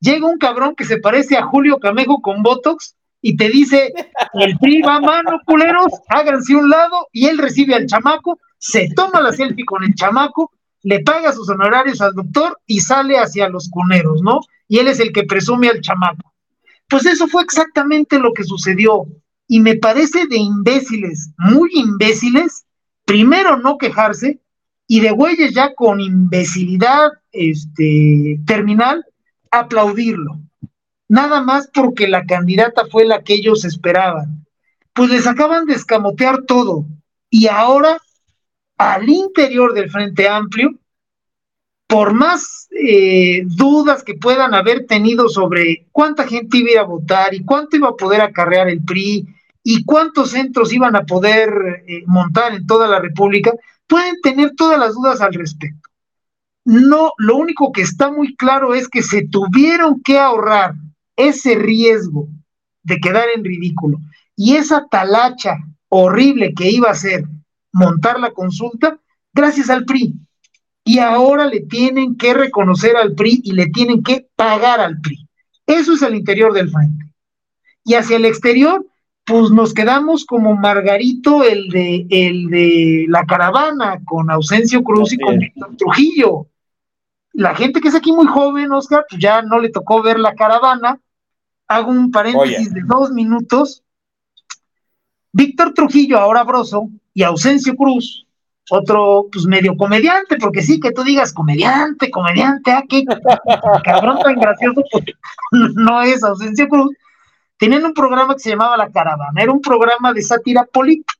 llega 0.00 0.26
un 0.26 0.38
cabrón 0.38 0.74
que 0.74 0.84
se 0.84 0.98
parece 0.98 1.36
a 1.36 1.44
Julio 1.44 1.78
Camejo 1.78 2.20
con 2.20 2.42
Botox 2.42 2.94
y 3.20 3.36
te 3.36 3.48
dice, 3.48 3.92
el 4.34 4.56
PRI 4.58 4.82
va 4.82 5.00
mano, 5.00 5.40
culeros, 5.44 5.92
háganse 6.08 6.54
un 6.54 6.70
lado, 6.70 7.08
y 7.12 7.26
él 7.26 7.38
recibe 7.38 7.74
al 7.74 7.86
chamaco, 7.86 8.38
se 8.58 8.88
toma 8.94 9.20
la 9.20 9.32
selfie 9.32 9.64
con 9.64 9.84
el 9.84 9.94
chamaco, 9.94 10.52
le 10.82 11.00
paga 11.00 11.32
sus 11.32 11.48
honorarios 11.48 12.00
al 12.00 12.14
doctor 12.14 12.58
y 12.66 12.80
sale 12.80 13.18
hacia 13.18 13.48
los 13.48 13.68
cuneros, 13.68 14.22
¿no? 14.22 14.40
Y 14.68 14.78
él 14.78 14.88
es 14.88 15.00
el 15.00 15.12
que 15.12 15.24
presume 15.24 15.68
al 15.68 15.80
chamaco. 15.80 16.32
Pues 16.88 17.04
eso 17.06 17.26
fue 17.26 17.42
exactamente 17.42 18.18
lo 18.18 18.32
que 18.32 18.44
sucedió. 18.44 19.06
Y 19.48 19.60
me 19.60 19.76
parece 19.76 20.26
de 20.26 20.36
imbéciles, 20.36 21.30
muy 21.38 21.70
imbéciles, 21.74 22.66
primero 23.04 23.56
no 23.56 23.78
quejarse 23.78 24.40
y 24.86 25.00
de 25.00 25.10
güeyes 25.10 25.54
ya 25.54 25.74
con 25.74 26.00
imbecilidad 26.00 27.08
este, 27.32 28.40
terminal, 28.46 29.04
aplaudirlo. 29.50 30.40
Nada 31.08 31.40
más 31.42 31.70
porque 31.72 32.06
la 32.06 32.24
candidata 32.26 32.84
fue 32.90 33.06
la 33.06 33.22
que 33.22 33.34
ellos 33.34 33.64
esperaban. 33.64 34.46
Pues 34.92 35.10
les 35.10 35.26
acaban 35.26 35.64
de 35.64 35.74
escamotear 35.74 36.42
todo. 36.44 36.84
Y 37.30 37.46
ahora, 37.46 37.98
al 38.76 39.08
interior 39.08 39.72
del 39.72 39.90
Frente 39.90 40.28
Amplio, 40.28 40.78
por 41.86 42.12
más 42.12 42.68
eh, 42.70 43.42
dudas 43.46 44.04
que 44.04 44.14
puedan 44.14 44.54
haber 44.54 44.86
tenido 44.86 45.30
sobre 45.30 45.86
cuánta 45.90 46.26
gente 46.26 46.58
iba 46.58 46.80
a 46.80 46.84
votar 46.84 47.32
y 47.32 47.44
cuánto 47.44 47.76
iba 47.76 47.88
a 47.88 47.96
poder 47.96 48.20
acarrear 48.20 48.68
el 48.68 48.84
PRI 48.84 49.26
y 49.62 49.84
cuántos 49.84 50.32
centros 50.32 50.72
iban 50.72 50.94
a 50.94 51.06
poder 51.06 51.84
eh, 51.86 52.02
montar 52.06 52.54
en 52.54 52.66
toda 52.66 52.86
la 52.88 53.00
República, 53.00 53.52
pueden 53.86 54.20
tener 54.20 54.54
todas 54.54 54.78
las 54.78 54.94
dudas 54.94 55.22
al 55.22 55.32
respecto. 55.32 55.88
No, 56.64 57.12
lo 57.16 57.36
único 57.36 57.72
que 57.72 57.80
está 57.80 58.12
muy 58.12 58.36
claro 58.36 58.74
es 58.74 58.88
que 58.88 59.02
se 59.02 59.26
tuvieron 59.26 60.02
que 60.02 60.18
ahorrar 60.18 60.74
ese 61.18 61.56
riesgo 61.56 62.28
de 62.82 62.98
quedar 62.98 63.26
en 63.34 63.44
ridículo 63.44 63.98
y 64.34 64.56
esa 64.56 64.86
talacha 64.88 65.58
horrible 65.88 66.54
que 66.54 66.70
iba 66.70 66.90
a 66.90 66.94
ser 66.94 67.24
montar 67.72 68.18
la 68.18 68.30
consulta 68.30 68.98
gracias 69.34 69.68
al 69.68 69.84
PRI. 69.84 70.14
Y 70.84 71.00
ahora 71.00 71.46
le 71.46 71.60
tienen 71.60 72.16
que 72.16 72.32
reconocer 72.32 72.96
al 72.96 73.14
PRI 73.14 73.42
y 73.44 73.52
le 73.52 73.66
tienen 73.66 74.02
que 74.02 74.26
pagar 74.36 74.80
al 74.80 75.00
PRI. 75.00 75.28
Eso 75.66 75.92
es 75.92 76.02
el 76.02 76.14
interior 76.14 76.52
del 76.54 76.70
frente. 76.70 77.12
Y 77.84 77.94
hacia 77.94 78.16
el 78.16 78.24
exterior, 78.24 78.86
pues 79.24 79.50
nos 79.50 79.74
quedamos 79.74 80.24
como 80.24 80.56
Margarito, 80.56 81.42
el 81.42 81.68
de, 81.68 82.06
el 82.08 82.48
de 82.48 83.04
la 83.08 83.26
caravana, 83.26 84.00
con 84.04 84.30
Ausencio 84.30 84.82
Cruz 84.82 85.12
y 85.12 85.18
con 85.18 85.38
Víctor 85.38 85.76
Trujillo. 85.76 86.46
La 87.32 87.54
gente 87.54 87.80
que 87.80 87.88
es 87.88 87.94
aquí 87.94 88.10
muy 88.10 88.26
joven, 88.26 88.72
Oscar, 88.72 89.04
pues 89.08 89.20
ya 89.20 89.42
no 89.42 89.58
le 89.58 89.68
tocó 89.68 90.02
ver 90.02 90.18
la 90.18 90.34
caravana. 90.34 90.98
Hago 91.68 91.90
un 91.90 92.10
paréntesis 92.10 92.72
de 92.72 92.80
dos 92.84 93.10
minutos. 93.10 93.82
Víctor 95.32 95.74
Trujillo, 95.74 96.18
ahora 96.18 96.42
Broso, 96.42 96.88
y 97.14 97.22
Ausencio 97.22 97.76
Cruz, 97.76 98.26
otro 98.70 99.26
pues 99.30 99.44
medio 99.44 99.76
comediante, 99.76 100.36
porque 100.36 100.62
sí 100.62 100.80
que 100.80 100.90
tú 100.90 101.04
digas 101.04 101.32
comediante, 101.32 102.10
comediante, 102.10 102.72
ah, 102.72 102.82
qué 102.88 103.04
cabrón 103.84 104.18
tan 104.20 104.36
gracioso, 104.36 104.82
pues, 104.90 105.04
no 105.76 106.02
es 106.02 106.24
Ausencio 106.24 106.66
Cruz 106.66 106.90
tenían 107.58 107.84
un 107.84 107.92
programa 107.92 108.34
que 108.34 108.40
se 108.40 108.50
llamaba 108.50 108.76
La 108.76 108.90
Caravana, 108.90 109.42
era 109.42 109.52
un 109.52 109.60
programa 109.60 110.14
de 110.14 110.22
sátira 110.22 110.64
política. 110.64 111.12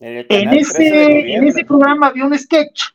En 0.00 0.52
ese, 0.52 1.34
en 1.34 1.44
ese 1.44 1.64
programa 1.64 2.08
había 2.08 2.26
un 2.26 2.36
sketch 2.38 2.90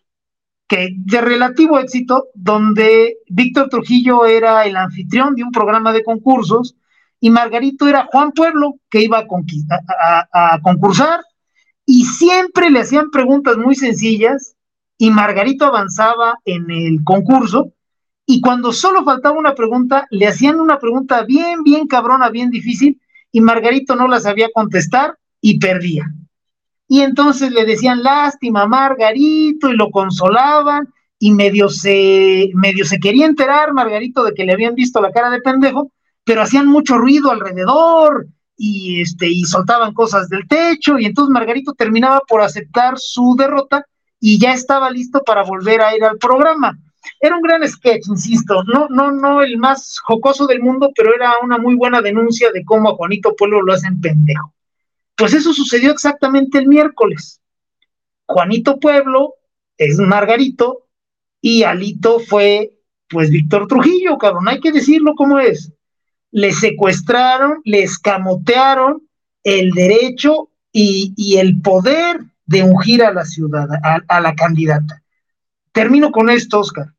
que 0.70 0.94
de 0.96 1.20
relativo 1.20 1.80
éxito, 1.80 2.28
donde 2.36 3.18
Víctor 3.28 3.70
Trujillo 3.70 4.26
era 4.26 4.66
el 4.66 4.78
anfitrión 4.78 5.36
de 5.36 5.44
un 5.44 5.52
programa 5.52 5.92
de 5.92 6.04
concursos 6.04 6.76
y 7.20 7.32
Margarito 7.32 7.88
era 7.88 8.08
Juan 8.12 8.32
Pueblo, 8.32 8.76
que 8.90 9.02
iba 9.02 9.18
a, 9.20 10.54
a 10.54 10.62
concursar, 10.62 11.22
y 11.86 12.06
siempre 12.06 12.70
le 12.70 12.80
hacían 12.80 13.10
preguntas 13.10 13.58
muy 13.58 13.76
sencillas, 13.76 14.56
y 14.98 15.10
Margarito 15.10 15.66
avanzaba 15.66 16.36
en 16.46 16.70
el 16.70 17.04
concurso, 17.04 17.74
y 18.26 18.40
cuando 18.40 18.72
solo 18.72 19.04
faltaba 19.04 19.38
una 19.38 19.56
pregunta, 19.56 20.06
le 20.12 20.28
hacían 20.28 20.60
una 20.60 20.80
pregunta 20.80 21.24
bien, 21.24 21.64
bien 21.64 21.88
cabrona, 21.88 22.30
bien 22.30 22.52
difícil, 22.52 23.02
y 23.32 23.42
Margarito 23.42 23.96
no 23.96 24.08
la 24.08 24.20
sabía 24.20 24.50
contestar 24.54 25.18
y 25.42 25.60
perdía. 25.60 26.06
Y 26.90 27.02
entonces 27.02 27.52
le 27.52 27.64
decían, 27.64 28.04
lástima, 28.04 28.66
Margarito, 28.66 29.70
y 29.70 29.78
lo 29.78 29.90
consolaban, 29.92 30.90
y 31.18 31.32
medio 31.32 31.70
se, 31.70 32.50
medio 32.56 32.84
se 32.84 33.00
quería 33.00 33.26
enterar 33.26 33.74
Margarito 33.74 34.26
de 34.26 34.34
que 34.34 34.44
le 34.44 34.52
habían 34.52 34.76
visto 34.76 35.00
la 35.00 35.12
cara 35.12 35.30
de 35.30 35.40
pendejo, 35.40 35.92
pero 36.26 36.42
hacían 36.42 36.68
mucho 36.68 36.98
ruido 36.98 37.32
alrededor, 37.32 38.28
y, 38.58 39.02
este, 39.02 39.30
y 39.30 39.44
soltaban 39.44 39.94
cosas 39.94 40.28
del 40.28 40.46
techo, 40.48 41.00
y 41.00 41.06
entonces 41.06 41.32
Margarito 41.32 41.74
terminaba 41.74 42.22
por 42.28 42.42
aceptar 42.42 42.96
su 42.98 43.36
derrota, 43.38 43.86
y 44.20 44.38
ya 44.38 44.54
estaba 44.54 44.92
listo 44.92 45.22
para 45.24 45.44
volver 45.44 45.82
a 45.82 45.96
ir 45.96 46.04
al 46.04 46.18
programa 46.18 46.78
era 47.20 47.36
un 47.36 47.42
gran 47.42 47.68
sketch, 47.68 48.08
insisto, 48.08 48.64
no, 48.64 48.88
no, 48.90 49.12
no 49.12 49.42
el 49.42 49.58
más 49.58 50.00
jocoso 50.00 50.48
del 50.48 50.62
mundo, 50.62 50.92
pero 50.96 51.14
era 51.14 51.34
una 51.44 51.58
muy 51.58 51.76
buena 51.76 52.02
denuncia 52.02 52.52
de 52.52 52.64
cómo 52.64 52.90
a 52.90 52.96
Juanito 52.96 53.36
Pueblo 53.36 53.62
lo 53.62 53.74
hacen 53.74 54.00
pendejo. 54.00 54.54
Pues 55.20 55.34
eso 55.34 55.54
sucedió 55.54 55.92
exactamente 55.92 56.58
el 56.58 56.68
miércoles. 56.68 57.42
Juanito 58.26 58.80
Pueblo 58.80 59.34
es 59.78 59.98
Margarito 59.98 60.88
y 61.42 61.64
Alito 61.64 62.22
fue, 62.22 62.72
pues, 63.10 63.30
Víctor 63.30 63.68
Trujillo, 63.68 64.18
cabrón, 64.18 64.48
hay 64.48 64.62
que 64.62 64.72
decirlo 64.72 65.16
como 65.16 65.38
es. 65.40 65.74
Le 66.32 66.54
secuestraron, 66.54 67.60
le 67.66 67.84
escamotearon 67.84 69.10
el 69.44 69.72
derecho 69.72 70.52
y, 70.72 71.36
el 71.38 71.60
poder 71.62 72.22
de 72.46 72.64
ungir 72.64 73.04
a 73.04 73.12
la 73.12 73.26
ciudad, 73.26 73.68
a 74.08 74.22
la 74.22 74.36
candidata. 74.36 75.04
Termino 75.74 76.12
con 76.12 76.30
esto, 76.30 76.62
Oscar. 76.62 76.94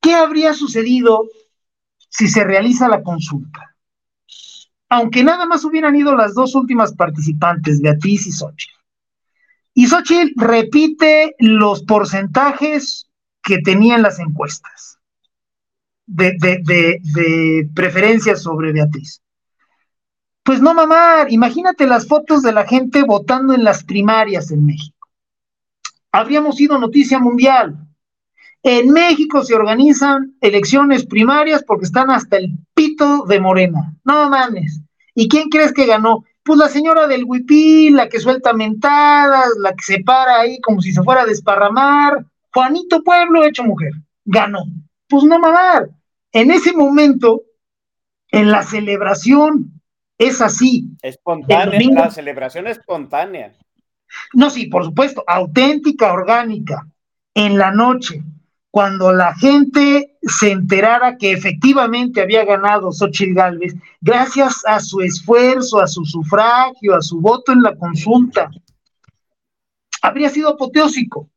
¿Qué 0.00 0.14
habría 0.14 0.54
sucedido 0.54 1.24
si 2.08 2.28
se 2.28 2.44
realiza 2.44 2.88
la 2.88 3.02
consulta? 3.02 3.73
Aunque 4.94 5.24
nada 5.24 5.46
más 5.46 5.64
hubieran 5.64 5.96
ido 5.96 6.14
las 6.14 6.34
dos 6.34 6.54
últimas 6.54 6.94
participantes, 6.94 7.80
Beatriz 7.80 8.26
y 8.26 8.32
Xochitl. 8.32 8.74
Y 9.74 9.86
Xochitl 9.86 10.32
repite 10.36 11.34
los 11.38 11.82
porcentajes 11.82 13.08
que 13.42 13.58
tenían 13.58 14.02
las 14.02 14.18
encuestas 14.20 14.98
de, 16.06 16.36
de 16.38 17.70
preferencia 17.74 18.36
sobre 18.36 18.72
Beatriz. 18.72 19.20
Pues 20.42 20.60
no, 20.60 20.74
mamá, 20.74 21.26
imagínate 21.28 21.86
las 21.86 22.06
fotos 22.06 22.42
de 22.42 22.52
la 22.52 22.66
gente 22.66 23.02
votando 23.02 23.54
en 23.54 23.64
las 23.64 23.82
primarias 23.82 24.50
en 24.50 24.64
México 24.64 24.94
habríamos 26.14 26.56
sido 26.56 26.78
noticia 26.78 27.18
mundial. 27.18 27.76
En 28.62 28.90
México 28.92 29.42
se 29.42 29.54
organizan 29.54 30.36
elecciones 30.40 31.04
primarias 31.04 31.64
porque 31.66 31.86
están 31.86 32.08
hasta 32.10 32.36
el 32.36 32.56
pito 32.72 33.24
de 33.24 33.40
Morena. 33.40 33.94
No 34.04 34.30
mames. 34.30 34.80
¿Y 35.14 35.28
quién 35.28 35.48
crees 35.48 35.72
que 35.72 35.86
ganó? 35.86 36.24
Pues 36.42 36.58
la 36.58 36.68
señora 36.68 37.06
del 37.06 37.24
huipil, 37.24 37.96
la 37.96 38.08
que 38.08 38.20
suelta 38.20 38.52
mentadas, 38.52 39.50
la 39.58 39.72
que 39.72 39.82
se 39.82 40.00
para 40.00 40.40
ahí 40.40 40.60
como 40.60 40.80
si 40.82 40.92
se 40.92 41.02
fuera 41.02 41.22
a 41.22 41.26
desparramar. 41.26 42.24
Juanito 42.52 43.02
Pueblo 43.02 43.44
hecho 43.44 43.64
mujer. 43.64 43.92
Ganó. 44.24 44.64
Pues 45.08 45.24
no 45.24 45.38
mamar. 45.38 45.88
En 46.32 46.50
ese 46.50 46.72
momento, 46.72 47.42
en 48.30 48.50
la 48.50 48.62
celebración. 48.62 49.70
Es 50.18 50.40
así. 50.40 50.90
Espontánea, 51.02 51.80
la 51.90 52.10
celebración 52.10 52.66
espontánea. 52.68 53.52
No, 54.32 54.48
sí, 54.48 54.66
por 54.66 54.84
supuesto, 54.84 55.24
auténtica, 55.26 56.12
orgánica, 56.12 56.86
en 57.34 57.58
la 57.58 57.72
noche, 57.72 58.22
cuando 58.74 59.12
la 59.12 59.32
gente 59.36 60.16
se 60.20 60.50
enterara 60.50 61.16
que 61.16 61.30
efectivamente 61.30 62.20
había 62.20 62.44
ganado 62.44 62.90
Xochitl 62.90 63.32
Galvez, 63.32 63.72
gracias 64.00 64.66
a 64.66 64.80
su 64.80 65.00
esfuerzo, 65.00 65.80
a 65.80 65.86
su 65.86 66.04
sufragio, 66.04 66.96
a 66.96 67.00
su 67.00 67.20
voto 67.20 67.52
en 67.52 67.62
la 67.62 67.76
consulta, 67.76 68.50
habría 70.02 70.28
sido 70.28 70.48
apoteósico. 70.48 71.30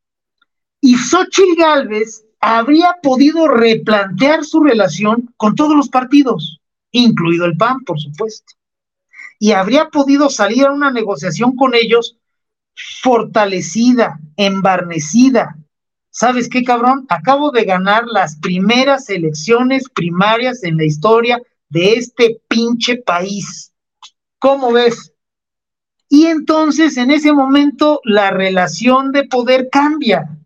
Y 0.81 0.95
Xochitl 0.95 1.55
Galvez 1.59 2.25
habría 2.39 2.95
podido 3.03 3.47
replantear 3.47 4.43
su 4.43 4.63
relación 4.63 5.31
con 5.37 5.53
todos 5.53 5.75
los 5.75 5.89
partidos, 5.89 6.59
incluido 6.89 7.45
el 7.45 7.55
PAN, 7.55 7.81
por 7.85 7.99
supuesto. 7.99 8.55
Y 9.37 9.51
habría 9.51 9.89
podido 9.89 10.31
salir 10.31 10.65
a 10.65 10.71
una 10.71 10.89
negociación 10.89 11.55
con 11.55 11.75
ellos 11.75 12.17
fortalecida, 13.03 14.19
embarnecida. 14.37 15.55
¿Sabes 16.19 16.49
qué, 16.49 16.63
cabrón? 16.63 17.05
Acabo 17.09 17.51
de 17.51 17.63
ganar 17.63 18.07
las 18.07 18.37
primeras 18.37 19.07
elecciones 19.07 19.87
primarias 19.87 20.63
en 20.63 20.77
la 20.77 20.85
historia 20.85 21.39
de 21.69 21.93
este 21.93 22.41
pinche 22.47 22.95
país. 22.97 23.71
¿Cómo 24.39 24.71
ves? 24.71 25.13
Y 26.09 26.25
entonces 26.25 26.97
en 26.97 27.11
ese 27.11 27.33
momento 27.33 28.01
la 28.03 28.31
relación 28.31 29.11
de 29.11 29.25
poder 29.25 29.69
cambia. 29.71 30.39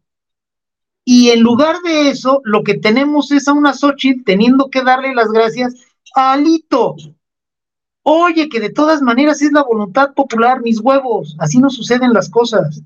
Y 1.06 1.30
en 1.30 1.40
lugar 1.40 1.78
de 1.86 2.10
eso, 2.10 2.42
lo 2.44 2.64
que 2.64 2.78
tenemos 2.78 3.32
es 3.32 3.48
a 3.48 3.54
una 3.54 3.74
Xochitl 3.74 4.26
teniendo 4.26 4.70
que 4.70 4.84
darle 4.84 5.16
las 5.16 5.32
gracias 5.32 5.74
a 6.18 6.34
Alito. 6.34 6.98
Oye, 8.04 8.50
que 8.50 8.60
de 8.60 8.72
todas 8.72 9.02
maneras 9.02 9.42
es 9.42 9.54
la 9.54 9.64
voluntad 9.64 10.14
popular, 10.16 10.62
mis 10.62 10.82
huevos. 10.82 11.38
Así 11.40 11.60
no 11.60 11.70
suceden 11.70 12.12
las 12.12 12.30
cosas. 12.30 12.82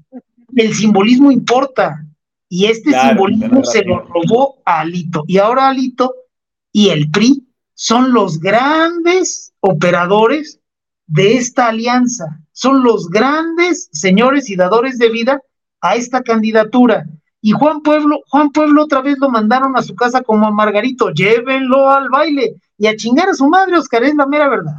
El 0.56 0.76
simbolismo 0.76 1.32
importa. 1.32 2.06
Y 2.50 2.66
este 2.66 2.92
simbolismo 2.92 3.64
se 3.64 3.84
lo 3.84 4.00
robó 4.00 4.62
a 4.66 4.82
Alito. 4.82 5.24
Y 5.28 5.38
ahora 5.38 5.70
Alito 5.70 6.14
y 6.72 6.90
el 6.90 7.10
PRI 7.10 7.48
son 7.74 8.14
los 8.14 8.40
grandes 8.40 9.54
operadores 9.60 10.60
de 11.08 11.38
esta 11.38 11.68
alianza. 11.68 12.40
Son 12.52 12.84
los 12.84 13.10
grandes 13.10 13.90
señores 13.92 14.50
y 14.50 14.56
dadores 14.56 14.98
de 14.98 15.10
vida 15.10 15.42
a 15.82 15.96
esta 15.96 16.22
candidatura. 16.22 17.06
Y 17.42 17.52
Juan 17.52 17.82
Pueblo, 17.82 18.22
Juan 18.30 18.52
Pueblo 18.52 18.84
otra 18.84 19.02
vez 19.02 19.18
lo 19.20 19.30
mandaron 19.30 19.78
a 19.78 19.84
su 19.84 19.96
casa 19.96 20.22
como 20.22 20.48
a 20.48 20.52
Margarito, 20.52 21.12
llévenlo 21.12 21.92
al 21.92 22.10
baile 22.10 22.56
y 22.78 22.88
a 22.88 22.96
chingar 22.96 23.30
a 23.30 23.36
su 23.36 23.48
madre, 23.48 23.78
Oscar, 23.78 24.04
es 24.04 24.16
la 24.16 24.26
mera 24.26 24.50
verdad. 24.50 24.76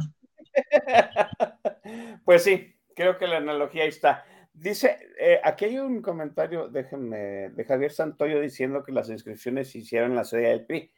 Pues 2.25 2.43
sí, 2.43 2.75
creo 2.93 3.17
que 3.17 3.25
la 3.25 3.37
analogía 3.37 3.83
ahí 3.83 3.89
está. 3.89 4.25
Dice, 4.59 4.97
eh, 5.19 5.39
aquí 5.43 5.65
hay 5.65 5.77
un 5.77 6.01
comentario, 6.01 6.67
déjenme, 6.67 7.49
de 7.49 7.63
Javier 7.63 7.91
Santoyo 7.91 8.41
diciendo 8.41 8.83
que 8.83 8.91
las 8.91 9.07
inscripciones 9.07 9.69
se 9.69 9.77
hicieron 9.79 10.11
en 10.11 10.15
la 10.15 10.23
sede 10.23 10.49
del 10.49 10.65
PRI. 10.65 10.91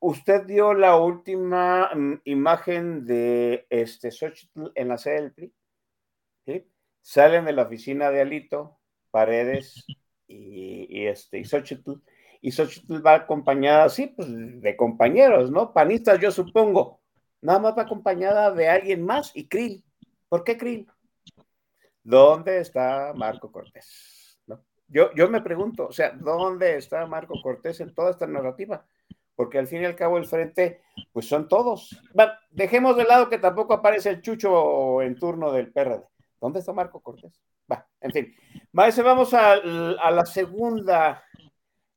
Usted 0.00 0.46
dio 0.46 0.72
la 0.72 0.96
última 0.96 1.90
mm, 1.94 2.22
imagen 2.24 3.04
de 3.04 3.66
este 3.68 4.10
Xochitl 4.10 4.72
en 4.74 4.88
la 4.88 4.96
sede 4.96 5.20
del 5.20 5.32
PRI. 5.32 5.54
Salen 7.02 7.44
de 7.44 7.52
la 7.52 7.64
oficina 7.64 8.10
de 8.10 8.22
Alito, 8.22 8.78
Paredes 9.10 9.84
y, 10.26 11.06
este, 11.06 11.38
y 11.40 11.44
Xochitl. 11.44 12.00
Y 12.40 12.52
Xochitl 12.52 13.04
va 13.06 13.16
acompañada, 13.16 13.90
sí, 13.90 14.06
pues 14.06 14.28
de 14.32 14.76
compañeros, 14.76 15.50
¿no? 15.50 15.74
Panistas, 15.74 16.18
yo 16.20 16.30
supongo. 16.30 17.02
Nada 17.42 17.58
más 17.58 17.76
va 17.76 17.82
acompañada 17.82 18.50
de 18.50 18.68
alguien 18.70 19.04
más 19.04 19.32
y 19.36 19.46
Krill. 19.46 19.84
¿Por 20.30 20.42
qué 20.42 20.56
Krill? 20.56 20.86
¿Dónde 22.06 22.60
está 22.60 23.12
Marco 23.16 23.50
Cortés? 23.50 24.38
¿No? 24.46 24.62
Yo, 24.86 25.12
yo 25.16 25.28
me 25.28 25.40
pregunto, 25.40 25.88
o 25.88 25.92
sea, 25.92 26.12
¿dónde 26.12 26.76
está 26.76 27.04
Marco 27.04 27.34
Cortés 27.42 27.80
en 27.80 27.92
toda 27.92 28.12
esta 28.12 28.28
narrativa? 28.28 28.86
Porque 29.34 29.58
al 29.58 29.66
fin 29.66 29.82
y 29.82 29.86
al 29.86 29.96
cabo 29.96 30.16
el 30.16 30.24
frente, 30.24 30.82
pues 31.12 31.26
son 31.26 31.48
todos. 31.48 32.00
dejemos 32.52 32.96
de 32.96 33.02
lado 33.02 33.28
que 33.28 33.38
tampoco 33.38 33.74
aparece 33.74 34.10
el 34.10 34.22
chucho 34.22 35.02
en 35.02 35.18
turno 35.18 35.50
del 35.50 35.72
PRD. 35.72 36.04
¿Dónde 36.40 36.60
está 36.60 36.72
Marco 36.72 37.00
Cortés? 37.00 37.42
Va, 37.70 37.84
en 38.00 38.12
fin. 38.12 38.36
Maese, 38.70 39.02
vamos 39.02 39.34
a, 39.34 39.54
a, 39.54 40.10
la 40.12 40.26
segunda 40.26 41.24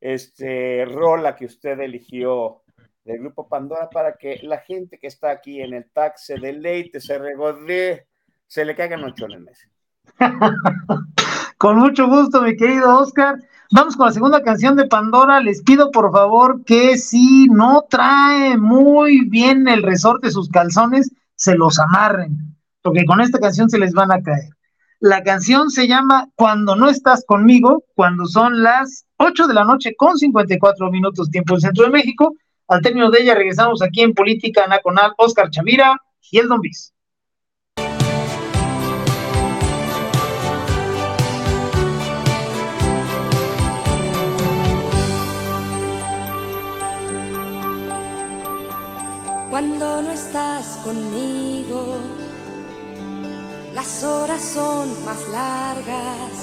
este, 0.02 0.86
rola 0.86 1.36
que 1.36 1.46
usted 1.46 1.80
eligió 1.82 2.64
del 3.04 3.20
grupo 3.20 3.48
Pandora 3.48 3.92
para 3.92 4.18
que 4.18 4.40
la 4.42 4.58
gente 4.58 4.98
que 4.98 5.06
está 5.06 5.30
aquí 5.30 5.62
en 5.62 5.76
el 5.76 5.92
tag 5.92 6.18
se 6.18 6.40
deleite, 6.40 7.00
se 7.00 7.20
regodee, 7.20 8.08
se 8.48 8.66
le 8.66 8.76
caigan 8.76 9.04
ocho 9.04 9.26
en 9.26 9.34
el 9.34 9.42
mes. 9.42 9.69
Con 11.58 11.78
mucho 11.78 12.08
gusto, 12.08 12.42
mi 12.42 12.56
querido 12.56 13.00
Oscar. 13.00 13.38
Vamos 13.72 13.96
con 13.96 14.08
la 14.08 14.14
segunda 14.14 14.42
canción 14.42 14.76
de 14.76 14.88
Pandora. 14.88 15.42
Les 15.42 15.62
pido 15.62 15.92
por 15.92 16.12
favor 16.12 16.64
que 16.66 16.98
si 16.98 17.48
no 17.48 17.86
trae 17.90 18.58
muy 18.58 19.30
bien 19.30 19.68
el 19.68 19.84
resorte 19.84 20.32
sus 20.32 20.50
calzones, 20.50 21.12
se 21.36 21.56
los 21.56 21.80
amarren, 21.80 22.58
porque 22.82 23.06
con 23.06 23.22
esta 23.22 23.40
canción 23.40 23.70
se 23.70 23.78
les 23.78 23.94
van 23.94 24.12
a 24.12 24.22
caer. 24.22 24.50
La 25.00 25.24
canción 25.24 25.70
se 25.70 25.88
llama 25.88 26.28
Cuando 26.36 26.76
no 26.76 26.90
estás 26.90 27.24
conmigo, 27.26 27.86
cuando 27.96 28.26
son 28.26 28.64
las 28.64 29.06
8 29.18 29.48
de 29.48 29.54
la 29.54 29.64
noche 29.64 29.96
con 29.96 30.18
54 30.18 30.92
minutos 30.92 31.30
tiempo 31.30 31.54
del 31.54 31.62
Centro 31.62 31.86
de 31.86 31.92
México. 31.92 32.36
Al 32.68 32.82
término 32.82 33.10
de 33.10 33.22
ella 33.22 33.36
regresamos 33.36 33.82
aquí 33.82 34.02
en 34.02 34.14
Política 34.14 34.68
Nacional, 34.68 35.14
Oscar 35.18 35.50
Chavira 35.50 35.96
y 36.32 36.40
el 36.40 36.48
Don 36.48 36.60
Bis. 36.60 36.94
Cuando 49.50 50.02
no 50.02 50.12
estás 50.12 50.66
conmigo, 50.84 51.98
las 53.74 54.04
horas 54.04 54.42
son 54.42 55.06
más 55.06 55.28
largas. 55.30 56.34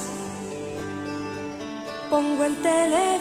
Pongo 2.11 2.45
el 2.45 2.57
teléfono 2.63 3.21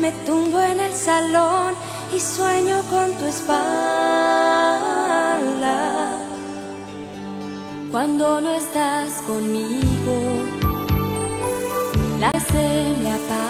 me 0.00 0.12
tumbo 0.24 0.60
en 0.60 0.80
el 0.80 0.92
salón 0.94 1.74
y 2.14 2.20
sueño 2.20 2.80
con 2.90 3.12
tu 3.18 3.26
espalda. 3.26 3.58
Cuando 7.90 8.40
no 8.40 8.50
estás 8.52 9.20
conmigo, 9.26 10.16
las 12.18 12.42
se 12.44 12.96
me 13.02 13.12
apagan. 13.12 13.49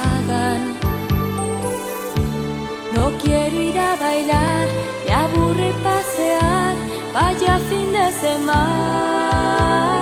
Quiero 3.19 3.61
ir 3.61 3.79
a 3.79 3.97
bailar, 3.97 4.67
me 5.05 5.13
aburre 5.13 5.73
pasear, 5.83 6.75
vaya 7.13 7.59
fin 7.69 7.93
de 7.93 8.13
semana. 8.13 10.00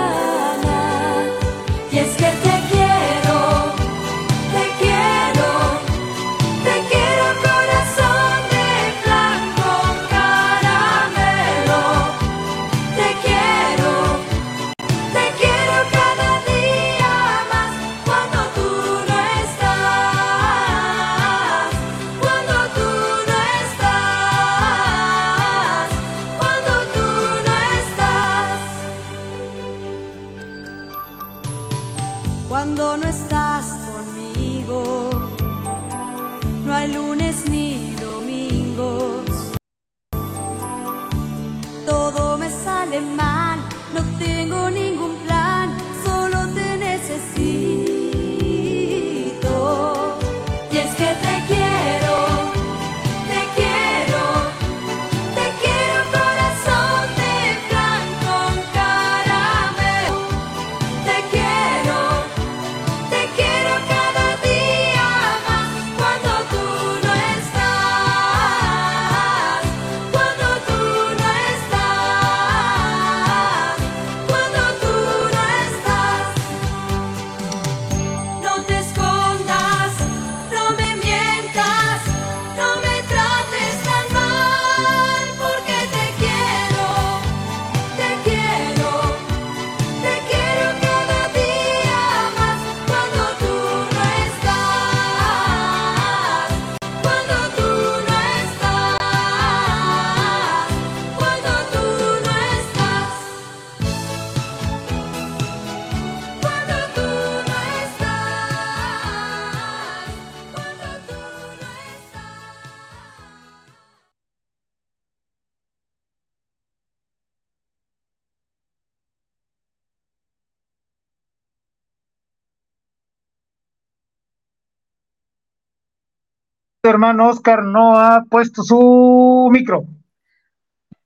Hermano 126.88 127.28
Oscar 127.28 127.62
no 127.62 127.98
ha 127.98 128.24
puesto 128.28 128.62
su 128.62 129.48
micro. 129.52 129.84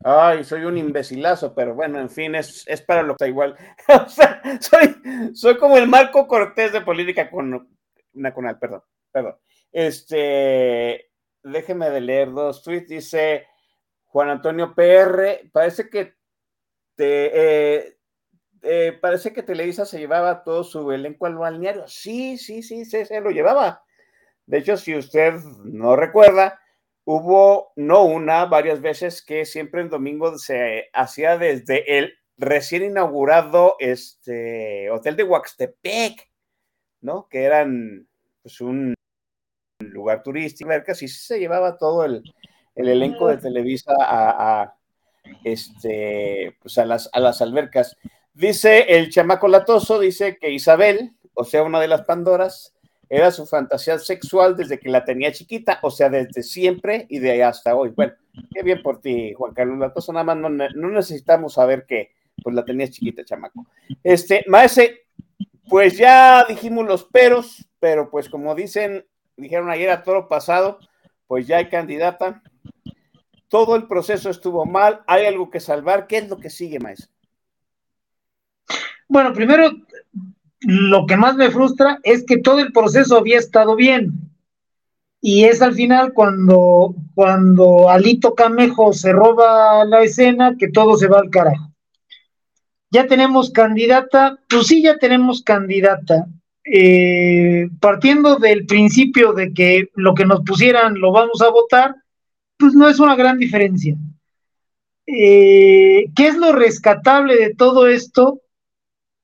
Ay, 0.04 0.42
soy 0.42 0.64
un 0.64 0.78
imbecilazo, 0.78 1.54
pero 1.54 1.74
bueno, 1.74 2.00
en 2.00 2.10
fin, 2.10 2.34
es, 2.34 2.66
para 2.86 3.02
lo 3.02 3.10
que 3.10 3.24
está 3.24 3.28
igual. 3.28 3.56
o 3.88 4.08
sea, 4.08 4.42
soy, 4.60 4.96
soy 5.34 5.56
como 5.58 5.76
el 5.76 5.86
Marco 5.86 6.26
Cortés 6.26 6.72
de 6.72 6.80
política 6.80 7.30
con 7.30 7.68
nacional, 8.12 8.58
perdón, 8.58 8.82
perdón. 9.12 9.36
Este, 9.70 11.10
déjeme 11.42 11.90
de 11.90 12.00
leer 12.00 12.32
dos 12.32 12.62
tweets, 12.62 12.88
dice 12.88 13.46
Juan 14.06 14.28
Antonio 14.28 14.74
PR, 14.74 15.48
parece 15.52 15.88
que 15.88 16.14
te, 16.96 17.30
eh, 17.84 17.96
eh, 18.62 18.98
parece 19.00 19.32
que 19.32 19.42
Televisa 19.42 19.84
se 19.84 19.98
llevaba 19.98 20.44
todo 20.44 20.62
su 20.64 20.92
elenco 20.92 21.26
al 21.26 21.36
balneario. 21.36 21.86
Sí, 21.88 22.38
sí, 22.38 22.62
sí, 22.62 22.84
sí, 22.84 23.04
se 23.04 23.20
lo 23.20 23.30
llevaba. 23.30 23.84
De 24.46 24.58
hecho, 24.58 24.76
si 24.76 24.96
usted 24.96 25.34
no 25.64 25.96
recuerda, 25.96 26.60
hubo 27.04 27.72
no 27.76 28.04
una, 28.04 28.44
varias 28.46 28.80
veces 28.80 29.22
que 29.22 29.44
siempre 29.44 29.80
en 29.80 29.90
domingo 29.90 30.38
se 30.38 30.90
hacía 30.92 31.38
desde 31.38 31.98
el 31.98 32.14
recién 32.36 32.82
inaugurado 32.82 33.76
este 33.78 34.90
hotel 34.90 35.16
de 35.16 35.24
Huaxtepec, 35.24 36.30
¿no? 37.00 37.28
Que 37.28 37.44
eran 37.44 38.08
pues 38.42 38.60
un 38.60 38.94
lugar 39.80 40.22
turístico, 40.22 40.70
casi 40.84 41.08
se 41.08 41.38
llevaba 41.38 41.76
todo 41.76 42.04
el, 42.04 42.22
elenco 42.74 43.28
de 43.28 43.36
Televisa 43.36 43.94
a, 44.00 44.74
este, 45.44 46.56
pues 46.60 46.78
a 46.78 46.86
las, 46.86 47.10
a 47.12 47.20
las 47.20 47.42
albercas. 47.42 47.96
Dice 48.32 48.96
el 48.96 49.10
chamaco 49.10 49.46
latoso, 49.46 49.98
dice 50.00 50.38
que 50.38 50.50
Isabel, 50.50 51.12
o 51.34 51.44
sea, 51.44 51.62
una 51.62 51.80
de 51.80 51.88
las 51.88 52.02
Pandoras, 52.02 52.74
era 53.14 53.30
su 53.30 53.44
fantasía 53.44 53.98
sexual 53.98 54.56
desde 54.56 54.80
que 54.80 54.88
la 54.88 55.04
tenía 55.04 55.30
chiquita, 55.32 55.78
o 55.82 55.90
sea, 55.90 56.08
desde 56.08 56.42
siempre 56.42 57.04
y 57.10 57.18
de 57.18 57.44
hasta 57.44 57.76
hoy. 57.76 57.90
Bueno, 57.90 58.14
qué 58.54 58.62
bien 58.62 58.82
por 58.82 59.02
ti, 59.02 59.34
Juan 59.34 59.52
Carlos 59.52 59.78
Latoso, 59.78 60.14
nada 60.14 60.24
más 60.24 60.38
no, 60.38 60.48
necesitamos 60.48 61.52
saber 61.52 61.84
que 61.84 62.12
pues 62.42 62.56
la 62.56 62.64
tenías 62.64 62.88
chiquita, 62.88 63.22
chamaco. 63.22 63.66
Este, 64.02 64.46
maese, 64.48 65.02
pues 65.68 65.98
ya 65.98 66.46
dijimos 66.48 66.86
los 66.86 67.04
peros, 67.04 67.68
pero 67.78 68.08
pues 68.08 68.30
como 68.30 68.54
dicen, 68.54 69.04
dijeron 69.36 69.68
ayer 69.68 69.90
a 69.90 70.04
todo 70.04 70.26
pasado, 70.26 70.78
pues 71.26 71.46
ya 71.46 71.58
hay 71.58 71.68
candidata. 71.68 72.42
Todo 73.48 73.76
el 73.76 73.86
proceso 73.88 74.30
estuvo 74.30 74.64
mal, 74.64 75.02
hay 75.06 75.26
algo 75.26 75.50
que 75.50 75.60
salvar. 75.60 76.06
¿Qué 76.06 76.16
es 76.16 76.30
lo 76.30 76.38
que 76.38 76.48
sigue, 76.48 76.80
maese? 76.80 77.08
Bueno, 79.06 79.34
primero 79.34 79.70
lo 80.64 81.06
que 81.06 81.16
más 81.16 81.36
me 81.36 81.50
frustra 81.50 81.98
es 82.02 82.24
que 82.24 82.38
todo 82.38 82.60
el 82.60 82.72
proceso 82.72 83.16
había 83.16 83.38
estado 83.38 83.76
bien. 83.76 84.12
Y 85.20 85.44
es 85.44 85.62
al 85.62 85.74
final 85.74 86.12
cuando, 86.12 86.94
cuando 87.14 87.88
Alito 87.88 88.34
Camejo 88.34 88.92
se 88.92 89.12
roba 89.12 89.84
la 89.84 90.02
escena 90.02 90.56
que 90.58 90.68
todo 90.68 90.96
se 90.96 91.06
va 91.06 91.20
al 91.20 91.30
carajo. 91.30 91.70
Ya 92.90 93.06
tenemos 93.06 93.50
candidata, 93.50 94.38
pues 94.48 94.66
sí, 94.66 94.82
ya 94.82 94.98
tenemos 94.98 95.42
candidata. 95.42 96.26
Eh, 96.64 97.68
partiendo 97.80 98.36
del 98.36 98.66
principio 98.66 99.32
de 99.32 99.52
que 99.52 99.88
lo 99.94 100.14
que 100.14 100.26
nos 100.26 100.42
pusieran 100.42 100.98
lo 100.98 101.10
vamos 101.10 101.40
a 101.40 101.50
votar, 101.50 101.94
pues 102.58 102.74
no 102.74 102.88
es 102.88 103.00
una 103.00 103.16
gran 103.16 103.38
diferencia. 103.38 103.96
Eh, 105.06 106.06
¿Qué 106.14 106.28
es 106.28 106.36
lo 106.36 106.52
rescatable 106.52 107.36
de 107.36 107.54
todo 107.54 107.86
esto? 107.86 108.41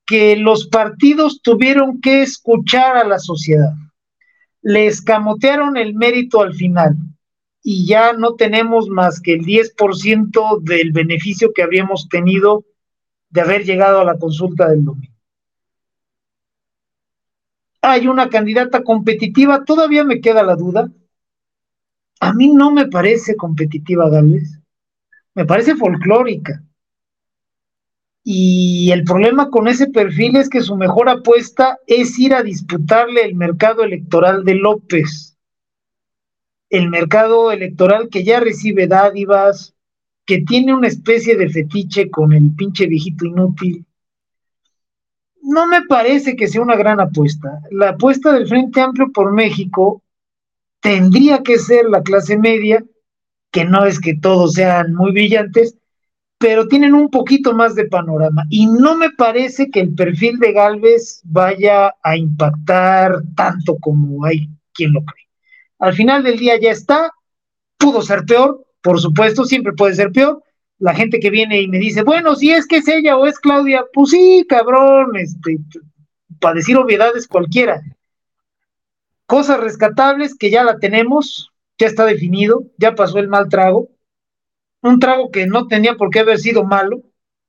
Que 0.09 0.35
los 0.37 0.65
partidos 0.65 1.39
tuvieron 1.43 2.01
que 2.01 2.23
escuchar 2.23 2.97
a 2.97 3.03
la 3.03 3.19
sociedad. 3.19 3.75
Le 4.63 4.87
escamotearon 4.87 5.77
el 5.77 5.93
mérito 5.93 6.41
al 6.41 6.55
final 6.55 6.95
y 7.61 7.85
ya 7.85 8.13
no 8.13 8.33
tenemos 8.33 8.89
más 8.89 9.21
que 9.21 9.33
el 9.33 9.45
10% 9.45 10.61
del 10.61 10.93
beneficio 10.93 11.53
que 11.53 11.61
habíamos 11.61 12.09
tenido 12.09 12.65
de 13.29 13.41
haber 13.41 13.65
llegado 13.65 13.99
a 13.99 14.03
la 14.03 14.17
consulta 14.17 14.67
del 14.69 14.83
domingo. 14.83 15.13
Hay 17.83 18.07
una 18.07 18.29
candidata 18.29 18.83
competitiva, 18.83 19.63
todavía 19.63 20.03
me 20.03 20.21
queda 20.21 20.41
la 20.41 20.55
duda. 20.55 20.91
A 22.19 22.33
mí 22.33 22.47
no 22.47 22.71
me 22.71 22.87
parece 22.87 23.35
competitiva, 23.35 24.09
Gales. 24.09 24.59
Me 25.35 25.45
parece 25.45 25.75
folclórica. 25.75 26.63
Y 28.23 28.91
el 28.91 29.03
problema 29.03 29.49
con 29.49 29.67
ese 29.67 29.87
perfil 29.87 30.35
es 30.35 30.49
que 30.49 30.61
su 30.61 30.75
mejor 30.75 31.09
apuesta 31.09 31.77
es 31.87 32.17
ir 32.19 32.33
a 32.33 32.43
disputarle 32.43 33.23
el 33.23 33.35
mercado 33.35 33.83
electoral 33.83 34.43
de 34.43 34.55
López. 34.55 35.37
El 36.69 36.89
mercado 36.89 37.51
electoral 37.51 38.09
que 38.09 38.23
ya 38.23 38.39
recibe 38.39 38.87
dádivas, 38.87 39.73
que 40.25 40.41
tiene 40.41 40.75
una 40.75 40.87
especie 40.87 41.35
de 41.35 41.49
fetiche 41.49 42.11
con 42.11 42.33
el 42.33 42.53
pinche 42.55 42.85
viejito 42.85 43.25
inútil. 43.25 43.85
No 45.41 45.65
me 45.65 45.81
parece 45.85 46.35
que 46.35 46.47
sea 46.47 46.61
una 46.61 46.75
gran 46.75 46.99
apuesta. 46.99 47.61
La 47.71 47.89
apuesta 47.89 48.31
del 48.31 48.47
Frente 48.47 48.81
Amplio 48.81 49.11
por 49.11 49.31
México 49.31 50.03
tendría 50.81 51.41
que 51.41 51.57
ser 51.57 51.85
la 51.85 52.03
clase 52.03 52.37
media, 52.37 52.83
que 53.51 53.65
no 53.65 53.85
es 53.85 53.99
que 53.99 54.13
todos 54.13 54.53
sean 54.53 54.93
muy 54.93 55.11
brillantes, 55.11 55.75
pero 56.39 56.69
tienen 56.69 56.93
un 56.93 57.09
poquito 57.09 57.53
más 57.53 57.75
de 57.75 57.85
panorama. 57.85 58.45
Y 58.49 58.65
no 58.65 58.95
me 58.95 59.11
parece 59.11 59.69
que 59.69 59.81
el 59.81 59.93
perfil 59.93 60.39
de 60.39 60.53
Galvez 60.53 61.21
vaya 61.25 61.93
a 62.01 62.15
impactar 62.15 63.21
tanto 63.35 63.77
como 63.77 64.25
hay 64.25 64.49
quien 64.73 64.93
lo 64.93 65.03
cree. 65.03 65.27
Al 65.79 65.93
final 65.93 66.23
del 66.23 66.39
día 66.39 66.57
ya 66.59 66.71
está, 66.71 67.11
pudo 67.77 68.01
ser 68.01 68.23
peor, 68.23 68.65
por 68.81 69.01
supuesto, 69.01 69.43
siempre 69.43 69.73
puede 69.73 69.95
ser 69.95 70.11
peor. 70.13 70.41
La 70.77 70.93
gente 70.93 71.19
que 71.19 71.29
viene 71.29 71.59
y 71.59 71.67
me 71.67 71.77
dice, 71.77 72.03
bueno, 72.03 72.35
si 72.35 72.51
es 72.51 72.65
que 72.65 72.77
es 72.77 72.87
ella 72.87 73.17
o 73.17 73.27
es 73.27 73.37
Claudia, 73.37 73.83
pues 73.93 74.11
sí, 74.11 74.45
cabrón, 74.47 75.17
este, 75.17 75.59
para 76.39 76.55
decir 76.55 76.77
obviedades 76.77 77.27
cualquiera. 77.27 77.81
Cosas 79.25 79.59
rescatables 79.59 80.35
que 80.35 80.49
ya 80.49 80.63
la 80.63 80.79
tenemos, 80.79 81.51
ya 81.77 81.87
está 81.87 82.05
definido, 82.05 82.63
ya 82.77 82.95
pasó 82.95 83.19
el 83.19 83.27
mal 83.27 83.49
trago, 83.49 83.89
un 84.81 84.99
trago 84.99 85.31
que 85.31 85.47
no 85.47 85.67
tenía 85.67 85.95
por 85.95 86.09
qué 86.09 86.19
haber 86.19 86.39
sido 86.39 86.63
malo, 86.63 87.03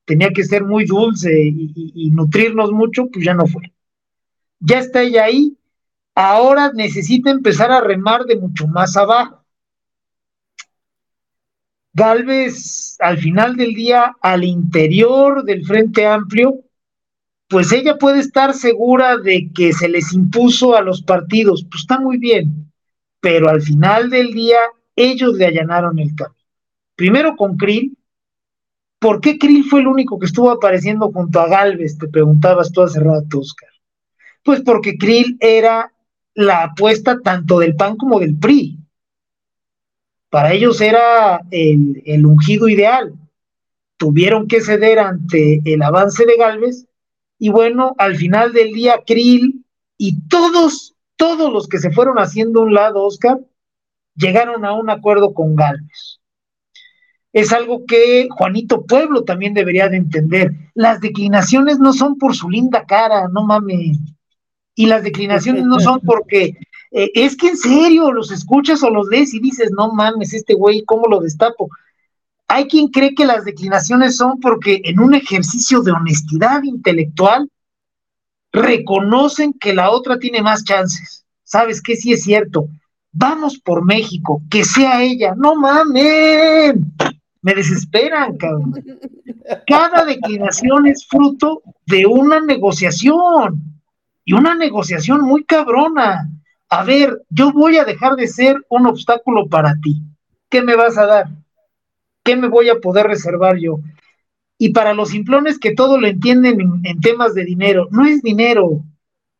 tenía 0.04 0.30
que 0.30 0.44
ser 0.44 0.64
muy 0.64 0.84
dulce 0.84 1.30
y, 1.44 2.10
nutrirnos 2.10 2.72
mucho, 2.72 3.06
pues 3.12 3.24
ya 3.24 3.34
no 3.34 3.46
fue. 3.46 3.72
Ya 4.58 4.78
está 4.78 5.02
ella 5.02 5.24
ahí, 5.24 5.56
ahora 6.14 6.72
necesita 6.74 7.30
empezar 7.30 7.70
a 7.70 7.80
remar 7.80 8.24
de 8.24 8.36
mucho 8.36 8.66
más 8.66 8.96
abajo. 8.96 9.44
Galvez, 11.92 12.96
al 13.00 13.18
final 13.18 13.56
del 13.56 13.74
día, 13.74 14.12
al 14.20 14.44
interior 14.44 15.44
del 15.44 15.64
Frente 15.64 16.06
Amplio, 16.06 16.60
pues 17.48 17.72
ella 17.72 17.98
puede 17.98 18.20
estar 18.20 18.54
segura 18.54 19.16
de 19.16 19.50
que 19.52 19.72
se 19.72 19.88
les 19.88 20.12
impuso 20.12 20.76
a 20.76 20.82
los 20.82 21.02
partidos, 21.02 21.66
pues 21.68 21.82
está 21.82 21.98
muy 21.98 22.16
bien, 22.16 22.72
pero 23.20 23.48
al 23.48 23.60
final 23.60 24.08
del 24.08 24.32
día 24.32 24.58
ellos 24.94 25.34
le 25.34 25.46
allanaron 25.46 25.98
el 25.98 26.14
camino. 26.14 26.39
Primero 27.00 27.34
con 27.34 27.56
Krill. 27.56 27.96
¿Por 28.98 29.22
qué 29.22 29.38
Krill 29.38 29.64
fue 29.64 29.80
el 29.80 29.86
único 29.86 30.18
que 30.18 30.26
estuvo 30.26 30.50
apareciendo 30.50 31.10
junto 31.10 31.40
a 31.40 31.48
Galvez? 31.48 31.96
Te 31.96 32.08
preguntabas 32.08 32.72
tú 32.72 32.82
hace 32.82 33.00
rato, 33.00 33.38
Oscar. 33.38 33.70
Pues 34.44 34.60
porque 34.60 34.98
Krill 34.98 35.38
era 35.40 35.94
la 36.34 36.64
apuesta 36.64 37.18
tanto 37.22 37.58
del 37.58 37.74
PAN 37.74 37.96
como 37.96 38.20
del 38.20 38.38
PRI. 38.38 38.80
Para 40.28 40.52
ellos 40.52 40.78
era 40.82 41.40
el, 41.50 42.02
el 42.04 42.26
ungido 42.26 42.68
ideal. 42.68 43.14
Tuvieron 43.96 44.46
que 44.46 44.60
ceder 44.60 44.98
ante 44.98 45.62
el 45.64 45.80
avance 45.80 46.26
de 46.26 46.36
Galvez 46.36 46.84
y 47.38 47.48
bueno, 47.48 47.94
al 47.96 48.16
final 48.16 48.52
del 48.52 48.74
día 48.74 49.04
Krill 49.06 49.64
y 49.96 50.28
todos, 50.28 50.94
todos 51.16 51.50
los 51.50 51.66
que 51.66 51.78
se 51.78 51.92
fueron 51.92 52.18
haciendo 52.18 52.60
un 52.60 52.74
lado, 52.74 53.04
Oscar, 53.04 53.38
llegaron 54.16 54.66
a 54.66 54.74
un 54.74 54.90
acuerdo 54.90 55.32
con 55.32 55.56
Galvez 55.56 56.19
es 57.32 57.52
algo 57.52 57.84
que 57.86 58.28
Juanito 58.30 58.84
Pueblo 58.84 59.22
también 59.22 59.54
debería 59.54 59.88
de 59.88 59.96
entender. 59.96 60.52
Las 60.74 61.00
declinaciones 61.00 61.78
no 61.78 61.92
son 61.92 62.18
por 62.18 62.34
su 62.34 62.50
linda 62.50 62.84
cara, 62.86 63.28
no 63.28 63.44
mames. 63.44 63.98
Y 64.74 64.86
las 64.86 65.04
declinaciones 65.04 65.64
no 65.64 65.78
son 65.78 66.00
porque 66.00 66.56
eh, 66.90 67.10
es 67.14 67.36
que 67.36 67.48
en 67.48 67.56
serio 67.56 68.10
los 68.12 68.32
escuchas 68.32 68.82
o 68.82 68.90
los 68.90 69.08
lees 69.08 69.32
y 69.34 69.40
dices, 69.40 69.70
no 69.76 69.92
mames, 69.92 70.32
este 70.34 70.54
güey, 70.54 70.82
¿cómo 70.84 71.06
lo 71.06 71.20
destapo? 71.20 71.68
Hay 72.48 72.66
quien 72.66 72.88
cree 72.88 73.14
que 73.14 73.26
las 73.26 73.44
declinaciones 73.44 74.16
son 74.16 74.40
porque 74.40 74.80
en 74.84 74.98
un 74.98 75.14
ejercicio 75.14 75.82
de 75.82 75.92
honestidad 75.92 76.64
intelectual 76.64 77.48
reconocen 78.52 79.52
que 79.52 79.72
la 79.72 79.90
otra 79.90 80.18
tiene 80.18 80.42
más 80.42 80.64
chances. 80.64 81.24
¿Sabes 81.44 81.80
qué? 81.80 81.94
Sí 81.94 82.12
es 82.12 82.24
cierto. 82.24 82.66
Vamos 83.12 83.58
por 83.58 83.84
México, 83.84 84.42
que 84.50 84.64
sea 84.64 85.02
ella. 85.02 85.34
No 85.36 85.54
mames 85.54 86.74
me 87.42 87.54
desesperan, 87.54 88.36
cabrón. 88.36 88.74
Cada 89.66 90.04
declinación 90.04 90.86
es 90.86 91.06
fruto 91.06 91.62
de 91.86 92.06
una 92.06 92.40
negociación 92.40 93.62
y 94.24 94.32
una 94.32 94.54
negociación 94.54 95.22
muy 95.22 95.44
cabrona. 95.44 96.30
a 96.68 96.84
ver, 96.84 97.22
yo 97.30 97.52
voy 97.52 97.78
a 97.78 97.84
dejar 97.84 98.14
de 98.14 98.28
ser 98.28 98.56
un 98.68 98.86
obstáculo 98.86 99.48
para 99.48 99.74
ti. 99.80 100.00
¿Qué 100.48 100.62
me 100.62 100.76
vas 100.76 100.96
a 100.98 101.06
dar? 101.06 101.26
¿Qué 102.22 102.36
me 102.36 102.48
voy 102.48 102.68
a 102.68 102.78
poder 102.78 103.06
reservar 103.06 103.56
yo? 103.58 103.80
Y 104.56 104.70
para 104.70 104.94
los 104.94 105.08
simplones 105.08 105.58
que 105.58 105.74
todo 105.74 105.98
lo 105.98 106.06
entienden 106.06 106.60
en, 106.60 106.80
en 106.84 107.00
temas 107.00 107.34
de 107.34 107.44
dinero, 107.44 107.88
no 107.90 108.04
es 108.04 108.22
dinero. 108.22 108.84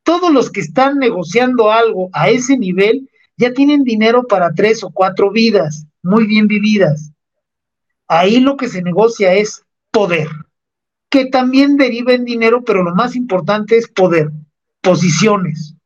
Todos 0.02 0.32
los 0.32 0.50
que 0.50 0.60
están 0.60 0.98
negociando 0.98 1.70
algo 1.70 2.08
a 2.12 2.30
ese 2.30 2.56
nivel 2.56 3.08
ya 3.36 3.52
tienen 3.52 3.84
dinero 3.84 4.26
para 4.26 4.52
tres 4.54 4.82
o 4.82 4.90
cuatro 4.90 5.30
vidas 5.30 5.86
muy 6.02 6.26
bien 6.26 6.48
vividas. 6.48 7.12
Ahí 8.12 8.40
lo 8.40 8.56
que 8.56 8.68
se 8.68 8.82
negocia 8.82 9.34
es 9.34 9.64
poder, 9.92 10.26
que 11.08 11.26
también 11.26 11.76
deriva 11.76 12.12
en 12.12 12.24
dinero, 12.24 12.64
pero 12.64 12.82
lo 12.82 12.92
más 12.92 13.14
importante 13.14 13.76
es 13.76 13.86
poder, 13.86 14.32
posiciones, 14.80 15.76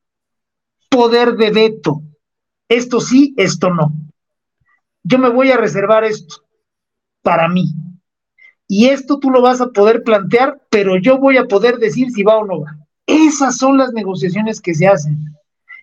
poder 0.89 1.35
de 1.35 1.51
veto. 1.51 2.01
Esto 2.67 3.03
sí, 3.03 3.35
esto 3.37 3.69
no. 3.69 3.93
Yo 5.03 5.19
me 5.19 5.29
voy 5.29 5.51
a 5.51 5.59
reservar 5.59 6.05
esto 6.05 6.37
para 7.21 7.47
mí. 7.47 7.75
Y 8.67 8.87
esto 8.87 9.19
tú 9.19 9.31
lo 9.31 9.43
vas 9.43 9.61
a 9.61 9.67
poder 9.67 10.03
plantear, 10.03 10.63
pero 10.71 10.97
yo 10.97 11.19
voy 11.19 11.37
a 11.37 11.45
poder 11.45 11.77
decir 11.77 12.11
si 12.11 12.23
va 12.23 12.39
o 12.39 12.47
no 12.47 12.63
va. 12.63 12.79
Esas 13.05 13.59
son 13.59 13.77
las 13.77 13.93
negociaciones 13.93 14.63
que 14.63 14.75
se 14.75 14.87
hacen. 14.87 15.19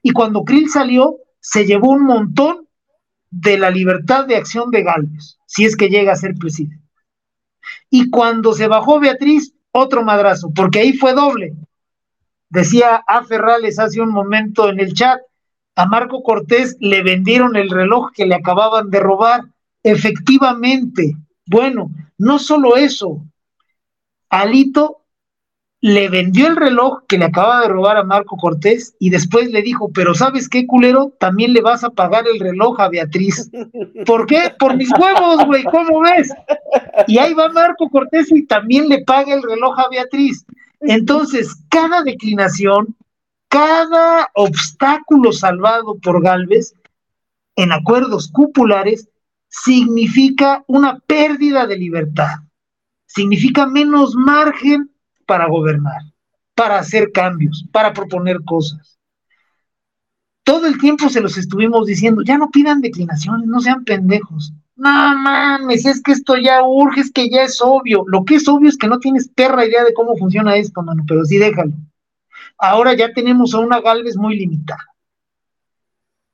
Y 0.01 0.09
cuando 0.09 0.43
Krill 0.43 0.71
salió, 0.71 1.17
se 1.39 1.67
llevó 1.67 1.91
un 1.91 2.05
montón 2.05 2.67
de 3.29 3.59
la 3.59 3.69
libertad 3.69 4.25
de 4.25 4.37
acción 4.37 4.71
de 4.71 4.81
Galvez, 4.81 5.37
si 5.51 5.65
es 5.65 5.75
que 5.75 5.89
llega 5.89 6.13
a 6.13 6.15
ser 6.15 6.35
presidente. 6.35 6.81
Y 7.89 8.09
cuando 8.09 8.53
se 8.53 8.67
bajó 8.67 9.01
Beatriz, 9.01 9.53
otro 9.71 10.01
madrazo, 10.01 10.49
porque 10.55 10.79
ahí 10.79 10.93
fue 10.93 11.13
doble. 11.13 11.53
Decía 12.49 13.03
A. 13.05 13.23
Ferrales 13.25 13.77
hace 13.77 13.99
un 13.99 14.11
momento 14.11 14.69
en 14.69 14.79
el 14.79 14.93
chat, 14.93 15.19
a 15.75 15.85
Marco 15.85 16.23
Cortés 16.23 16.77
le 16.79 17.03
vendieron 17.03 17.57
el 17.57 17.69
reloj 17.69 18.11
que 18.13 18.25
le 18.25 18.35
acababan 18.35 18.89
de 18.89 19.01
robar. 19.01 19.41
Efectivamente, 19.83 21.17
bueno, 21.45 21.91
no 22.17 22.39
solo 22.39 22.77
eso, 22.77 23.25
Alito 24.29 25.00
le 25.81 26.09
vendió 26.09 26.47
el 26.47 26.55
reloj 26.55 26.99
que 27.07 27.17
le 27.17 27.25
acaba 27.25 27.61
de 27.61 27.67
robar 27.67 27.97
a 27.97 28.03
Marco 28.03 28.37
Cortés 28.37 28.95
y 28.99 29.09
después 29.09 29.51
le 29.51 29.63
dijo, 29.63 29.91
pero 29.91 30.13
¿sabes 30.13 30.47
qué, 30.47 30.67
culero? 30.67 31.11
También 31.19 31.53
le 31.53 31.61
vas 31.61 31.83
a 31.83 31.89
pagar 31.89 32.25
el 32.31 32.39
reloj 32.39 32.79
a 32.79 32.87
Beatriz. 32.87 33.49
¿Por 34.05 34.27
qué? 34.27 34.53
Por 34.59 34.77
mis 34.77 34.91
huevos, 34.91 35.43
güey, 35.47 35.63
¿cómo 35.63 36.01
ves? 36.01 36.31
Y 37.07 37.17
ahí 37.17 37.33
va 37.33 37.49
Marco 37.49 37.89
Cortés 37.89 38.31
y 38.31 38.45
también 38.45 38.89
le 38.89 39.03
paga 39.03 39.33
el 39.33 39.41
reloj 39.41 39.79
a 39.79 39.89
Beatriz. 39.89 40.45
Entonces, 40.81 41.55
cada 41.69 42.03
declinación, 42.03 42.95
cada 43.47 44.29
obstáculo 44.35 45.31
salvado 45.31 45.97
por 45.97 46.21
Galvez 46.21 46.75
en 47.55 47.71
acuerdos 47.71 48.31
cupulares 48.31 49.09
significa 49.49 50.63
una 50.67 50.99
pérdida 50.99 51.65
de 51.65 51.75
libertad, 51.75 52.35
significa 53.07 53.65
menos 53.65 54.15
margen 54.15 54.90
para 55.31 55.47
gobernar, 55.47 56.01
para 56.55 56.77
hacer 56.77 57.13
cambios, 57.13 57.65
para 57.71 57.93
proponer 57.93 58.43
cosas. 58.43 58.99
Todo 60.43 60.67
el 60.67 60.77
tiempo 60.77 61.07
se 61.07 61.21
los 61.21 61.37
estuvimos 61.37 61.87
diciendo, 61.87 62.21
ya 62.21 62.37
no 62.37 62.49
pidan 62.49 62.81
declinaciones, 62.81 63.47
no 63.47 63.61
sean 63.61 63.85
pendejos. 63.85 64.51
No 64.75 64.89
mames, 64.89 65.85
es 65.85 66.03
que 66.03 66.11
esto 66.11 66.35
ya 66.35 66.63
urge, 66.65 66.99
es 66.99 67.11
que 67.13 67.29
ya 67.29 67.43
es 67.43 67.61
obvio. 67.61 68.03
Lo 68.07 68.25
que 68.25 68.35
es 68.35 68.47
obvio 68.49 68.67
es 68.67 68.77
que 68.77 68.89
no 68.89 68.99
tienes 68.99 69.29
perra 69.29 69.65
idea 69.65 69.85
de 69.85 69.93
cómo 69.93 70.17
funciona 70.17 70.57
esto, 70.57 70.81
mano, 70.81 71.05
pero 71.07 71.23
sí 71.23 71.37
déjalo. 71.37 71.71
Ahora 72.57 72.93
ya 72.93 73.13
tenemos 73.13 73.53
a 73.53 73.59
una 73.59 73.79
Galvez 73.79 74.17
muy 74.17 74.35
limitada. 74.35 74.85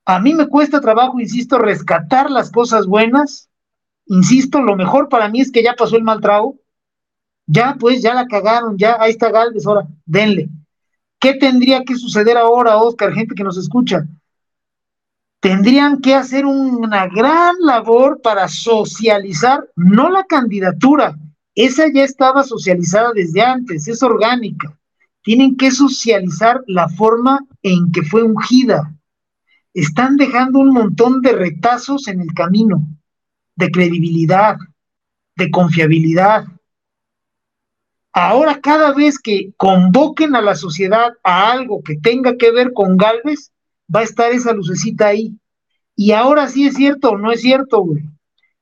A 0.06 0.20
mí 0.20 0.34
me 0.34 0.48
cuesta 0.48 0.82
trabajo, 0.82 1.20
insisto, 1.20 1.60
rescatar 1.60 2.32
las 2.32 2.50
cosas 2.50 2.88
buenas. 2.88 3.48
Insisto, 4.08 4.60
lo 4.60 4.76
mejor 4.76 5.08
para 5.08 5.30
mí 5.30 5.42
es 5.42 5.52
que 5.52 5.62
ya 5.62 5.76
pasó 5.76 5.98
el 5.98 6.04
mal 6.04 6.20
trago. 6.20 6.58
Ya, 7.48 7.76
pues, 7.80 8.02
ya 8.02 8.14
la 8.14 8.28
cagaron, 8.28 8.78
ya, 8.78 8.98
ahí 9.00 9.12
está 9.12 9.32
Galvez, 9.32 9.66
ahora, 9.66 9.88
denle. 10.06 10.50
¿Qué 11.20 11.34
tendría 11.34 11.84
que 11.84 11.96
suceder 11.96 12.38
ahora, 12.38 12.78
Oscar, 12.78 13.14
gente 13.14 13.34
que 13.34 13.44
nos 13.44 13.58
escucha? 13.58 14.06
Tendrían 15.40 16.02
que 16.02 16.14
hacer 16.14 16.46
una 16.46 17.08
gran 17.08 17.56
labor 17.60 18.22
para 18.22 18.48
socializar, 18.48 19.68
no 19.76 20.10
la 20.10 20.26
candidatura, 20.26 21.18
esa 21.58 21.92
ya 21.92 22.04
estaba 22.04 22.44
socializada 22.44 23.14
desde 23.16 23.42
antes, 23.42 23.88
es 23.88 24.04
orgánica. 24.04 24.78
Tienen 25.24 25.58
que 25.58 25.72
socializar 25.72 26.64
la 26.68 26.88
forma 26.88 27.40
en 27.64 27.92
que 27.92 28.04
fue 28.04 28.22
ungida. 28.22 28.94
Están 29.74 30.18
dejando 30.18 30.60
un 30.60 30.72
montón 30.72 31.22
de 31.22 31.32
retazos 31.32 32.08
en 32.10 32.22
el 32.22 32.32
camino, 32.36 32.88
de 33.56 33.72
credibilidad, 33.72 34.58
de 35.36 35.50
confiabilidad, 35.50 36.46
Ahora, 38.20 38.60
cada 38.60 38.94
vez 38.94 39.20
que 39.20 39.52
convoquen 39.58 40.36
a 40.36 40.42
la 40.42 40.56
sociedad 40.56 41.14
a 41.24 41.52
algo 41.52 41.84
que 41.84 41.98
tenga 41.98 42.36
que 42.36 42.52
ver 42.52 42.74
con 42.74 42.98
Galvez, 42.98 43.52
va 43.96 44.00
a 44.00 44.06
estar 44.06 44.32
esa 44.32 44.54
lucecita 44.54 45.06
ahí. 45.06 45.38
Y 45.96 46.14
ahora 46.14 46.48
sí 46.48 46.66
es 46.66 46.74
cierto 46.74 47.12
o 47.12 47.18
no 47.20 47.32
es 47.32 47.42
cierto, 47.42 47.82
güey. 47.82 48.02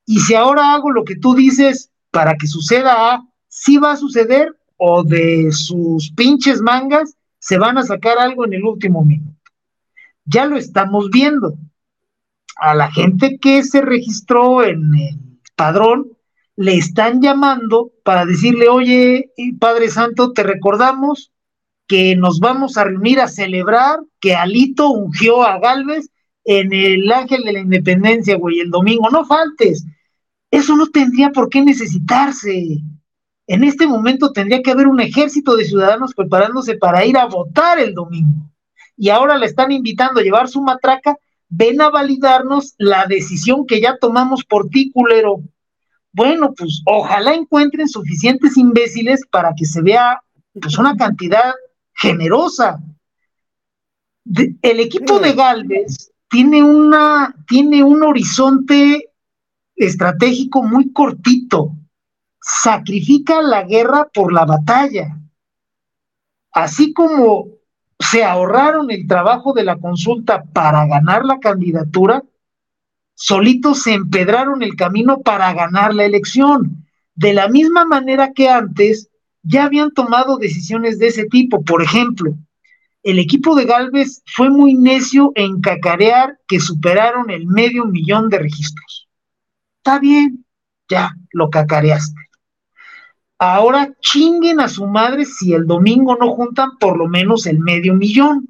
Y 0.04 0.20
si 0.20 0.34
ahora 0.34 0.74
hago 0.74 0.90
lo 0.90 1.04
que 1.04 1.16
tú 1.16 1.34
dices 1.34 1.90
para 2.10 2.34
que 2.34 2.46
suceda 2.46 3.14
A, 3.14 3.26
sí 3.48 3.78
va 3.78 3.92
a 3.92 3.96
suceder 3.96 4.54
o 4.76 5.02
de 5.02 5.50
sus 5.52 6.12
pinches 6.12 6.60
mangas 6.60 7.16
se 7.38 7.56
van 7.56 7.78
a 7.78 7.82
sacar 7.82 8.18
algo 8.18 8.44
en 8.44 8.52
el 8.52 8.62
último 8.62 9.06
minuto. 9.06 9.40
Ya 10.26 10.44
lo 10.44 10.58
estamos 10.58 11.08
viendo. 11.08 11.56
A 12.56 12.74
la 12.74 12.90
gente 12.90 13.38
que 13.40 13.64
se 13.64 13.80
registró 13.80 14.62
en 14.62 14.94
el 14.94 15.18
padrón, 15.54 16.15
le 16.56 16.76
están 16.76 17.20
llamando 17.20 17.92
para 18.02 18.24
decirle, 18.24 18.68
oye, 18.68 19.30
Padre 19.60 19.90
Santo, 19.90 20.32
te 20.32 20.42
recordamos 20.42 21.32
que 21.86 22.16
nos 22.16 22.40
vamos 22.40 22.76
a 22.76 22.84
reunir 22.84 23.20
a 23.20 23.28
celebrar 23.28 24.00
que 24.20 24.34
Alito 24.34 24.88
ungió 24.90 25.44
a 25.44 25.58
Galvez 25.58 26.10
en 26.44 26.72
el 26.72 27.10
Ángel 27.12 27.44
de 27.44 27.52
la 27.52 27.60
Independencia, 27.60 28.36
güey, 28.36 28.60
el 28.60 28.70
domingo. 28.70 29.10
No 29.10 29.24
faltes. 29.24 29.84
Eso 30.50 30.76
no 30.76 30.86
tendría 30.88 31.30
por 31.30 31.48
qué 31.48 31.62
necesitarse. 31.62 32.78
En 33.46 33.62
este 33.62 33.86
momento 33.86 34.32
tendría 34.32 34.62
que 34.62 34.70
haber 34.70 34.88
un 34.88 35.00
ejército 35.00 35.56
de 35.56 35.64
ciudadanos 35.64 36.14
preparándose 36.14 36.76
para 36.76 37.04
ir 37.04 37.18
a 37.18 37.26
votar 37.26 37.78
el 37.78 37.94
domingo. 37.94 38.50
Y 38.96 39.10
ahora 39.10 39.36
le 39.36 39.46
están 39.46 39.72
invitando 39.72 40.20
a 40.20 40.22
llevar 40.22 40.48
su 40.48 40.62
matraca. 40.62 41.16
Ven 41.48 41.80
a 41.80 41.90
validarnos 41.90 42.74
la 42.78 43.06
decisión 43.06 43.66
que 43.66 43.80
ya 43.80 43.98
tomamos 44.00 44.44
por 44.44 44.68
ti, 44.68 44.90
culero. 44.90 45.42
Bueno, 46.16 46.54
pues 46.56 46.80
ojalá 46.86 47.34
encuentren 47.34 47.86
suficientes 47.86 48.56
imbéciles 48.56 49.20
para 49.30 49.52
que 49.54 49.66
se 49.66 49.82
vea 49.82 50.22
pues 50.54 50.78
una 50.78 50.96
cantidad 50.96 51.52
generosa. 51.92 52.80
el 54.24 54.80
equipo 54.80 55.18
de 55.18 55.34
Galvez 55.34 56.10
tiene 56.30 56.62
una 56.62 57.34
tiene 57.46 57.84
un 57.84 58.02
horizonte 58.02 59.10
estratégico 59.74 60.62
muy 60.62 60.90
cortito. 60.90 61.72
Sacrifica 62.40 63.42
la 63.42 63.64
guerra 63.64 64.08
por 64.08 64.32
la 64.32 64.46
batalla. 64.46 65.20
Así 66.50 66.94
como 66.94 67.48
se 67.98 68.24
ahorraron 68.24 68.90
el 68.90 69.06
trabajo 69.06 69.52
de 69.52 69.64
la 69.64 69.76
consulta 69.76 70.44
para 70.44 70.86
ganar 70.86 71.26
la 71.26 71.38
candidatura, 71.40 72.22
solitos 73.16 73.82
se 73.82 73.94
empedraron 73.94 74.62
el 74.62 74.76
camino 74.76 75.22
para 75.22 75.52
ganar 75.52 75.92
la 75.92 76.04
elección. 76.04 76.86
De 77.16 77.34
la 77.34 77.48
misma 77.48 77.84
manera 77.84 78.32
que 78.32 78.48
antes 78.48 79.08
ya 79.42 79.64
habían 79.64 79.90
tomado 79.92 80.38
decisiones 80.38 80.98
de 80.98 81.08
ese 81.08 81.24
tipo. 81.24 81.64
Por 81.64 81.82
ejemplo, 81.82 82.34
el 83.02 83.18
equipo 83.18 83.54
de 83.54 83.64
Galvez 83.64 84.22
fue 84.26 84.50
muy 84.50 84.74
necio 84.74 85.32
en 85.34 85.60
cacarear 85.60 86.38
que 86.46 86.60
superaron 86.60 87.30
el 87.30 87.46
medio 87.46 87.86
millón 87.86 88.28
de 88.28 88.38
registros. 88.38 89.08
Está 89.78 89.98
bien, 89.98 90.44
ya 90.88 91.10
lo 91.32 91.48
cacareaste. 91.48 92.20
Ahora 93.38 93.94
chinguen 94.00 94.60
a 94.60 94.68
su 94.68 94.86
madre 94.86 95.24
si 95.24 95.52
el 95.52 95.66
domingo 95.66 96.16
no 96.16 96.30
juntan 96.32 96.78
por 96.78 96.96
lo 96.96 97.06
menos 97.06 97.46
el 97.46 97.60
medio 97.60 97.94
millón. 97.94 98.48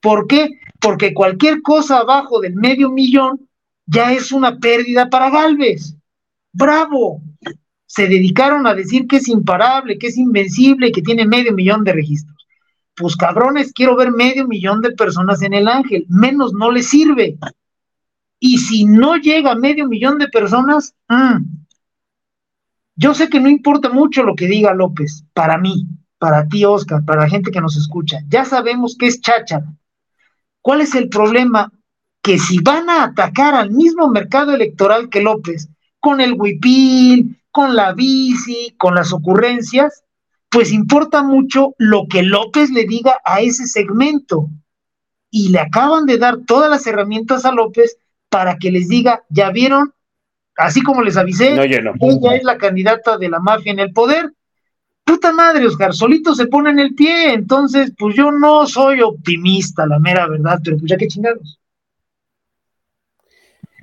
¿Por 0.00 0.26
qué? 0.26 0.60
porque 0.80 1.14
cualquier 1.14 1.62
cosa 1.62 1.98
abajo 1.98 2.40
del 2.40 2.54
medio 2.54 2.90
millón 2.90 3.48
ya 3.86 4.12
es 4.12 4.32
una 4.32 4.58
pérdida 4.58 5.10
para 5.10 5.30
Galvez. 5.30 5.94
¡Bravo! 6.52 7.22
Se 7.86 8.06
dedicaron 8.08 8.66
a 8.66 8.74
decir 8.74 9.06
que 9.06 9.16
es 9.16 9.28
imparable, 9.28 9.98
que 9.98 10.08
es 10.08 10.16
invencible, 10.16 10.92
que 10.92 11.02
tiene 11.02 11.26
medio 11.26 11.52
millón 11.52 11.84
de 11.84 11.92
registros. 11.92 12.36
Pues 12.94 13.16
cabrones, 13.16 13.72
quiero 13.72 13.96
ver 13.96 14.10
medio 14.10 14.46
millón 14.46 14.80
de 14.80 14.92
personas 14.92 15.42
en 15.42 15.54
el 15.54 15.68
ángel, 15.68 16.06
menos 16.08 16.52
no 16.52 16.70
les 16.70 16.88
sirve. 16.88 17.36
Y 18.38 18.58
si 18.58 18.84
no 18.84 19.16
llega 19.16 19.54
medio 19.54 19.86
millón 19.86 20.18
de 20.18 20.28
personas, 20.28 20.94
mm, 21.08 21.44
yo 22.96 23.14
sé 23.14 23.28
que 23.28 23.40
no 23.40 23.48
importa 23.48 23.90
mucho 23.90 24.22
lo 24.22 24.34
que 24.34 24.46
diga 24.46 24.74
López, 24.74 25.24
para 25.34 25.58
mí, 25.58 25.86
para 26.18 26.46
ti, 26.46 26.64
Oscar, 26.64 27.04
para 27.04 27.22
la 27.22 27.28
gente 27.28 27.50
que 27.50 27.60
nos 27.60 27.76
escucha. 27.76 28.18
Ya 28.28 28.44
sabemos 28.44 28.96
que 28.96 29.06
es 29.06 29.20
cháchara 29.20 29.66
¿Cuál 30.62 30.80
es 30.80 30.94
el 30.94 31.08
problema? 31.08 31.72
Que 32.22 32.38
si 32.38 32.60
van 32.60 32.90
a 32.90 33.04
atacar 33.04 33.54
al 33.54 33.70
mismo 33.70 34.08
mercado 34.08 34.52
electoral 34.52 35.08
que 35.08 35.22
López, 35.22 35.68
con 35.98 36.20
el 36.20 36.34
huipil, 36.34 37.40
con 37.50 37.74
la 37.74 37.92
bici, 37.92 38.74
con 38.78 38.94
las 38.94 39.12
ocurrencias, 39.12 40.04
pues 40.50 40.72
importa 40.72 41.22
mucho 41.22 41.74
lo 41.78 42.06
que 42.08 42.22
López 42.22 42.70
le 42.70 42.84
diga 42.84 43.20
a 43.24 43.40
ese 43.40 43.66
segmento. 43.66 44.48
Y 45.30 45.50
le 45.50 45.60
acaban 45.60 46.06
de 46.06 46.18
dar 46.18 46.38
todas 46.44 46.68
las 46.68 46.86
herramientas 46.86 47.44
a 47.44 47.52
López 47.52 47.96
para 48.28 48.56
que 48.58 48.70
les 48.70 48.88
diga, 48.88 49.22
ya 49.28 49.50
vieron, 49.50 49.92
así 50.56 50.82
como 50.82 51.02
les 51.02 51.16
avisé, 51.16 51.54
ella 51.54 52.34
es 52.34 52.44
la 52.44 52.58
candidata 52.58 53.16
de 53.16 53.28
la 53.28 53.38
mafia 53.38 53.72
en 53.72 53.78
el 53.78 53.92
poder. 53.92 54.32
Puta 55.10 55.32
madre, 55.32 55.66
Oscar, 55.66 55.92
solito 55.92 56.36
se 56.36 56.46
pone 56.46 56.70
en 56.70 56.78
el 56.78 56.94
pie, 56.94 57.32
entonces, 57.32 57.92
pues 57.98 58.14
yo 58.14 58.30
no 58.30 58.64
soy 58.64 59.00
optimista, 59.00 59.84
la 59.84 59.98
mera 59.98 60.28
verdad, 60.28 60.60
pero 60.62 60.76
pues 60.76 60.88
ya 60.88 60.96
que 60.96 61.08
chingados. 61.08 61.58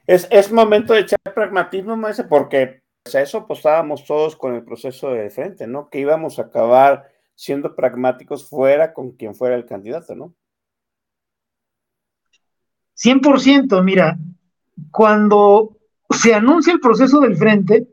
Es, 0.05 0.25
es 0.31 0.49
momento 0.53 0.93
de 0.93 1.01
echar 1.01 1.19
pragmatismo, 1.35 1.97
maestro, 1.97 2.29
porque 2.29 2.81
a 3.13 3.19
eso 3.19 3.39
apostábamos 3.39 4.05
todos 4.05 4.37
con 4.37 4.55
el 4.55 4.63
proceso 4.63 5.09
de 5.09 5.29
frente, 5.29 5.67
¿no? 5.67 5.89
Que 5.89 5.99
íbamos 5.99 6.39
a 6.39 6.43
acabar 6.43 7.09
siendo 7.35 7.75
pragmáticos 7.75 8.47
fuera 8.47 8.93
con 8.93 9.11
quien 9.11 9.35
fuera 9.35 9.57
el 9.57 9.65
candidato, 9.65 10.15
¿no? 10.15 10.33
100%, 12.95 13.83
mira, 13.83 14.17
cuando 14.91 15.75
se 16.09 16.33
anuncia 16.33 16.71
el 16.71 16.79
proceso 16.79 17.19
del 17.19 17.35
frente, 17.35 17.85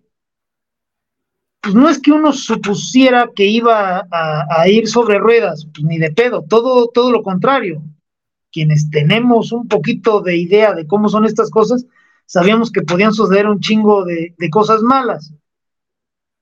pues 1.64 1.74
no 1.74 1.88
es 1.88 1.98
que 1.98 2.12
uno 2.12 2.34
supusiera 2.34 3.30
que 3.34 3.46
iba 3.46 4.06
a, 4.10 4.68
ir 4.68 4.86
sobre 4.86 5.18
ruedas, 5.18 5.66
pues 5.72 5.82
ni 5.84 5.96
de 5.96 6.12
pedo, 6.12 6.44
todo, 6.46 6.88
todo 6.88 7.10
lo 7.10 7.22
contrario. 7.22 7.82
Quienes 8.52 8.90
tenemos 8.90 9.50
un 9.50 9.66
poquito 9.66 10.20
de 10.20 10.36
idea 10.36 10.74
de 10.74 10.86
cómo 10.86 11.08
son 11.08 11.24
estas 11.24 11.50
cosas, 11.50 11.86
sabíamos 12.26 12.70
que 12.70 12.82
podían 12.82 13.14
suceder 13.14 13.48
un 13.48 13.60
chingo 13.60 14.04
de, 14.04 14.34
cosas 14.50 14.82
malas. 14.82 15.32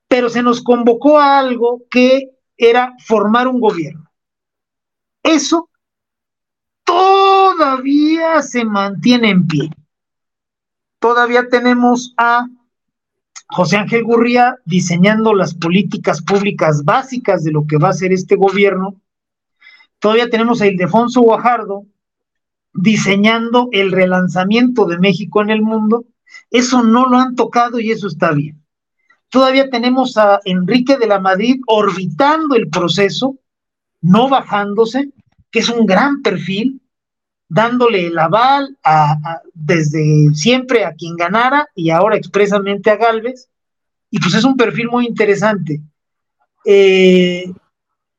Pero 0.08 0.28
se 0.28 0.42
nos 0.42 0.60
convocó 0.60 1.20
a 1.20 1.38
algo 1.38 1.84
que 1.88 2.30
era 2.56 2.92
formar 3.06 3.46
un 3.46 3.60
gobierno. 3.60 4.10
Eso 5.22 5.70
todavía 6.84 8.42
se 8.42 8.64
mantiene 8.64 9.30
en 9.30 9.46
pie. 9.46 9.70
Todavía 10.98 11.48
tenemos 11.48 12.12
a 12.16 12.48
José 13.52 13.76
Ángel 13.76 14.04
Gurría 14.04 14.56
diseñando 14.64 15.34
las 15.34 15.52
políticas 15.52 16.22
públicas 16.22 16.84
básicas 16.84 17.44
de 17.44 17.52
lo 17.52 17.66
que 17.66 17.76
va 17.76 17.90
a 17.90 17.92
ser 17.92 18.12
este 18.12 18.34
gobierno. 18.34 19.00
Todavía 19.98 20.30
tenemos 20.30 20.62
a 20.62 20.66
Ildefonso 20.66 21.20
Guajardo 21.20 21.84
diseñando 22.72 23.68
el 23.72 23.92
relanzamiento 23.92 24.86
de 24.86 24.98
México 24.98 25.42
en 25.42 25.50
el 25.50 25.60
mundo. 25.60 26.06
Eso 26.50 26.82
no 26.82 27.06
lo 27.06 27.18
han 27.18 27.36
tocado 27.36 27.78
y 27.78 27.90
eso 27.90 28.06
está 28.08 28.32
bien. 28.32 28.64
Todavía 29.28 29.68
tenemos 29.68 30.16
a 30.16 30.40
Enrique 30.44 30.96
de 30.96 31.06
la 31.06 31.20
Madrid 31.20 31.60
orbitando 31.66 32.54
el 32.54 32.68
proceso, 32.68 33.36
no 34.00 34.28
bajándose, 34.30 35.10
que 35.50 35.58
es 35.58 35.68
un 35.68 35.84
gran 35.84 36.22
perfil, 36.22 36.80
dándole 37.52 38.06
el 38.06 38.18
aval 38.18 38.78
desde 39.52 40.34
siempre 40.34 40.86
a 40.86 40.94
quien 40.94 41.16
ganara 41.16 41.68
y 41.74 41.90
ahora 41.90 42.16
expresamente 42.16 42.90
a 42.90 42.96
Galvez. 42.96 43.50
Y 44.10 44.18
pues 44.20 44.34
es 44.34 44.44
un 44.44 44.56
perfil 44.56 44.88
muy 44.88 45.06
interesante. 45.06 45.80
Eh, 46.64 47.52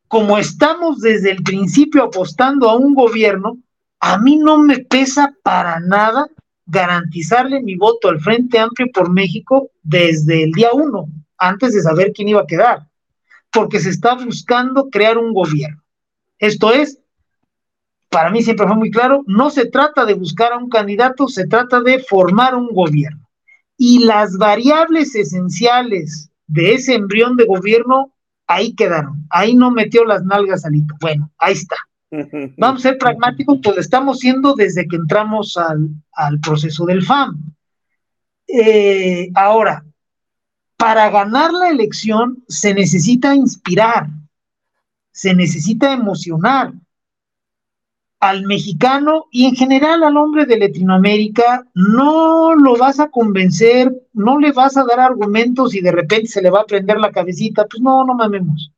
como 0.07 0.37
estamos 0.37 0.99
desde 0.99 1.31
el 1.31 1.41
principio 1.41 2.03
apostando 2.03 2.69
a 2.69 2.75
un 2.75 2.93
gobierno, 2.93 3.57
a 3.99 4.19
mí 4.19 4.37
no 4.37 4.59
me 4.59 4.79
pesa 4.79 5.33
para 5.41 5.79
nada 5.79 6.27
garantizarle 6.67 7.59
mi 7.63 7.75
voto 7.75 8.09
al 8.09 8.19
Frente 8.19 8.59
Amplio 8.59 8.87
por 8.93 9.09
México 9.11 9.71
desde 9.81 10.43
el 10.43 10.51
día 10.51 10.73
uno, 10.73 11.07
antes 11.39 11.73
de 11.73 11.81
saber 11.81 12.13
quién 12.13 12.27
iba 12.27 12.41
a 12.41 12.47
quedar, 12.47 12.87
porque 13.51 13.79
se 13.79 13.89
está 13.89 14.13
buscando 14.13 14.89
crear 14.91 15.17
un 15.17 15.33
gobierno. 15.33 15.81
Esto 16.37 16.71
es, 16.71 16.99
para 18.13 18.29
mí 18.29 18.43
siempre 18.43 18.67
fue 18.67 18.75
muy 18.75 18.91
claro, 18.91 19.23
no 19.25 19.49
se 19.49 19.65
trata 19.65 20.05
de 20.05 20.13
buscar 20.13 20.53
a 20.53 20.57
un 20.57 20.69
candidato, 20.69 21.27
se 21.27 21.47
trata 21.47 21.81
de 21.81 21.99
formar 21.99 22.53
un 22.53 22.67
gobierno. 22.67 23.27
Y 23.75 24.05
las 24.05 24.37
variables 24.37 25.15
esenciales 25.15 26.29
de 26.45 26.75
ese 26.75 26.93
embrión 26.93 27.35
de 27.35 27.45
gobierno, 27.45 28.13
ahí 28.45 28.75
quedaron. 28.75 29.25
Ahí 29.31 29.55
no 29.55 29.71
metió 29.71 30.05
las 30.05 30.23
nalgas 30.23 30.63
alito. 30.63 30.93
Bueno, 31.01 31.31
ahí 31.39 31.53
está. 31.53 31.75
Vamos 32.57 32.85
a 32.85 32.89
ser 32.89 32.99
pragmáticos, 32.99 33.57
pues 33.63 33.77
estamos 33.77 34.19
siendo 34.19 34.53
desde 34.53 34.87
que 34.87 34.95
entramos 34.95 35.57
al, 35.57 36.39
proceso 36.39 36.85
del 36.85 37.03
FAM. 37.03 37.51
Eh, 38.47 39.31
ahora, 39.33 39.83
para 40.77 41.09
ganar 41.09 41.51
la 41.51 41.69
elección 41.69 42.43
se 42.47 42.75
necesita 42.75 43.33
inspirar, 43.33 44.07
se 45.11 45.33
necesita 45.33 45.91
emocionar. 45.91 46.73
Al 48.23 48.43
mexicano 48.43 49.25
y 49.31 49.47
en 49.47 49.55
general 49.55 50.01
al 50.01 50.15
hombre 50.15 50.45
de 50.45 50.57
Latinoamérica 50.57 51.67
no 51.73 52.55
lo 52.55 52.77
vas 52.77 53.01
a 53.01 53.09
convencer, 53.09 53.93
no 54.13 54.39
le 54.39 54.53
vas 54.53 54.77
a 54.77 54.85
dar 54.85 55.01
argumentos 55.01 55.75
y 55.75 55.81
de 55.81 55.91
repente 55.91 56.29
se 56.29 56.41
le 56.41 56.49
va 56.49 56.61
a 56.61 56.65
prender 56.65 57.01
la 57.01 57.11
cabecita, 57.11 57.65
pues 57.65 57.81
no, 57.81 58.05
no 58.05 58.15
mamemos. 58.15 58.71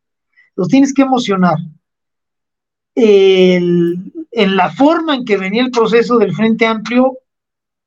Los 0.55 0.67
tienes 0.67 0.95
que 0.95 1.03
emocionar 1.03 1.57
en 2.95 4.11
la 4.31 4.71
forma 4.71 5.13
en 5.13 5.25
que 5.25 5.37
venía 5.37 5.61
el 5.61 5.69
proceso 5.69 6.17
del 6.17 6.33
Frente 6.33 6.65
Amplio, 6.65 7.19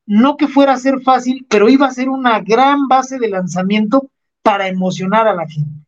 no 0.06 0.36
que 0.36 0.46
fuera 0.46 0.74
a 0.74 0.78
ser 0.78 1.00
fácil, 1.00 1.44
pero 1.50 1.68
iba 1.68 1.88
a 1.88 1.92
ser 1.92 2.08
una 2.08 2.38
gran 2.38 2.86
base 2.86 3.18
de 3.18 3.30
lanzamiento 3.30 4.10
para 4.44 4.68
emocionar 4.68 5.26
a 5.26 5.34
la 5.34 5.48
gente. 5.48 5.84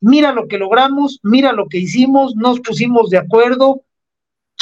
Mira 0.00 0.32
lo 0.32 0.46
que 0.46 0.58
logramos, 0.58 1.18
mira 1.24 1.52
lo 1.52 1.66
que 1.66 1.78
hicimos, 1.78 2.36
nos 2.36 2.60
pusimos 2.60 3.10
de 3.10 3.18
acuerdo, 3.18 3.82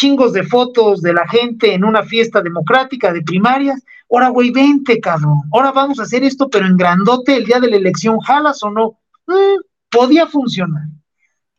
chingos 0.00 0.32
de 0.32 0.44
fotos 0.44 1.02
de 1.02 1.12
la 1.12 1.28
gente 1.28 1.74
en 1.74 1.84
una 1.84 2.02
fiesta 2.02 2.40
democrática 2.40 3.12
de 3.12 3.20
primarias. 3.20 3.84
Ahora, 4.10 4.30
güey, 4.30 4.50
vente, 4.50 4.98
cabrón. 4.98 5.42
Ahora 5.52 5.72
vamos 5.72 6.00
a 6.00 6.04
hacer 6.04 6.24
esto, 6.24 6.48
pero 6.48 6.66
en 6.66 6.78
grandote 6.78 7.36
el 7.36 7.44
día 7.44 7.60
de 7.60 7.68
la 7.68 7.76
elección, 7.76 8.18
¿jalas 8.20 8.62
o 8.62 8.70
no? 8.70 8.98
Mm, 9.26 9.60
podía 9.90 10.26
funcionar. 10.26 10.84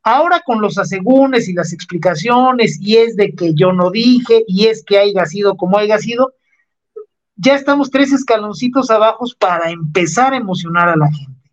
Ahora 0.02 0.42
con 0.44 0.60
los 0.60 0.80
asegúnes 0.80 1.48
y 1.48 1.54
las 1.54 1.72
explicaciones, 1.72 2.80
y 2.82 2.98
es 2.98 3.16
de 3.16 3.36
que 3.36 3.54
yo 3.54 3.74
no 3.74 3.92
dije, 3.92 4.44
y 4.48 4.66
es 4.66 4.84
que 4.84 4.98
haya 4.98 5.24
sido 5.28 5.56
como 5.56 5.78
haya 5.78 6.00
sido, 6.00 6.34
ya 7.36 7.54
estamos 7.54 7.92
tres 7.92 8.12
escaloncitos 8.12 8.90
abajo 8.90 9.26
para 9.38 9.70
empezar 9.70 10.34
a 10.34 10.38
emocionar 10.38 10.90
a 10.90 10.96
la 10.96 11.12
gente. 11.12 11.52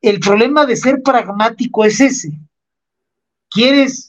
El 0.00 0.18
problema 0.20 0.64
de 0.64 0.76
ser 0.76 1.02
pragmático 1.02 1.84
es 1.84 2.00
ese. 2.00 2.32
¿Quieres 3.50 4.07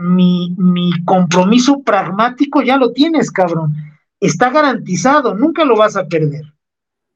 mi, 0.00 0.54
mi 0.58 0.90
compromiso 1.04 1.82
pragmático? 1.82 2.62
Ya 2.62 2.76
lo 2.76 2.92
tienes, 2.92 3.30
cabrón. 3.30 3.74
Está 4.18 4.50
garantizado, 4.50 5.34
nunca 5.34 5.64
lo 5.64 5.76
vas 5.76 5.96
a 5.96 6.06
perder. 6.06 6.44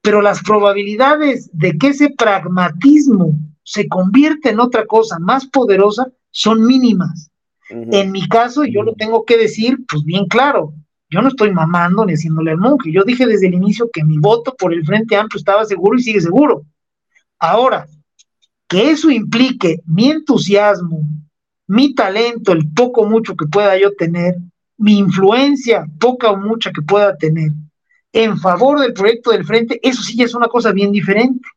Pero 0.03 0.23
las 0.23 0.43
probabilidades 0.43 1.51
de 1.53 1.77
que 1.79 1.89
ese 1.89 2.11
pragmatismo 2.11 3.39
se 3.63 3.89
convierte 3.89 4.51
en 4.51 4.61
otra 4.61 4.87
cosa 4.87 5.19
más 5.19 5.47
poderosa 5.47 6.09
son 6.31 6.67
mínimas. 6.67 7.31
En 7.71 8.13
mi 8.13 8.29
caso, 8.29 8.65
yo 8.65 8.83
lo 8.83 8.93
tengo 8.95 9.25
que 9.25 9.39
decir, 9.39 9.79
pues 9.89 10.05
bien 10.05 10.27
claro, 10.27 10.75
yo 11.09 11.23
no 11.23 11.29
estoy 11.29 11.51
mamando 11.51 12.05
ni 12.05 12.13
haciéndole 12.13 12.51
al 12.51 12.59
monje. 12.59 12.93
Yo 12.93 13.05
dije 13.05 13.27
desde 13.27 13.47
el 13.47 13.55
inicio 13.55 13.89
que 13.93 14.05
mi 14.05 14.19
voto 14.19 14.55
por 14.59 14.73
el 14.73 14.85
Frente 14.85 15.17
Amplio 15.17 15.39
estaba 15.39 15.65
seguro 15.65 15.97
y 15.97 16.03
sigue 16.03 16.21
seguro. 16.21 16.65
Ahora, 17.39 17.87
que 18.69 18.91
eso 18.91 19.11
implique 19.11 19.81
mi 19.87 20.11
entusiasmo, 20.11 21.01
mi 21.67 21.95
talento, 21.95 22.53
el 22.53 22.71
poco 22.73 23.07
mucho 23.07 23.37
que 23.37 23.47
pueda 23.47 23.79
yo 23.79 23.95
tener, 23.95 24.37
mi 24.77 24.99
influencia, 24.99 25.87
poca 26.01 26.31
o 26.31 26.37
mucha 26.37 26.73
que 26.73 26.83
pueda 26.83 27.17
tener, 27.17 27.51
en 28.13 28.39
favor 28.39 28.81
del 28.81 28.93
proyecto 28.93 29.31
del 29.31 29.45
Frente, 29.45 29.81
eso 29.83 30.03
sí 30.03 30.17
ya 30.17 30.25
es 30.25 30.35
una 30.35 30.49
cosa 30.49 30.73
bien 30.73 30.93
diferente 30.93 31.49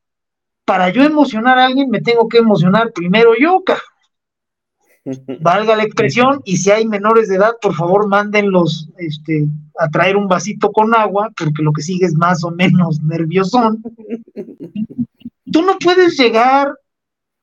para 0.67 0.89
yo 0.89 1.01
emocionar 1.01 1.57
a 1.57 1.65
alguien 1.65 1.89
me 1.89 2.01
tengo 2.01 2.27
que 2.27 2.39
emocionar 2.39 2.91
primero 2.91 3.31
yo, 3.39 3.63
valga 5.39 5.77
la 5.77 5.83
expresión, 5.83 6.41
y 6.43 6.57
si 6.57 6.71
hay 6.71 6.85
menores 6.85 7.29
de 7.29 7.35
edad, 7.35 7.53
por 7.61 7.73
favor 7.73 8.09
mándenlos 8.09 8.89
este, 8.97 9.47
a 9.79 9.87
traer 9.87 10.17
un 10.17 10.27
vasito 10.27 10.73
con 10.73 10.93
agua, 10.93 11.31
porque 11.37 11.63
lo 11.63 11.71
que 11.71 11.81
sigue 11.81 12.05
es 12.05 12.15
más 12.15 12.43
o 12.43 12.51
menos 12.51 13.01
nerviosón. 13.01 13.81
Tú 15.53 15.61
no 15.61 15.77
puedes 15.79 16.19
llegar 16.19 16.77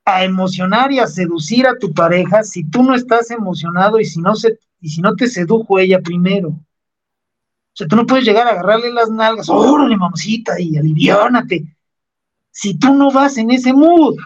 a 0.05 0.24
emocionar 0.24 0.93
y 0.93 0.98
a 0.98 1.06
seducir 1.06 1.66
a 1.66 1.78
tu 1.78 1.93
pareja 1.93 2.43
si 2.43 2.64
tú 2.64 2.82
no 2.82 2.94
estás 2.94 3.31
emocionado 3.31 3.98
y 4.01 4.05
si 4.05 4.20
no, 4.20 4.35
se, 4.35 4.59
y 4.81 4.90
si 4.90 5.01
no 5.01 5.14
te 5.16 5.28
sedujo 5.28 5.78
ella 5.78 6.01
primero. 6.01 6.48
O 6.48 7.76
sea, 7.76 7.89
tú 7.89 7.97
no 7.97 8.06
puedes 8.06 8.24
llegar 8.24 8.47
a 8.47 8.51
agarrarle 8.51 8.93
las 8.93 9.10
nalgas, 9.10 9.48
órale, 9.48 9.97
mamacita, 9.97 10.60
y 10.60 10.76
aliviánate 10.76 11.74
si 12.55 12.78
tú 12.78 12.94
no 12.94 13.10
vas 13.10 13.36
en 13.36 13.51
ese 13.51 13.72
mood. 13.72 14.16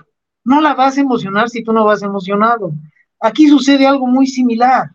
No 0.45 0.61
la 0.61 0.75
vas 0.75 0.97
a 0.97 1.01
emocionar 1.01 1.49
si 1.49 1.65
tú 1.65 1.73
no 1.73 1.85
vas 1.85 2.03
emocionado. 2.03 2.73
Aquí 3.21 3.49
sucede 3.49 3.87
algo 3.87 4.07
muy 4.07 4.27
similar. 4.27 4.91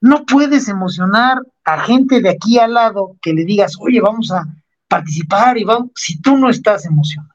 No 0.00 0.24
puedes 0.26 0.68
emocionar 0.68 1.40
a 1.64 1.80
gente 1.84 2.20
de 2.20 2.30
aquí 2.30 2.58
al 2.58 2.74
lado 2.74 3.16
que 3.22 3.32
le 3.32 3.44
digas, 3.44 3.76
oye, 3.78 4.00
vamos 4.00 4.32
a 4.32 4.44
participar 4.88 5.56
y 5.56 5.64
vamos, 5.64 5.90
si 5.94 6.20
tú 6.20 6.36
no 6.36 6.50
estás 6.50 6.84
emocionado. 6.84 7.31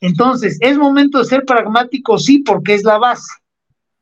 Entonces, 0.00 0.58
¿es 0.60 0.76
momento 0.76 1.18
de 1.18 1.24
ser 1.24 1.44
pragmático? 1.44 2.18
Sí, 2.18 2.38
porque 2.38 2.74
es 2.74 2.84
la 2.84 2.98
base. 2.98 3.32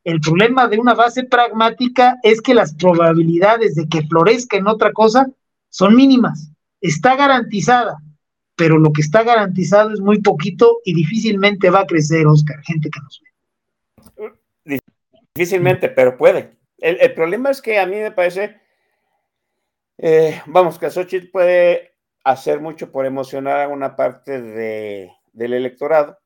El 0.04 0.20
problema 0.20 0.68
de 0.68 0.78
una 0.78 0.94
base 0.94 1.24
pragmática 1.24 2.18
es 2.22 2.42
que 2.42 2.54
las 2.54 2.74
probabilidades 2.74 3.74
de 3.74 3.88
que 3.88 4.06
florezca 4.06 4.56
en 4.56 4.66
otra 4.66 4.92
cosa 4.92 5.26
son 5.70 5.96
mínimas. 5.96 6.50
Está 6.80 7.16
garantizada, 7.16 7.96
pero 8.54 8.78
lo 8.78 8.92
que 8.92 9.00
está 9.00 9.22
garantizado 9.22 9.92
es 9.92 10.00
muy 10.00 10.20
poquito 10.20 10.80
y 10.84 10.94
difícilmente 10.94 11.70
va 11.70 11.80
a 11.80 11.86
crecer, 11.86 12.26
Oscar, 12.26 12.60
gente 12.64 12.90
que 12.90 13.00
nos 13.00 13.22
ve. 13.22 14.80
Difícilmente, 15.34 15.88
pero 15.88 16.16
puede. 16.16 16.56
El, 16.78 17.14
problema 17.14 17.50
es 17.50 17.62
que 17.62 17.78
a 17.78 17.86
mí 17.86 17.96
me 17.96 18.10
parece, 18.10 18.60
eh, 19.98 20.40
vamos, 20.46 20.78
que 20.78 20.90
Xochitl 20.90 21.30
puede 21.30 21.94
hacer 22.24 22.60
mucho 22.60 22.92
por 22.92 23.06
emocionar 23.06 23.62
a 23.62 23.68
una 23.68 23.96
parte 23.96 24.40
de, 24.40 25.10
del 25.34 25.52
electorado, 25.52 26.18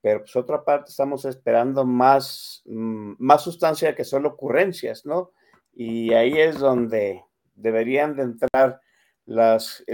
pero 0.00 0.20
pues 0.20 0.36
otra 0.36 0.64
parte 0.64 0.90
estamos 0.90 1.24
esperando 1.24 1.84
más, 1.84 2.62
mm, 2.66 3.14
más 3.18 3.42
sustancia 3.42 3.94
que 3.94 4.04
solo 4.04 4.30
ocurrencias, 4.30 5.04
¿no? 5.04 5.32
Y 5.72 6.12
ahí 6.14 6.38
es 6.38 6.58
donde 6.58 7.24
deberían 7.54 8.16
de 8.16 8.22
entrar 8.22 8.80
los 9.26 9.84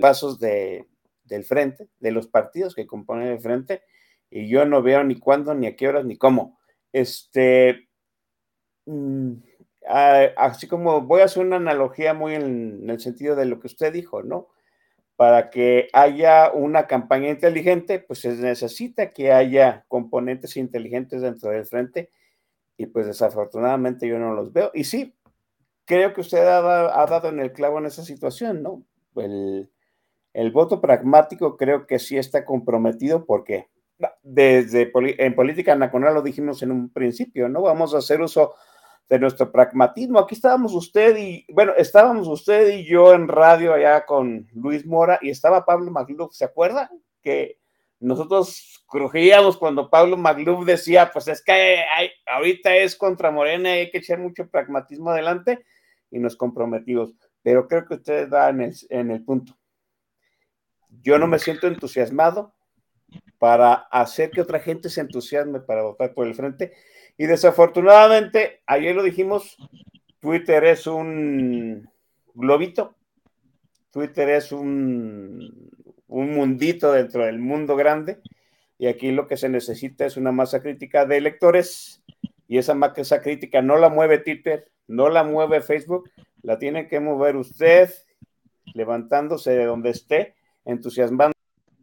pasos 0.00 0.38
de, 0.38 0.86
del 1.24 1.44
frente, 1.44 1.88
de 1.98 2.10
los 2.10 2.26
partidos 2.26 2.74
que 2.74 2.86
componen 2.86 3.28
el 3.28 3.40
frente, 3.40 3.82
y 4.30 4.48
yo 4.48 4.64
no 4.64 4.82
veo 4.82 5.04
ni 5.04 5.18
cuándo, 5.18 5.54
ni 5.54 5.66
a 5.66 5.76
qué 5.76 5.88
horas, 5.88 6.04
ni 6.04 6.16
cómo. 6.16 6.58
Este, 6.92 7.88
mm, 8.86 9.34
así 10.36 10.68
como 10.68 11.02
voy 11.02 11.20
a 11.20 11.24
hacer 11.24 11.44
una 11.44 11.56
analogía 11.56 12.14
muy 12.14 12.34
en, 12.34 12.88
el 12.88 13.00
sentido 13.00 13.36
de 13.36 13.46
lo 13.46 13.60
que 13.60 13.66
usted 13.66 13.92
dijo, 13.92 14.22
¿no? 14.22 14.48
Para 15.16 15.50
que 15.50 15.88
haya 15.92 16.50
una 16.52 16.86
campaña 16.86 17.28
inteligente, 17.28 17.98
pues 17.98 18.20
se 18.20 18.34
necesita 18.34 19.12
que 19.12 19.32
haya 19.32 19.84
componentes 19.88 20.56
inteligentes 20.56 21.22
dentro 21.22 21.50
del 21.50 21.66
frente 21.66 22.10
y 22.76 22.86
pues 22.86 23.06
desafortunadamente 23.06 24.08
yo 24.08 24.18
no 24.18 24.34
los 24.34 24.52
veo. 24.52 24.70
Y 24.74 24.84
sí, 24.84 25.14
creo 25.84 26.12
que 26.12 26.20
usted 26.20 26.38
ha, 26.38 26.60
dado 27.06 27.28
en 27.28 27.40
el 27.40 27.52
clavo 27.52 27.78
en 27.78 27.86
esa 27.86 28.04
situación, 28.04 28.62
¿no? 28.62 28.82
El, 29.14 30.50
voto 30.52 30.80
pragmático 30.80 31.56
creo 31.56 31.86
que 31.86 31.98
sí 31.98 32.16
está 32.16 32.44
comprometido 32.44 33.26
porque 33.26 33.68
desde 34.22 34.90
en 34.94 35.34
política 35.34 35.76
nacional 35.76 36.14
lo 36.14 36.22
dijimos 36.22 36.62
en 36.62 36.72
un 36.72 36.90
principio, 36.90 37.48
¿no? 37.48 37.62
Vamos 37.62 37.94
a 37.94 37.98
hacer 37.98 38.20
uso 38.20 38.54
de 39.08 39.18
nuestro 39.18 39.52
pragmatismo. 39.52 40.18
Aquí 40.18 40.34
estábamos 40.34 40.72
usted 40.74 41.16
y, 41.16 41.44
bueno, 41.52 41.72
estábamos 41.76 42.28
usted 42.28 42.68
y 42.70 42.84
yo 42.84 43.12
en 43.12 43.28
radio 43.28 43.74
allá 43.74 44.06
con 44.06 44.48
Luis 44.54 44.86
Mora 44.86 45.18
y 45.20 45.30
estaba 45.30 45.64
Pablo 45.64 45.90
Magluf, 45.90 46.32
¿se 46.32 46.44
acuerda? 46.44 46.90
Que 47.20 47.58
nosotros 48.00 48.84
crujíamos 48.86 49.56
cuando 49.56 49.88
Pablo 49.88 50.16
Magluf 50.16 50.64
decía, 50.64 51.10
pues 51.12 51.28
es 51.28 51.42
que 51.42 51.52
hay, 51.52 52.10
ahorita 52.26 52.74
es 52.74 52.96
contra 52.96 53.30
Morena 53.30 53.76
y 53.76 53.80
hay 53.80 53.90
que 53.90 53.98
echar 53.98 54.18
mucho 54.18 54.48
pragmatismo 54.48 55.10
adelante 55.10 55.64
y 56.10 56.18
nos 56.18 56.36
comprometimos. 56.36 57.14
Pero 57.42 57.68
creo 57.68 57.86
que 57.86 57.94
usted 57.94 58.28
da 58.28 58.48
en 58.48 58.62
el, 58.62 58.74
en 58.88 59.10
el 59.10 59.24
punto. 59.24 59.56
Yo 61.00 61.18
no 61.18 61.26
me 61.26 61.38
siento 61.38 61.66
entusiasmado 61.66 62.54
para 63.38 63.74
hacer 63.74 64.30
que 64.30 64.40
otra 64.40 64.60
gente 64.60 64.88
se 64.88 65.00
entusiasme 65.00 65.60
para 65.60 65.82
votar 65.82 66.14
por 66.14 66.26
el 66.26 66.34
frente 66.34 66.72
y 67.16 67.26
desafortunadamente, 67.26 68.62
ayer 68.66 68.94
lo 68.96 69.02
dijimos, 69.02 69.56
Twitter 70.20 70.64
es 70.64 70.86
un 70.86 71.88
globito, 72.34 72.94
Twitter 73.90 74.30
es 74.30 74.52
un, 74.52 75.70
un 76.08 76.34
mundito 76.34 76.92
dentro 76.92 77.24
del 77.24 77.38
mundo 77.38 77.76
grande. 77.76 78.20
Y 78.78 78.86
aquí 78.86 79.12
lo 79.12 79.26
que 79.26 79.36
se 79.36 79.48
necesita 79.48 80.06
es 80.06 80.16
una 80.16 80.32
masa 80.32 80.62
crítica 80.62 81.04
de 81.04 81.18
electores. 81.18 82.02
Y 82.48 82.58
esa 82.58 82.74
masa 82.74 83.20
crítica 83.20 83.62
no 83.62 83.76
la 83.76 83.88
mueve 83.88 84.18
Twitter, 84.18 84.70
no 84.88 85.08
la 85.08 85.22
mueve 85.22 85.60
Facebook, 85.60 86.10
la 86.42 86.58
tiene 86.58 86.88
que 86.88 87.00
mover 87.00 87.36
usted 87.36 87.90
levantándose 88.74 89.52
de 89.52 89.66
donde 89.66 89.90
esté, 89.90 90.34
entusiasmando 90.64 91.34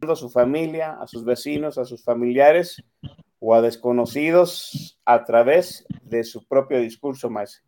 a 0.02 0.16
su 0.16 0.28
familia, 0.28 0.98
a 1.00 1.06
sus 1.06 1.24
vecinos, 1.24 1.78
a 1.78 1.84
sus 1.84 2.02
familiares 2.02 2.82
o 3.40 3.54
a 3.54 3.62
desconocidos 3.62 5.00
a 5.04 5.24
través 5.24 5.86
de 6.02 6.22
su 6.22 6.46
propio 6.46 6.78
discurso, 6.78 7.30
más. 7.30 7.62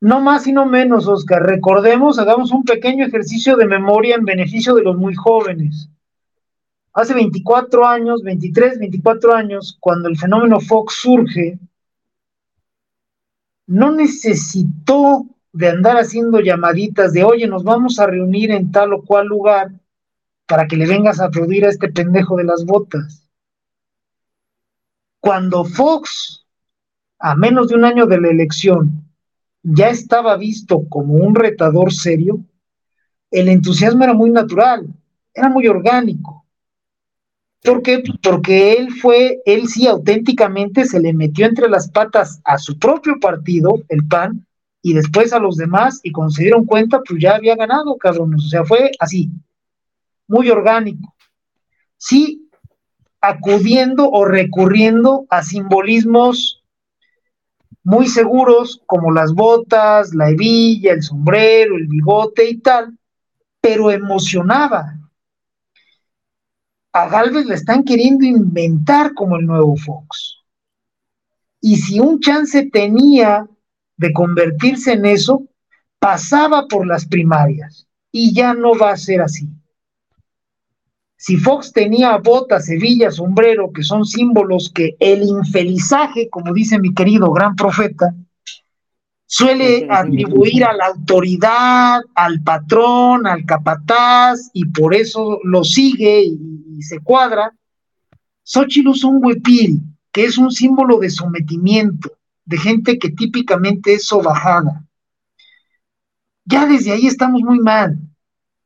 No 0.00 0.20
más 0.20 0.46
y 0.46 0.52
no 0.52 0.66
menos, 0.66 1.08
Oscar. 1.08 1.42
Recordemos, 1.42 2.18
hagamos 2.18 2.52
un 2.52 2.64
pequeño 2.64 3.04
ejercicio 3.04 3.56
de 3.56 3.66
memoria 3.66 4.14
en 4.14 4.24
beneficio 4.24 4.74
de 4.74 4.82
los 4.82 4.96
muy 4.96 5.14
jóvenes. 5.14 5.90
Hace 6.92 7.14
24 7.14 7.86
años, 7.86 8.22
23, 8.22 8.78
24 8.78 9.34
años, 9.34 9.76
cuando 9.80 10.08
el 10.08 10.18
fenómeno 10.18 10.60
Fox 10.60 10.94
surge, 11.02 11.58
no 13.66 13.92
necesitó 13.92 15.26
de 15.52 15.68
andar 15.68 15.96
haciendo 15.96 16.40
llamaditas 16.40 17.12
de, 17.12 17.24
oye, 17.24 17.46
nos 17.46 17.64
vamos 17.64 17.98
a 17.98 18.06
reunir 18.06 18.50
en 18.50 18.72
tal 18.72 18.92
o 18.92 19.02
cual 19.02 19.26
lugar 19.26 19.70
para 20.46 20.66
que 20.66 20.76
le 20.76 20.86
vengas 20.86 21.20
a 21.20 21.26
aplaudir 21.26 21.64
a 21.64 21.68
este 21.68 21.88
pendejo 21.88 22.36
de 22.36 22.44
las 22.44 22.64
botas. 22.64 23.19
Cuando 25.20 25.64
Fox, 25.64 26.46
a 27.18 27.34
menos 27.34 27.68
de 27.68 27.74
un 27.76 27.84
año 27.84 28.06
de 28.06 28.20
la 28.20 28.28
elección, 28.28 29.04
ya 29.62 29.90
estaba 29.90 30.36
visto 30.36 30.88
como 30.88 31.14
un 31.14 31.34
retador 31.34 31.92
serio, 31.92 32.40
el 33.30 33.48
entusiasmo 33.48 34.02
era 34.02 34.14
muy 34.14 34.30
natural, 34.30 34.86
era 35.34 35.48
muy 35.48 35.66
orgánico. 35.68 36.46
¿Por 37.62 37.82
qué? 37.82 38.02
Porque 38.22 38.72
él 38.72 38.90
fue, 38.90 39.42
él 39.44 39.68
sí 39.68 39.86
auténticamente 39.86 40.86
se 40.86 40.98
le 40.98 41.12
metió 41.12 41.46
entre 41.46 41.68
las 41.68 41.90
patas 41.90 42.40
a 42.44 42.56
su 42.58 42.78
propio 42.78 43.20
partido, 43.20 43.82
el 43.88 44.06
PAN, 44.06 44.46
y 44.82 44.94
después 44.94 45.34
a 45.34 45.38
los 45.38 45.56
demás, 45.56 46.00
y 46.02 46.10
cuando 46.10 46.32
se 46.32 46.44
dieron 46.44 46.64
cuenta, 46.64 47.02
pues 47.06 47.20
ya 47.20 47.36
había 47.36 47.54
ganado, 47.54 47.98
cabrón. 47.98 48.34
O 48.34 48.40
sea, 48.40 48.64
fue 48.64 48.90
así, 48.98 49.30
muy 50.26 50.48
orgánico. 50.48 51.14
Sí, 51.98 52.49
acudiendo 53.20 54.10
o 54.10 54.24
recurriendo 54.24 55.26
a 55.28 55.42
simbolismos 55.42 56.62
muy 57.82 58.08
seguros 58.08 58.82
como 58.86 59.12
las 59.12 59.32
botas, 59.32 60.14
la 60.14 60.30
hebilla, 60.30 60.92
el 60.92 61.02
sombrero, 61.02 61.76
el 61.76 61.86
bigote 61.86 62.48
y 62.48 62.58
tal, 62.58 62.96
pero 63.60 63.90
emocionaba. 63.90 64.96
A 66.92 67.08
Galvez 67.08 67.46
le 67.46 67.54
están 67.54 67.84
queriendo 67.84 68.24
inventar 68.24 69.14
como 69.14 69.36
el 69.36 69.46
nuevo 69.46 69.76
Fox. 69.76 70.38
Y 71.60 71.76
si 71.76 72.00
un 72.00 72.20
chance 72.20 72.68
tenía 72.72 73.46
de 73.96 74.12
convertirse 74.12 74.92
en 74.92 75.06
eso, 75.06 75.44
pasaba 75.98 76.66
por 76.66 76.86
las 76.86 77.06
primarias. 77.06 77.86
Y 78.10 78.34
ya 78.34 78.54
no 78.54 78.76
va 78.76 78.90
a 78.90 78.96
ser 78.96 79.20
así. 79.20 79.48
Si 81.22 81.36
Fox 81.36 81.74
tenía 81.74 82.16
bota, 82.16 82.60
sevilla, 82.60 83.10
sombrero, 83.10 83.70
que 83.74 83.82
son 83.82 84.06
símbolos 84.06 84.72
que 84.74 84.96
el 84.98 85.22
infelizaje, 85.22 86.30
como 86.30 86.54
dice 86.54 86.78
mi 86.78 86.94
querido 86.94 87.30
gran 87.30 87.54
profeta, 87.56 88.14
suele 89.26 89.86
atribuir 89.90 90.64
a 90.64 90.72
la 90.72 90.86
autoridad, 90.86 92.00
al 92.14 92.42
patrón, 92.42 93.26
al 93.26 93.44
capataz, 93.44 94.48
y 94.54 94.64
por 94.64 94.94
eso 94.94 95.40
lo 95.44 95.62
sigue 95.62 96.22
y, 96.22 96.80
se 96.80 97.00
cuadra. 97.00 97.52
Xochitl 98.42 98.88
usa 98.88 99.10
un 99.10 99.22
huipil, 99.22 99.82
que 100.10 100.24
es 100.24 100.38
un 100.38 100.50
símbolo 100.50 101.00
de 101.00 101.10
sometimiento, 101.10 102.12
de 102.46 102.56
gente 102.56 102.98
que 102.98 103.10
típicamente 103.10 103.92
es 103.92 104.06
sobajada. 104.06 104.86
Ya 106.46 106.64
desde 106.64 106.92
ahí 106.92 107.06
estamos 107.06 107.42
muy 107.42 107.58
mal 107.58 107.98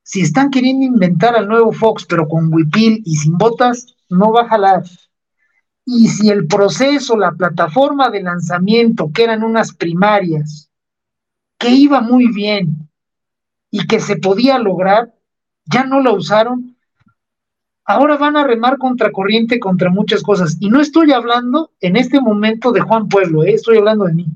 si 0.04 0.20
están 0.20 0.50
queriendo 0.50 0.84
inventar 0.84 1.34
al 1.34 1.48
nuevo 1.48 1.72
Fox, 1.72 2.04
pero 2.06 2.28
con 2.28 2.52
huipil 2.52 3.02
y 3.06 3.16
sin 3.16 3.38
botas, 3.38 3.96
no 4.10 4.32
va 4.32 4.42
a 4.42 4.48
jalar. 4.48 4.82
Y 5.86 6.08
si 6.08 6.28
el 6.28 6.46
proceso, 6.46 7.16
la 7.16 7.32
plataforma 7.32 8.10
de 8.10 8.22
lanzamiento, 8.22 9.10
que 9.12 9.24
eran 9.24 9.42
unas 9.42 9.72
primarias, 9.72 10.70
que 11.58 11.70
iba 11.70 12.02
muy 12.02 12.30
bien 12.32 12.90
y 13.70 13.86
que 13.86 13.98
se 13.98 14.16
podía 14.16 14.58
lograr, 14.58 15.14
ya 15.64 15.84
no 15.84 16.00
la 16.00 16.12
usaron, 16.12 16.76
ahora 17.86 18.18
van 18.18 18.36
a 18.36 18.44
remar 18.44 18.76
contra 18.76 19.10
corriente 19.10 19.58
contra 19.58 19.88
muchas 19.88 20.22
cosas. 20.22 20.58
Y 20.60 20.68
no 20.68 20.82
estoy 20.82 21.12
hablando 21.12 21.72
en 21.80 21.96
este 21.96 22.20
momento 22.20 22.72
de 22.72 22.82
Juan 22.82 23.08
Pueblo, 23.08 23.42
¿eh? 23.42 23.54
estoy 23.54 23.78
hablando 23.78 24.04
de 24.04 24.12
mí. 24.12 24.26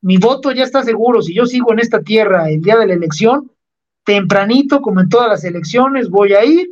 Mi 0.00 0.16
voto 0.16 0.50
ya 0.50 0.64
está 0.64 0.82
seguro, 0.82 1.22
si 1.22 1.32
yo 1.32 1.46
sigo 1.46 1.72
en 1.72 1.78
esta 1.78 2.02
tierra 2.02 2.50
el 2.50 2.60
día 2.60 2.76
de 2.76 2.88
la 2.88 2.94
elección, 2.94 3.52
tempranito, 4.08 4.80
como 4.80 5.02
en 5.02 5.10
todas 5.10 5.28
las 5.28 5.44
elecciones, 5.44 6.08
voy 6.08 6.32
a 6.32 6.42
ir, 6.42 6.70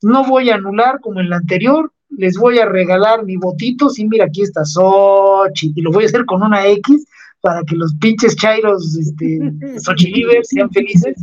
no 0.00 0.24
voy 0.24 0.48
a 0.48 0.54
anular 0.54 1.00
como 1.02 1.20
en 1.20 1.28
la 1.28 1.36
anterior, 1.36 1.92
les 2.08 2.38
voy 2.38 2.60
a 2.60 2.64
regalar 2.64 3.26
mi 3.26 3.36
votito, 3.36 3.90
sí, 3.90 4.08
mira, 4.08 4.24
aquí 4.24 4.40
está 4.40 4.64
Sochi, 4.64 5.74
y 5.76 5.82
lo 5.82 5.92
voy 5.92 6.04
a 6.04 6.06
hacer 6.06 6.24
con 6.24 6.42
una 6.42 6.66
X, 6.66 7.04
para 7.42 7.62
que 7.64 7.76
los 7.76 7.94
pinches 7.96 8.36
chairos, 8.36 8.96
este, 8.96 9.52
Xochilivers 9.84 10.48
sean 10.48 10.70
felices. 10.70 11.22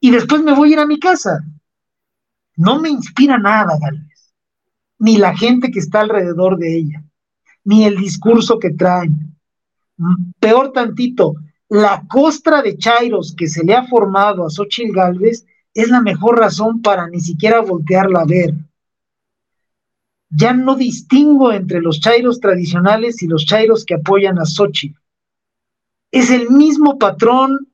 Y 0.00 0.10
después 0.10 0.42
me 0.42 0.56
voy 0.56 0.70
a 0.70 0.72
ir 0.72 0.78
a 0.80 0.86
mi 0.86 0.98
casa. 0.98 1.44
No 2.56 2.80
me 2.80 2.88
inspira 2.88 3.38
nada, 3.38 3.78
Galvez. 3.80 4.34
Ni 4.98 5.18
la 5.18 5.36
gente 5.36 5.70
que 5.70 5.78
está 5.78 6.00
alrededor 6.00 6.58
de 6.58 6.78
ella, 6.78 7.04
ni 7.62 7.84
el 7.84 7.96
discurso 7.96 8.58
que 8.58 8.70
traen. 8.70 9.36
Peor 10.40 10.72
tantito, 10.72 11.36
la 11.70 12.04
costra 12.08 12.62
de 12.62 12.76
chairos 12.76 13.32
que 13.36 13.46
se 13.46 13.64
le 13.64 13.74
ha 13.74 13.86
formado 13.86 14.44
a 14.44 14.50
Xochitl 14.50 14.92
Galvez 14.92 15.46
es 15.72 15.88
la 15.88 16.00
mejor 16.00 16.38
razón 16.38 16.82
para 16.82 17.08
ni 17.08 17.20
siquiera 17.20 17.60
voltearla 17.60 18.22
a 18.22 18.26
ver. 18.26 18.54
Ya 20.30 20.52
no 20.52 20.74
distingo 20.74 21.52
entre 21.52 21.80
los 21.80 22.00
chairos 22.00 22.40
tradicionales 22.40 23.22
y 23.22 23.28
los 23.28 23.46
chairos 23.46 23.84
que 23.84 23.94
apoyan 23.94 24.40
a 24.40 24.44
Xochitl. 24.44 24.98
Es 26.10 26.30
el 26.30 26.50
mismo 26.50 26.98
patrón 26.98 27.68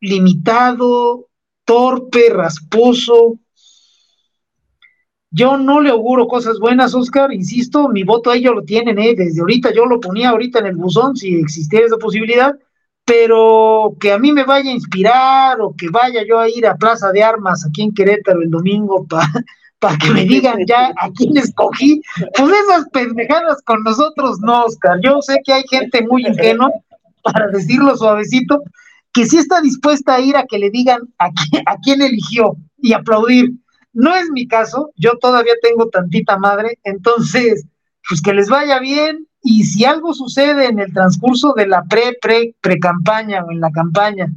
limitado, 0.00 1.28
torpe, 1.64 2.28
rasposo. 2.28 3.38
Yo 5.30 5.56
no 5.56 5.80
le 5.80 5.88
auguro 5.88 6.26
cosas 6.26 6.58
buenas, 6.58 6.94
Oscar, 6.94 7.32
insisto, 7.32 7.88
mi 7.88 8.02
voto 8.02 8.30
a 8.30 8.36
ellos 8.36 8.54
lo 8.54 8.62
tienen, 8.62 8.98
¿eh? 8.98 9.14
desde 9.16 9.40
ahorita 9.40 9.72
yo 9.72 9.86
lo 9.86 10.00
ponía 10.00 10.28
ahorita 10.28 10.58
en 10.58 10.66
el 10.66 10.76
buzón 10.76 11.16
si 11.16 11.36
existiera 11.36 11.86
esa 11.86 11.96
posibilidad, 11.96 12.58
pero 13.04 13.94
que 14.00 14.12
a 14.12 14.18
mí 14.18 14.32
me 14.32 14.44
vaya 14.44 14.70
a 14.70 14.74
inspirar 14.74 15.60
o 15.60 15.74
que 15.76 15.88
vaya 15.90 16.22
yo 16.26 16.38
a 16.38 16.48
ir 16.48 16.66
a 16.66 16.76
Plaza 16.76 17.10
de 17.10 17.22
Armas 17.22 17.66
aquí 17.66 17.82
en 17.82 17.94
Querétaro 17.94 18.42
el 18.42 18.50
domingo 18.50 19.06
para 19.06 19.98
que 19.98 20.10
me 20.10 20.24
digan 20.24 20.64
ya 20.66 20.92
a 20.96 21.10
quién 21.10 21.36
escogí, 21.36 22.00
pues 22.36 22.52
esas 22.64 22.88
pendejadas 22.90 23.60
con 23.64 23.82
nosotros 23.82 24.38
no, 24.40 24.64
Oscar. 24.64 25.00
Yo 25.02 25.20
sé 25.22 25.40
que 25.44 25.52
hay 25.52 25.64
gente 25.68 26.06
muy 26.06 26.24
ingenua, 26.24 26.70
para 27.22 27.48
decirlo 27.48 27.96
suavecito, 27.96 28.62
que 29.12 29.26
sí 29.26 29.38
está 29.38 29.60
dispuesta 29.60 30.14
a 30.14 30.20
ir 30.20 30.36
a 30.36 30.46
que 30.46 30.58
le 30.58 30.70
digan 30.70 31.00
a 31.18 31.30
quién, 31.30 31.62
a 31.66 31.76
quién 31.78 32.02
eligió 32.02 32.56
y 32.78 32.92
aplaudir. 32.92 33.52
No 33.92 34.14
es 34.14 34.30
mi 34.30 34.46
caso, 34.46 34.90
yo 34.96 35.18
todavía 35.18 35.52
tengo 35.60 35.88
tantita 35.88 36.38
madre, 36.38 36.78
entonces, 36.84 37.66
pues 38.08 38.22
que 38.22 38.32
les 38.32 38.48
vaya 38.48 38.78
bien 38.78 39.26
y 39.42 39.64
si 39.64 39.84
algo 39.84 40.14
sucede 40.14 40.66
en 40.66 40.78
el 40.78 40.92
transcurso 40.92 41.52
de 41.54 41.66
la 41.66 41.82
pre, 41.82 42.16
pre, 42.20 42.54
pre 42.60 42.78
campaña 42.78 43.44
o 43.44 43.50
en 43.50 43.60
la 43.60 43.70
campaña, 43.72 44.32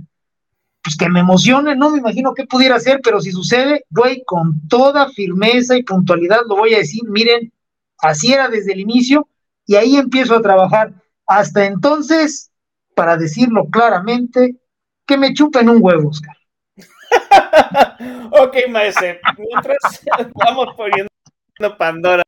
pues 0.83 0.97
que 0.97 1.09
me 1.09 1.19
emocione, 1.19 1.75
no 1.75 1.91
me 1.91 1.99
imagino 1.99 2.33
qué 2.33 2.45
pudiera 2.45 2.79
ser, 2.79 3.01
pero 3.03 3.19
si 3.21 3.31
sucede, 3.31 3.85
voy 3.89 4.23
con 4.25 4.67
toda 4.67 5.09
firmeza 5.09 5.77
y 5.77 5.83
puntualidad, 5.83 6.41
lo 6.47 6.57
voy 6.57 6.73
a 6.73 6.79
decir, 6.79 7.03
miren, 7.07 7.51
así 7.99 8.33
era 8.33 8.49
desde 8.49 8.73
el 8.73 8.79
inicio 8.79 9.27
y 9.65 9.75
ahí 9.75 9.95
empiezo 9.95 10.35
a 10.35 10.41
trabajar. 10.41 10.93
Hasta 11.27 11.65
entonces, 11.65 12.51
para 12.95 13.17
decirlo 13.17 13.65
claramente, 13.69 14.55
que 15.05 15.17
me 15.17 15.33
chupen 15.33 15.69
un 15.69 15.79
huevo, 15.81 16.09
Oscar. 16.09 16.35
ok, 18.31 18.57
maese, 18.69 19.19
mientras 19.37 20.03
vamos 20.33 20.67
poniendo 20.75 21.09
Pandora 21.77 22.23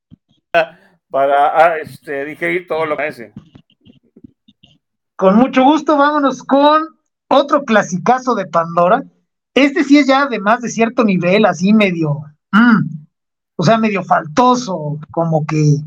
para 1.17 1.47
ah, 1.47 1.77
este, 1.79 2.25
digerir 2.25 2.67
todo 2.67 2.85
lo 2.85 2.95
que 2.95 3.03
hace. 3.07 3.33
Con 5.15 5.35
mucho 5.35 5.63
gusto, 5.63 5.97
vámonos 5.97 6.43
con 6.43 6.85
otro 7.27 7.63
clasicazo 7.63 8.35
de 8.35 8.45
Pandora. 8.45 9.01
Este 9.55 9.83
sí 9.83 9.97
es 9.97 10.05
ya 10.05 10.27
de 10.27 10.37
más 10.39 10.61
de 10.61 10.69
cierto 10.69 11.03
nivel, 11.03 11.45
así 11.45 11.73
medio, 11.73 12.19
mm, 12.51 13.07
o 13.55 13.63
sea, 13.63 13.79
medio 13.79 14.03
faltoso, 14.03 14.99
como 15.09 15.43
que 15.47 15.77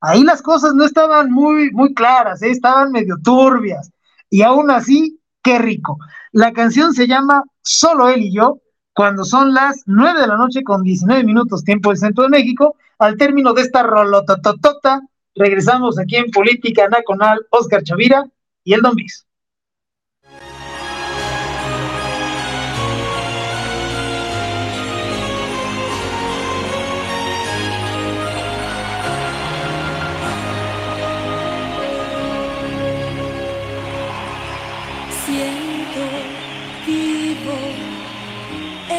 ahí 0.00 0.24
las 0.24 0.40
cosas 0.40 0.72
no 0.72 0.86
estaban 0.86 1.30
muy, 1.30 1.70
muy 1.72 1.92
claras, 1.92 2.40
¿eh? 2.40 2.50
estaban 2.50 2.90
medio 2.90 3.18
turbias. 3.22 3.92
Y 4.30 4.40
aún 4.40 4.70
así, 4.70 5.20
qué 5.42 5.58
rico. 5.58 5.98
La 6.32 6.54
canción 6.54 6.94
se 6.94 7.06
llama 7.06 7.44
Solo 7.60 8.08
él 8.08 8.22
y 8.22 8.34
yo, 8.34 8.60
cuando 8.94 9.26
son 9.26 9.52
las 9.52 9.82
9 9.84 10.22
de 10.22 10.26
la 10.26 10.38
noche 10.38 10.62
con 10.62 10.82
19 10.82 11.22
minutos 11.22 11.64
tiempo 11.64 11.90
del 11.90 11.98
Centro 11.98 12.24
de 12.24 12.30
México, 12.30 12.76
al 13.00 13.16
término 13.16 13.54
de 13.54 13.62
esta 13.62 13.82
rolotototota, 13.82 15.00
regresamos 15.34 15.98
aquí 15.98 16.16
en 16.16 16.30
Política 16.30 16.86
Nacional, 16.88 17.40
Oscar 17.50 17.82
Chavira 17.82 18.24
y 18.62 18.74
el 18.74 18.82
Don 18.82 18.94
Bis. 18.94 19.26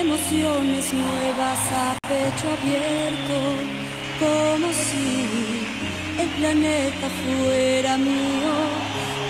emociones 0.01 0.93
nuevas 0.93 1.59
a 1.71 1.97
pecho 2.07 2.49
abierto, 2.49 3.90
como 4.21 4.67
si 4.71 5.07
el 6.21 6.29
planeta 6.39 7.07
fuera 7.21 7.97
mío. 7.97 8.53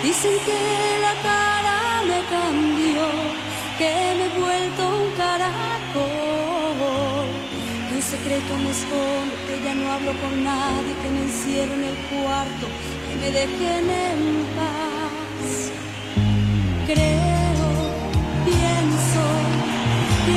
Dicen 0.02 0.36
que 0.46 0.62
la 1.06 1.14
cara 1.28 1.78
me 2.10 2.20
cambió, 2.34 3.04
que 3.78 3.92
me 4.18 4.24
he 4.26 4.32
vuelto 4.44 4.80
un 5.02 5.08
caracol. 5.22 6.12
Que 7.86 7.92
un 8.00 8.04
secreto 8.14 8.50
me 8.64 8.70
esconde, 8.78 9.34
que 9.46 9.54
ya 9.64 9.74
no 9.74 9.84
hablo 9.92 10.12
con 10.22 10.34
nadie, 10.44 10.92
que 11.00 11.08
me 11.14 11.22
encierro 11.28 11.74
en 11.80 11.84
el 11.92 11.98
cuarto, 12.10 12.66
que 13.06 13.14
me 13.20 13.28
dejen 13.38 13.84
en 14.08 14.20
paz. 14.58 15.50
Creo, 16.90 17.68
pienso 18.44 19.22
que 20.24 20.34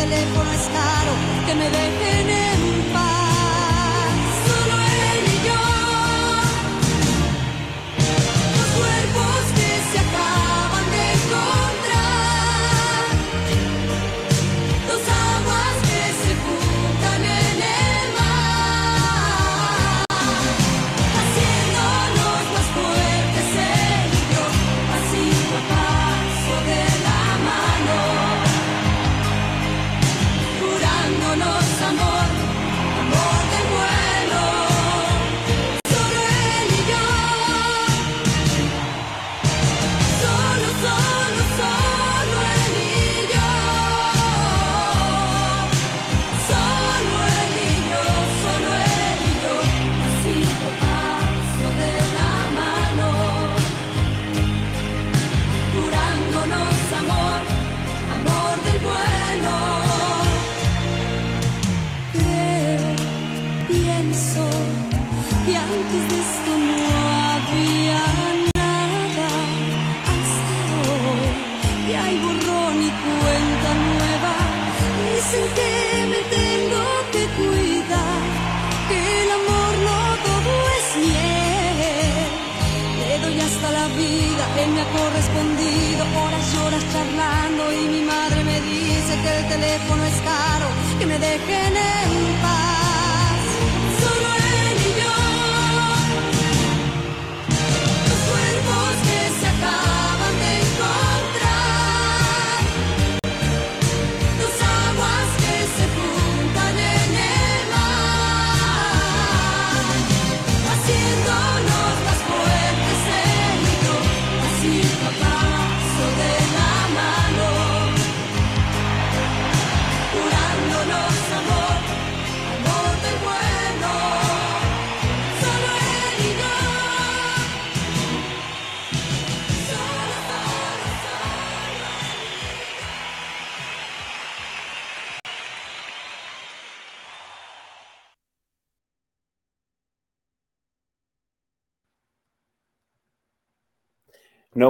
teléfono 0.00 0.50
es 0.52 0.66
caro 0.68 1.12
que 1.46 1.54
me 1.54 1.68
dejen 1.68 2.30
en 2.30 2.59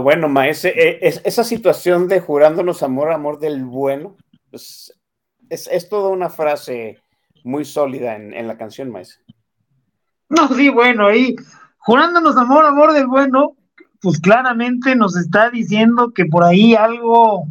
No, 0.01 0.05
bueno, 0.05 0.31
maese, 0.31 0.97
es, 1.07 1.21
esa 1.27 1.45
situación 1.45 2.09
de 2.09 2.21
jurándonos 2.21 2.83
amor, 2.83 3.13
amor 3.13 3.39
del 3.39 3.67
bueno, 3.67 4.17
pues, 4.51 4.99
es, 5.51 5.89
toda 5.91 6.09
una 6.09 6.31
frase 6.31 6.97
muy 7.45 7.67
sólida 7.67 8.17
en, 8.17 8.49
la 8.49 8.57
canción, 8.57 8.91
maese. 8.91 9.19
No, 10.31 10.49
sí, 10.55 10.71
bueno, 10.71 11.09
ahí, 11.09 11.37
jurándonos 11.77 12.35
amor, 12.39 12.65
amor 12.65 12.95
del 12.95 13.09
bueno, 13.09 13.59
pues 14.01 14.19
claramente 14.19 14.97
nos 14.97 15.19
está 15.19 15.51
diciendo 15.51 16.15
que 16.15 16.25
por 16.25 16.45
ahí 16.45 16.75
algo, 16.75 17.45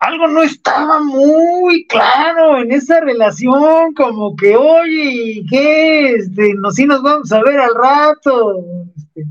algo 0.00 0.26
no 0.26 0.42
estaba 0.42 1.00
muy 1.04 1.86
claro 1.86 2.58
en 2.58 2.72
esa 2.72 2.98
relación, 2.98 3.94
como 3.94 4.34
que, 4.34 4.56
oye, 4.56 5.44
¿qué? 5.48 6.14
Este, 6.14 6.52
no, 6.54 6.70
nos 6.70 7.02
vamos 7.02 7.30
a 7.30 7.42
ver 7.44 7.60
al 7.60 7.74
rato, 7.76 8.64
este, 8.96 9.24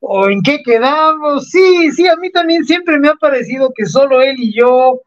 o 0.00 0.28
en 0.28 0.42
qué 0.42 0.62
quedamos. 0.62 1.48
Sí, 1.50 1.90
sí, 1.92 2.06
a 2.08 2.16
mí 2.16 2.30
también 2.30 2.64
siempre 2.64 2.98
me 2.98 3.08
ha 3.08 3.14
parecido 3.14 3.72
que 3.74 3.86
solo 3.86 4.20
él 4.20 4.36
y 4.38 4.52
yo 4.58 5.00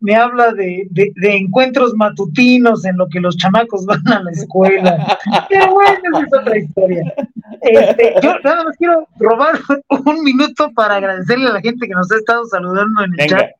me 0.00 0.14
habla 0.16 0.52
de, 0.52 0.86
de, 0.90 1.12
de 1.16 1.36
encuentros 1.36 1.94
matutinos 1.94 2.84
en 2.84 2.98
lo 2.98 3.08
que 3.08 3.20
los 3.20 3.36
chamacos 3.38 3.86
van 3.86 4.06
a 4.08 4.22
la 4.22 4.30
escuela. 4.32 5.18
Pero 5.48 5.72
bueno, 5.72 6.18
esa 6.18 6.26
es 6.26 6.32
otra 6.40 6.58
historia. 6.58 7.14
Este, 7.62 8.14
yo 8.22 8.34
nada 8.44 8.64
más 8.64 8.76
quiero 8.76 9.08
robar 9.18 9.58
un 10.04 10.22
minuto 10.22 10.70
para 10.74 10.96
agradecerle 10.96 11.48
a 11.48 11.52
la 11.54 11.60
gente 11.60 11.86
que 11.86 11.94
nos 11.94 12.10
ha 12.12 12.16
estado 12.16 12.44
saludando 12.46 13.02
en 13.04 13.12
el 13.12 13.16
Venga. 13.16 13.38
chat. 13.38 13.50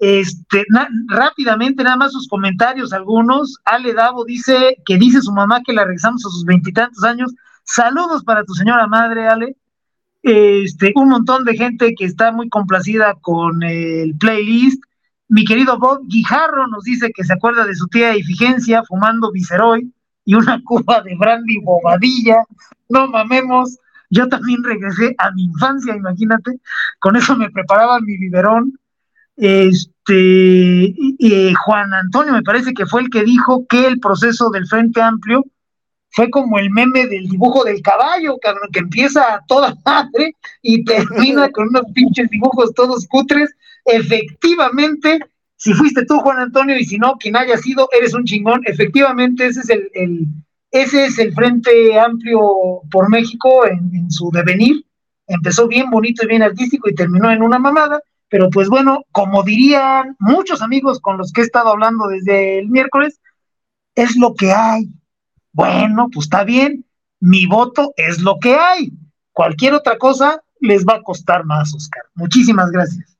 Este, 0.00 0.62
na- 0.68 0.88
rápidamente, 1.08 1.82
nada 1.82 1.96
más 1.96 2.12
sus 2.12 2.28
comentarios, 2.28 2.92
algunos. 2.92 3.56
Ale 3.64 3.94
Davo 3.94 4.24
dice 4.24 4.76
que 4.86 4.96
dice 4.96 5.20
su 5.20 5.32
mamá 5.32 5.60
que 5.66 5.72
la 5.72 5.84
regresamos 5.84 6.24
a 6.24 6.30
sus 6.30 6.44
veintitantos 6.44 7.02
años. 7.02 7.34
Saludos 7.64 8.22
para 8.22 8.44
tu 8.44 8.54
señora 8.54 8.86
madre, 8.86 9.26
Ale. 9.26 9.56
Este, 10.22 10.92
un 10.96 11.08
montón 11.08 11.44
de 11.44 11.56
gente 11.56 11.94
que 11.94 12.04
está 12.04 12.32
muy 12.32 12.48
complacida 12.48 13.14
con 13.20 13.62
el 13.62 14.16
playlist. 14.18 14.82
Mi 15.28 15.44
querido 15.44 15.78
Bob 15.78 16.00
Guijarro 16.06 16.66
nos 16.68 16.84
dice 16.84 17.10
que 17.14 17.24
se 17.24 17.34
acuerda 17.34 17.64
de 17.64 17.74
su 17.74 17.86
tía 17.88 18.16
Ifigencia 18.16 18.82
fumando 18.84 19.30
Viceroy 19.30 19.92
y 20.24 20.34
una 20.34 20.60
cuba 20.64 21.02
de 21.02 21.16
brandy 21.16 21.58
bobadilla. 21.60 22.36
No 22.88 23.06
mamemos. 23.08 23.78
Yo 24.10 24.28
también 24.28 24.64
regresé 24.64 25.14
a 25.18 25.30
mi 25.32 25.44
infancia, 25.44 25.94
imagínate. 25.94 26.58
Con 26.98 27.16
eso 27.16 27.36
me 27.36 27.50
preparaba 27.50 28.00
mi 28.00 28.16
biberón. 28.16 28.78
Este, 29.36 30.94
Juan 31.64 31.94
Antonio 31.94 32.32
me 32.32 32.42
parece 32.42 32.72
que 32.72 32.86
fue 32.86 33.02
el 33.02 33.10
que 33.10 33.22
dijo 33.22 33.66
que 33.68 33.86
el 33.86 34.00
proceso 34.00 34.50
del 34.50 34.66
Frente 34.66 35.00
Amplio 35.00 35.44
fue 36.10 36.30
como 36.30 36.58
el 36.58 36.70
meme 36.70 37.06
del 37.06 37.28
dibujo 37.28 37.64
del 37.64 37.82
caballo, 37.82 38.38
cabrón, 38.38 38.70
que 38.72 38.80
empieza 38.80 39.34
a 39.34 39.44
toda 39.46 39.74
madre 39.84 40.34
y 40.62 40.84
termina 40.84 41.50
con 41.50 41.68
unos 41.68 41.84
pinches 41.94 42.28
dibujos 42.30 42.74
todos 42.74 43.06
cutres. 43.06 43.54
Efectivamente, 43.84 45.20
si 45.56 45.72
fuiste 45.74 46.04
tú, 46.06 46.18
Juan 46.20 46.38
Antonio, 46.38 46.76
y 46.78 46.84
si 46.84 46.98
no, 46.98 47.14
quien 47.14 47.36
haya 47.36 47.56
sido, 47.56 47.88
eres 47.96 48.14
un 48.14 48.24
chingón. 48.24 48.62
Efectivamente, 48.64 49.46
ese 49.46 49.60
es 49.60 49.70
el, 49.70 50.26
ese 50.70 51.06
es 51.06 51.18
el 51.18 51.32
Frente 51.34 51.98
Amplio 51.98 52.40
por 52.90 53.10
México 53.10 53.66
en 53.66 54.10
su 54.10 54.30
devenir. 54.30 54.84
Empezó 55.26 55.68
bien 55.68 55.90
bonito 55.90 56.24
y 56.24 56.28
bien 56.28 56.42
artístico 56.42 56.88
y 56.88 56.94
terminó 56.94 57.30
en 57.30 57.42
una 57.42 57.58
mamada. 57.58 58.00
Pero 58.30 58.50
pues 58.50 58.68
bueno, 58.68 59.02
como 59.10 59.42
dirían 59.42 60.16
muchos 60.18 60.60
amigos 60.62 61.00
con 61.00 61.16
los 61.16 61.32
que 61.32 61.40
he 61.40 61.44
estado 61.44 61.70
hablando 61.70 62.08
desde 62.08 62.58
el 62.58 62.68
miércoles, 62.68 63.20
es 63.94 64.16
lo 64.16 64.34
que 64.34 64.52
hay. 64.52 64.88
Bueno, 65.52 66.08
pues 66.12 66.26
está 66.26 66.44
bien. 66.44 66.84
Mi 67.20 67.46
voto 67.46 67.92
es 67.96 68.20
lo 68.20 68.38
que 68.38 68.54
hay. 68.54 68.92
Cualquier 69.32 69.74
otra 69.74 69.98
cosa 69.98 70.42
les 70.60 70.84
va 70.84 70.94
a 70.94 71.02
costar 71.02 71.44
más, 71.44 71.74
Oscar. 71.74 72.04
Muchísimas 72.14 72.70
gracias. 72.70 73.18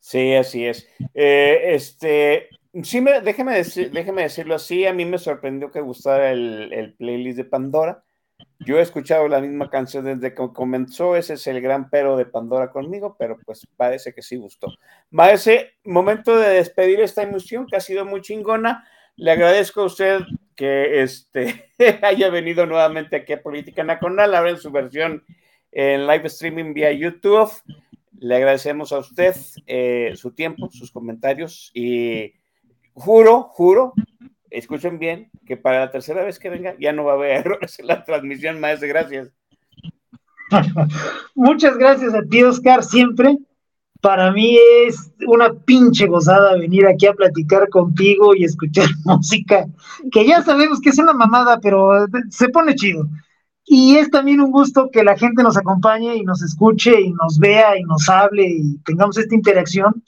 Sí, 0.00 0.34
así 0.34 0.64
es. 0.64 0.86
Eh, 1.14 1.74
este, 1.74 2.48
sí, 2.82 3.00
me, 3.00 3.20
déjeme, 3.20 3.54
decir, 3.56 3.90
déjeme 3.90 4.22
decirlo 4.22 4.54
así, 4.54 4.86
a 4.86 4.92
mí 4.92 5.04
me 5.04 5.18
sorprendió 5.18 5.70
que 5.70 5.80
gustara 5.80 6.30
el, 6.30 6.72
el 6.72 6.94
playlist 6.94 7.38
de 7.38 7.44
Pandora. 7.44 8.04
Yo 8.60 8.78
he 8.78 8.82
escuchado 8.82 9.28
la 9.28 9.40
misma 9.40 9.68
canción 9.70 10.04
desde 10.04 10.34
que 10.34 10.52
comenzó, 10.52 11.16
ese 11.16 11.34
es 11.34 11.46
el 11.46 11.60
gran 11.60 11.90
pero 11.90 12.16
de 12.16 12.26
Pandora 12.26 12.70
conmigo, 12.70 13.16
pero 13.18 13.36
pues 13.44 13.66
parece 13.76 14.12
que 14.14 14.22
sí 14.22 14.36
gustó. 14.36 14.68
Maese, 15.10 15.72
momento 15.84 16.36
de 16.36 16.50
despedir 16.50 17.00
esta 17.00 17.22
emisión 17.22 17.66
que 17.66 17.76
ha 17.76 17.80
sido 17.80 18.04
muy 18.04 18.20
chingona. 18.22 18.86
Le 19.16 19.30
agradezco 19.30 19.82
a 19.82 19.86
usted 19.86 20.20
que 20.56 21.02
este, 21.02 21.70
haya 22.02 22.30
venido 22.30 22.66
nuevamente 22.66 23.16
aquí 23.16 23.34
a 23.34 23.42
Política 23.42 23.84
Nacional, 23.84 24.34
ahora 24.34 24.50
en 24.50 24.58
su 24.58 24.70
versión 24.70 25.24
en 25.70 26.06
live 26.06 26.26
streaming 26.26 26.72
vía 26.72 26.90
YouTube. 26.92 27.52
Le 28.18 28.36
agradecemos 28.36 28.92
a 28.92 28.98
usted 28.98 29.36
eh, 29.66 30.12
su 30.16 30.32
tiempo, 30.32 30.70
sus 30.72 30.90
comentarios 30.90 31.70
y 31.74 32.32
juro, 32.94 33.42
juro, 33.42 33.92
escuchen 34.50 34.98
bien, 34.98 35.30
que 35.44 35.58
para 35.58 35.80
la 35.80 35.90
tercera 35.90 36.24
vez 36.24 36.38
que 36.38 36.48
venga 36.48 36.74
ya 36.80 36.92
no 36.92 37.04
va 37.04 37.12
a 37.12 37.16
haber 37.16 37.30
errores 37.38 37.78
en 37.78 37.88
la 37.88 38.02
transmisión, 38.04 38.58
maestro. 38.58 38.88
Gracias. 38.88 39.30
Muchas 41.34 41.76
gracias 41.76 42.14
a 42.14 42.22
ti, 42.22 42.42
Oscar, 42.42 42.82
siempre. 42.82 43.36
Para 44.06 44.30
mí 44.30 44.56
es 44.86 45.10
una 45.26 45.52
pinche 45.52 46.06
gozada 46.06 46.56
venir 46.56 46.86
aquí 46.86 47.06
a 47.06 47.12
platicar 47.12 47.68
contigo 47.68 48.36
y 48.36 48.44
escuchar 48.44 48.86
música, 49.04 49.66
que 50.12 50.24
ya 50.24 50.44
sabemos 50.44 50.80
que 50.80 50.90
es 50.90 50.98
una 51.00 51.12
mamada, 51.12 51.58
pero 51.60 52.06
se 52.30 52.48
pone 52.50 52.76
chido. 52.76 53.08
Y 53.64 53.96
es 53.96 54.08
también 54.08 54.40
un 54.40 54.52
gusto 54.52 54.90
que 54.92 55.02
la 55.02 55.18
gente 55.18 55.42
nos 55.42 55.56
acompañe 55.56 56.14
y 56.14 56.22
nos 56.22 56.40
escuche 56.40 57.00
y 57.00 57.10
nos 57.14 57.40
vea 57.40 57.76
y 57.76 57.82
nos 57.82 58.08
hable 58.08 58.46
y 58.46 58.78
tengamos 58.84 59.18
esta 59.18 59.34
interacción. 59.34 60.04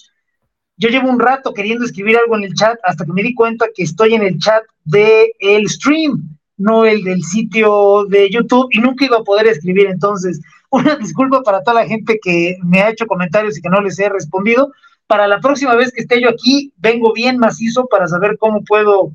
Yo 0.76 0.90
llevo 0.90 1.10
un 1.10 1.18
rato 1.18 1.52
queriendo 1.52 1.84
escribir 1.84 2.18
algo 2.18 2.36
en 2.36 2.44
el 2.44 2.54
chat 2.54 2.78
hasta 2.84 3.04
que 3.04 3.12
me 3.12 3.24
di 3.24 3.34
cuenta 3.34 3.66
que 3.74 3.82
estoy 3.82 4.14
en 4.14 4.22
el 4.22 4.38
chat 4.38 4.62
del 4.84 5.26
el 5.40 5.68
stream, 5.68 6.38
no 6.56 6.84
el 6.84 7.02
del 7.02 7.24
sitio 7.24 8.04
de 8.04 8.30
YouTube 8.30 8.68
y 8.70 8.78
nunca 8.78 9.06
iba 9.06 9.16
a 9.16 9.24
poder 9.24 9.48
escribir. 9.48 9.88
Entonces, 9.88 10.40
una 10.70 10.96
disculpa 10.96 11.42
para 11.42 11.62
toda 11.62 11.82
la 11.82 11.88
gente 11.88 12.18
que 12.22 12.56
me 12.62 12.80
ha 12.80 12.90
hecho 12.90 13.06
comentarios 13.06 13.56
y 13.58 13.62
que 13.62 13.68
no 13.68 13.80
les 13.80 13.98
he 13.98 14.08
respondido. 14.08 14.72
Para 15.06 15.26
la 15.26 15.40
próxima 15.40 15.74
vez 15.74 15.92
que 15.92 16.02
esté 16.02 16.20
yo 16.20 16.28
aquí, 16.28 16.72
vengo 16.76 17.12
bien 17.12 17.38
macizo 17.38 17.86
para 17.86 18.06
saber 18.06 18.36
cómo 18.38 18.62
puedo 18.62 19.12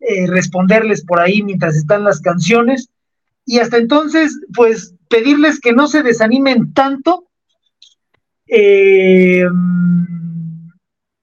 eh, 0.00 0.26
responderles 0.26 1.04
por 1.04 1.20
ahí 1.20 1.42
mientras 1.42 1.76
están 1.76 2.04
las 2.04 2.20
canciones. 2.20 2.88
Y 3.44 3.58
hasta 3.58 3.76
entonces, 3.76 4.40
pues 4.54 4.94
pedirles 5.08 5.60
que 5.60 5.72
no 5.72 5.86
se 5.86 6.02
desanimen 6.02 6.72
tanto. 6.72 7.28
Eh, 8.46 9.44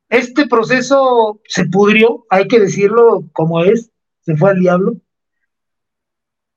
este 0.09 0.45
proceso 0.47 1.39
se 1.47 1.65
pudrió, 1.65 2.25
hay 2.29 2.47
que 2.47 2.59
decirlo 2.59 3.29
como 3.31 3.63
es, 3.63 3.91
se 4.21 4.35
fue 4.35 4.51
al 4.51 4.59
diablo. 4.59 4.97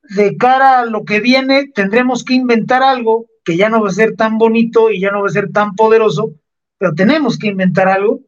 De 0.09 0.37
cara 0.37 0.79
a 0.79 0.85
lo 0.85 1.03
que 1.03 1.19
viene, 1.19 1.67
tendremos 1.73 2.23
que 2.23 2.35
inventar 2.35 2.83
algo 2.83 3.25
que 3.43 3.57
ya 3.57 3.69
no 3.69 3.81
va 3.81 3.89
a 3.89 3.93
ser 3.93 4.15
tan 4.15 4.37
bonito 4.37 4.91
y 4.91 4.99
ya 4.99 5.11
no 5.11 5.21
va 5.21 5.27
a 5.27 5.31
ser 5.31 5.51
tan 5.51 5.75
poderoso, 5.75 6.33
pero 6.77 6.93
tenemos 6.93 7.37
que 7.37 7.47
inventar 7.47 7.87
algo. 7.87 8.21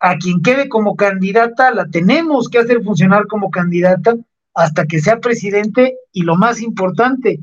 A 0.00 0.16
quien 0.16 0.42
quede 0.42 0.68
como 0.68 0.96
candidata, 0.96 1.72
la 1.72 1.86
tenemos 1.86 2.48
que 2.48 2.58
hacer 2.58 2.82
funcionar 2.82 3.26
como 3.26 3.50
candidata 3.50 4.16
hasta 4.54 4.86
que 4.86 5.00
sea 5.00 5.20
presidente 5.20 5.96
y 6.12 6.22
lo 6.22 6.36
más 6.36 6.60
importante, 6.60 7.40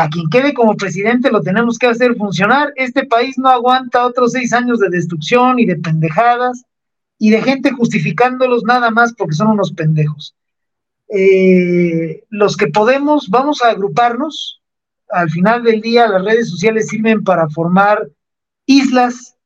A 0.00 0.08
quien 0.08 0.30
quede 0.30 0.54
como 0.54 0.76
presidente 0.76 1.28
lo 1.28 1.40
tenemos 1.40 1.76
que 1.76 1.88
hacer 1.88 2.14
funcionar. 2.14 2.72
Este 2.76 3.04
país 3.04 3.36
no 3.36 3.48
aguanta 3.48 4.06
otros 4.06 4.30
seis 4.30 4.52
años 4.52 4.78
de 4.78 4.90
destrucción 4.90 5.58
y 5.58 5.66
de 5.66 5.74
pendejadas 5.74 6.62
y 7.18 7.30
de 7.30 7.42
gente 7.42 7.72
justificándolos 7.72 8.62
nada 8.62 8.92
más 8.92 9.12
porque 9.12 9.34
son 9.34 9.48
unos 9.48 9.72
pendejos. 9.72 10.36
Eh, 11.08 12.24
los 12.28 12.56
que 12.56 12.68
podemos, 12.68 13.28
vamos 13.28 13.62
a 13.62 13.70
agruparnos. 13.70 14.60
Al 15.10 15.30
final 15.30 15.62
del 15.62 15.80
día, 15.80 16.06
las 16.06 16.24
redes 16.24 16.50
sociales 16.50 16.88
sirven 16.88 17.24
para 17.24 17.48
formar 17.48 18.08
islas 18.66 19.36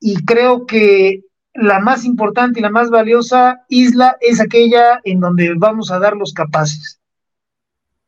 y 0.00 0.24
creo 0.24 0.66
que 0.66 1.22
la 1.54 1.80
más 1.80 2.04
importante 2.04 2.60
y 2.60 2.62
la 2.62 2.70
más 2.70 2.90
valiosa 2.90 3.64
isla 3.68 4.16
es 4.20 4.40
aquella 4.40 5.00
en 5.04 5.20
donde 5.20 5.54
vamos 5.56 5.90
a 5.90 5.98
dar 5.98 6.16
los 6.16 6.32
capaces. 6.32 7.00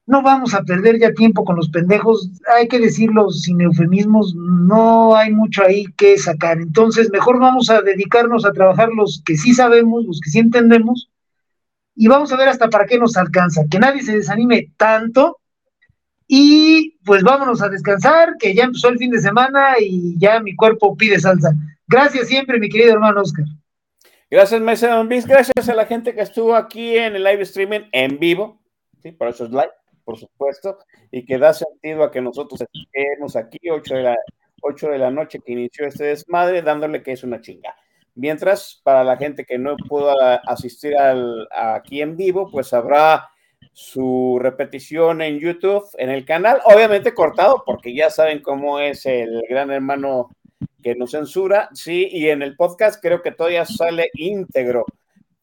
No 0.06 0.22
vamos 0.22 0.54
a 0.54 0.62
perder 0.62 0.98
ya 0.98 1.12
tiempo 1.12 1.44
con 1.44 1.56
los 1.56 1.68
pendejos, 1.68 2.30
hay 2.56 2.68
que 2.68 2.78
decirlo 2.78 3.28
sin 3.30 3.60
eufemismos, 3.60 4.34
no 4.34 5.16
hay 5.16 5.32
mucho 5.32 5.62
ahí 5.62 5.84
que 5.96 6.16
sacar. 6.16 6.58
Entonces, 6.58 7.10
mejor 7.10 7.38
vamos 7.38 7.68
a 7.68 7.82
dedicarnos 7.82 8.46
a 8.46 8.52
trabajar 8.52 8.88
los 8.90 9.22
que 9.26 9.36
sí 9.36 9.52
sabemos, 9.52 10.06
los 10.06 10.20
que 10.20 10.30
sí 10.30 10.38
entendemos, 10.38 11.07
y 12.00 12.06
vamos 12.06 12.32
a 12.32 12.36
ver 12.36 12.48
hasta 12.48 12.70
para 12.70 12.86
qué 12.86 12.96
nos 12.96 13.16
alcanza. 13.16 13.64
Que 13.68 13.80
nadie 13.80 14.02
se 14.02 14.16
desanime 14.16 14.72
tanto. 14.76 15.40
Y 16.28 16.96
pues 17.04 17.24
vámonos 17.24 17.60
a 17.60 17.68
descansar, 17.68 18.36
que 18.38 18.54
ya 18.54 18.64
empezó 18.64 18.88
el 18.88 18.98
fin 18.98 19.10
de 19.10 19.20
semana 19.20 19.74
y 19.80 20.16
ya 20.16 20.38
mi 20.38 20.54
cuerpo 20.54 20.96
pide 20.96 21.18
salsa. 21.18 21.54
Gracias 21.88 22.28
siempre, 22.28 22.60
mi 22.60 22.68
querido 22.68 22.92
hermano 22.92 23.22
Oscar. 23.22 23.46
Gracias, 24.30 24.60
Mesa 24.60 24.94
Don 24.94 25.08
Gracias 25.08 25.68
a 25.68 25.74
la 25.74 25.86
gente 25.86 26.14
que 26.14 26.20
estuvo 26.20 26.54
aquí 26.54 26.96
en 26.96 27.16
el 27.16 27.24
live 27.24 27.42
streaming 27.42 27.88
en 27.90 28.20
vivo. 28.20 28.60
Sí, 29.02 29.10
por 29.10 29.26
eso 29.26 29.46
es 29.46 29.50
live, 29.50 29.72
por 30.04 30.18
supuesto. 30.18 30.78
Y 31.10 31.24
que 31.24 31.36
da 31.36 31.52
sentido 31.52 32.04
a 32.04 32.12
que 32.12 32.20
nosotros 32.20 32.60
estemos 32.60 33.34
aquí, 33.34 33.58
8 33.68 33.94
de 33.96 34.02
la, 34.04 34.16
8 34.62 34.88
de 34.90 34.98
la 34.98 35.10
noche 35.10 35.40
que 35.44 35.52
inició 35.52 35.86
este 35.86 36.04
desmadre, 36.04 36.62
dándole 36.62 37.02
que 37.02 37.10
es 37.10 37.24
una 37.24 37.40
chinga. 37.40 37.74
Mientras, 38.18 38.80
para 38.82 39.04
la 39.04 39.16
gente 39.16 39.44
que 39.44 39.58
no 39.58 39.76
pudo 39.76 40.12
asistir 40.44 40.96
al, 40.96 41.48
aquí 41.52 42.02
en 42.02 42.16
vivo, 42.16 42.50
pues 42.50 42.72
habrá 42.72 43.28
su 43.72 44.40
repetición 44.42 45.22
en 45.22 45.38
YouTube, 45.38 45.84
en 45.98 46.10
el 46.10 46.24
canal, 46.24 46.58
obviamente 46.64 47.14
cortado, 47.14 47.62
porque 47.64 47.94
ya 47.94 48.10
saben 48.10 48.42
cómo 48.42 48.80
es 48.80 49.06
el 49.06 49.40
gran 49.48 49.70
hermano 49.70 50.30
que 50.82 50.96
nos 50.96 51.12
censura, 51.12 51.68
sí, 51.72 52.08
y 52.10 52.28
en 52.28 52.42
el 52.42 52.56
podcast 52.56 53.00
creo 53.00 53.22
que 53.22 53.30
todavía 53.30 53.64
sale 53.64 54.10
íntegro 54.14 54.84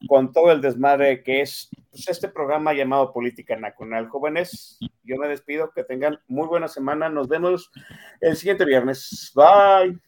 con 0.10 0.34
todo 0.34 0.52
el 0.52 0.60
desmadre 0.60 1.23
que 1.23 1.41
es 1.41 1.69
pues, 1.91 2.10
este 2.10 2.27
programa 2.27 2.73
llamado 2.73 3.14
Política 3.14 3.56
Nacional. 3.56 4.10
Jóvenes, 4.10 4.80
yo 5.03 5.15
me 5.15 5.30
despido, 5.30 5.72
que 5.72 5.85
tengan 5.85 6.19
muy 6.27 6.47
buena 6.47 6.68
semana, 6.68 7.07
nos 7.07 7.30
vemos 7.30 7.72
el 8.19 8.35
siguiente 8.35 8.65
viernes. 8.65 9.31
Bye. 9.34 10.05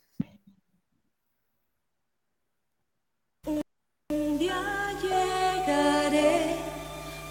Un 4.09 4.39
día 4.39 4.63
llegaré 5.03 6.55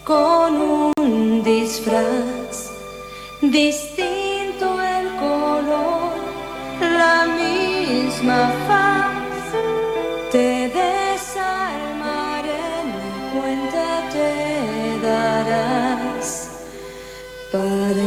con 0.05 0.57
un 0.99 1.43
disfraz, 1.43 2.71
distinto 3.41 4.83
el 4.83 5.07
color, 5.17 6.13
la 6.79 7.25
misma 7.41 8.53
faz. 8.69 9.55
Te 10.31 10.69
desarmaré, 10.69 12.61
mi 12.93 13.41
cuenta 13.41 13.87
te 14.13 15.01
darás 15.01 16.29
para 17.51 18.03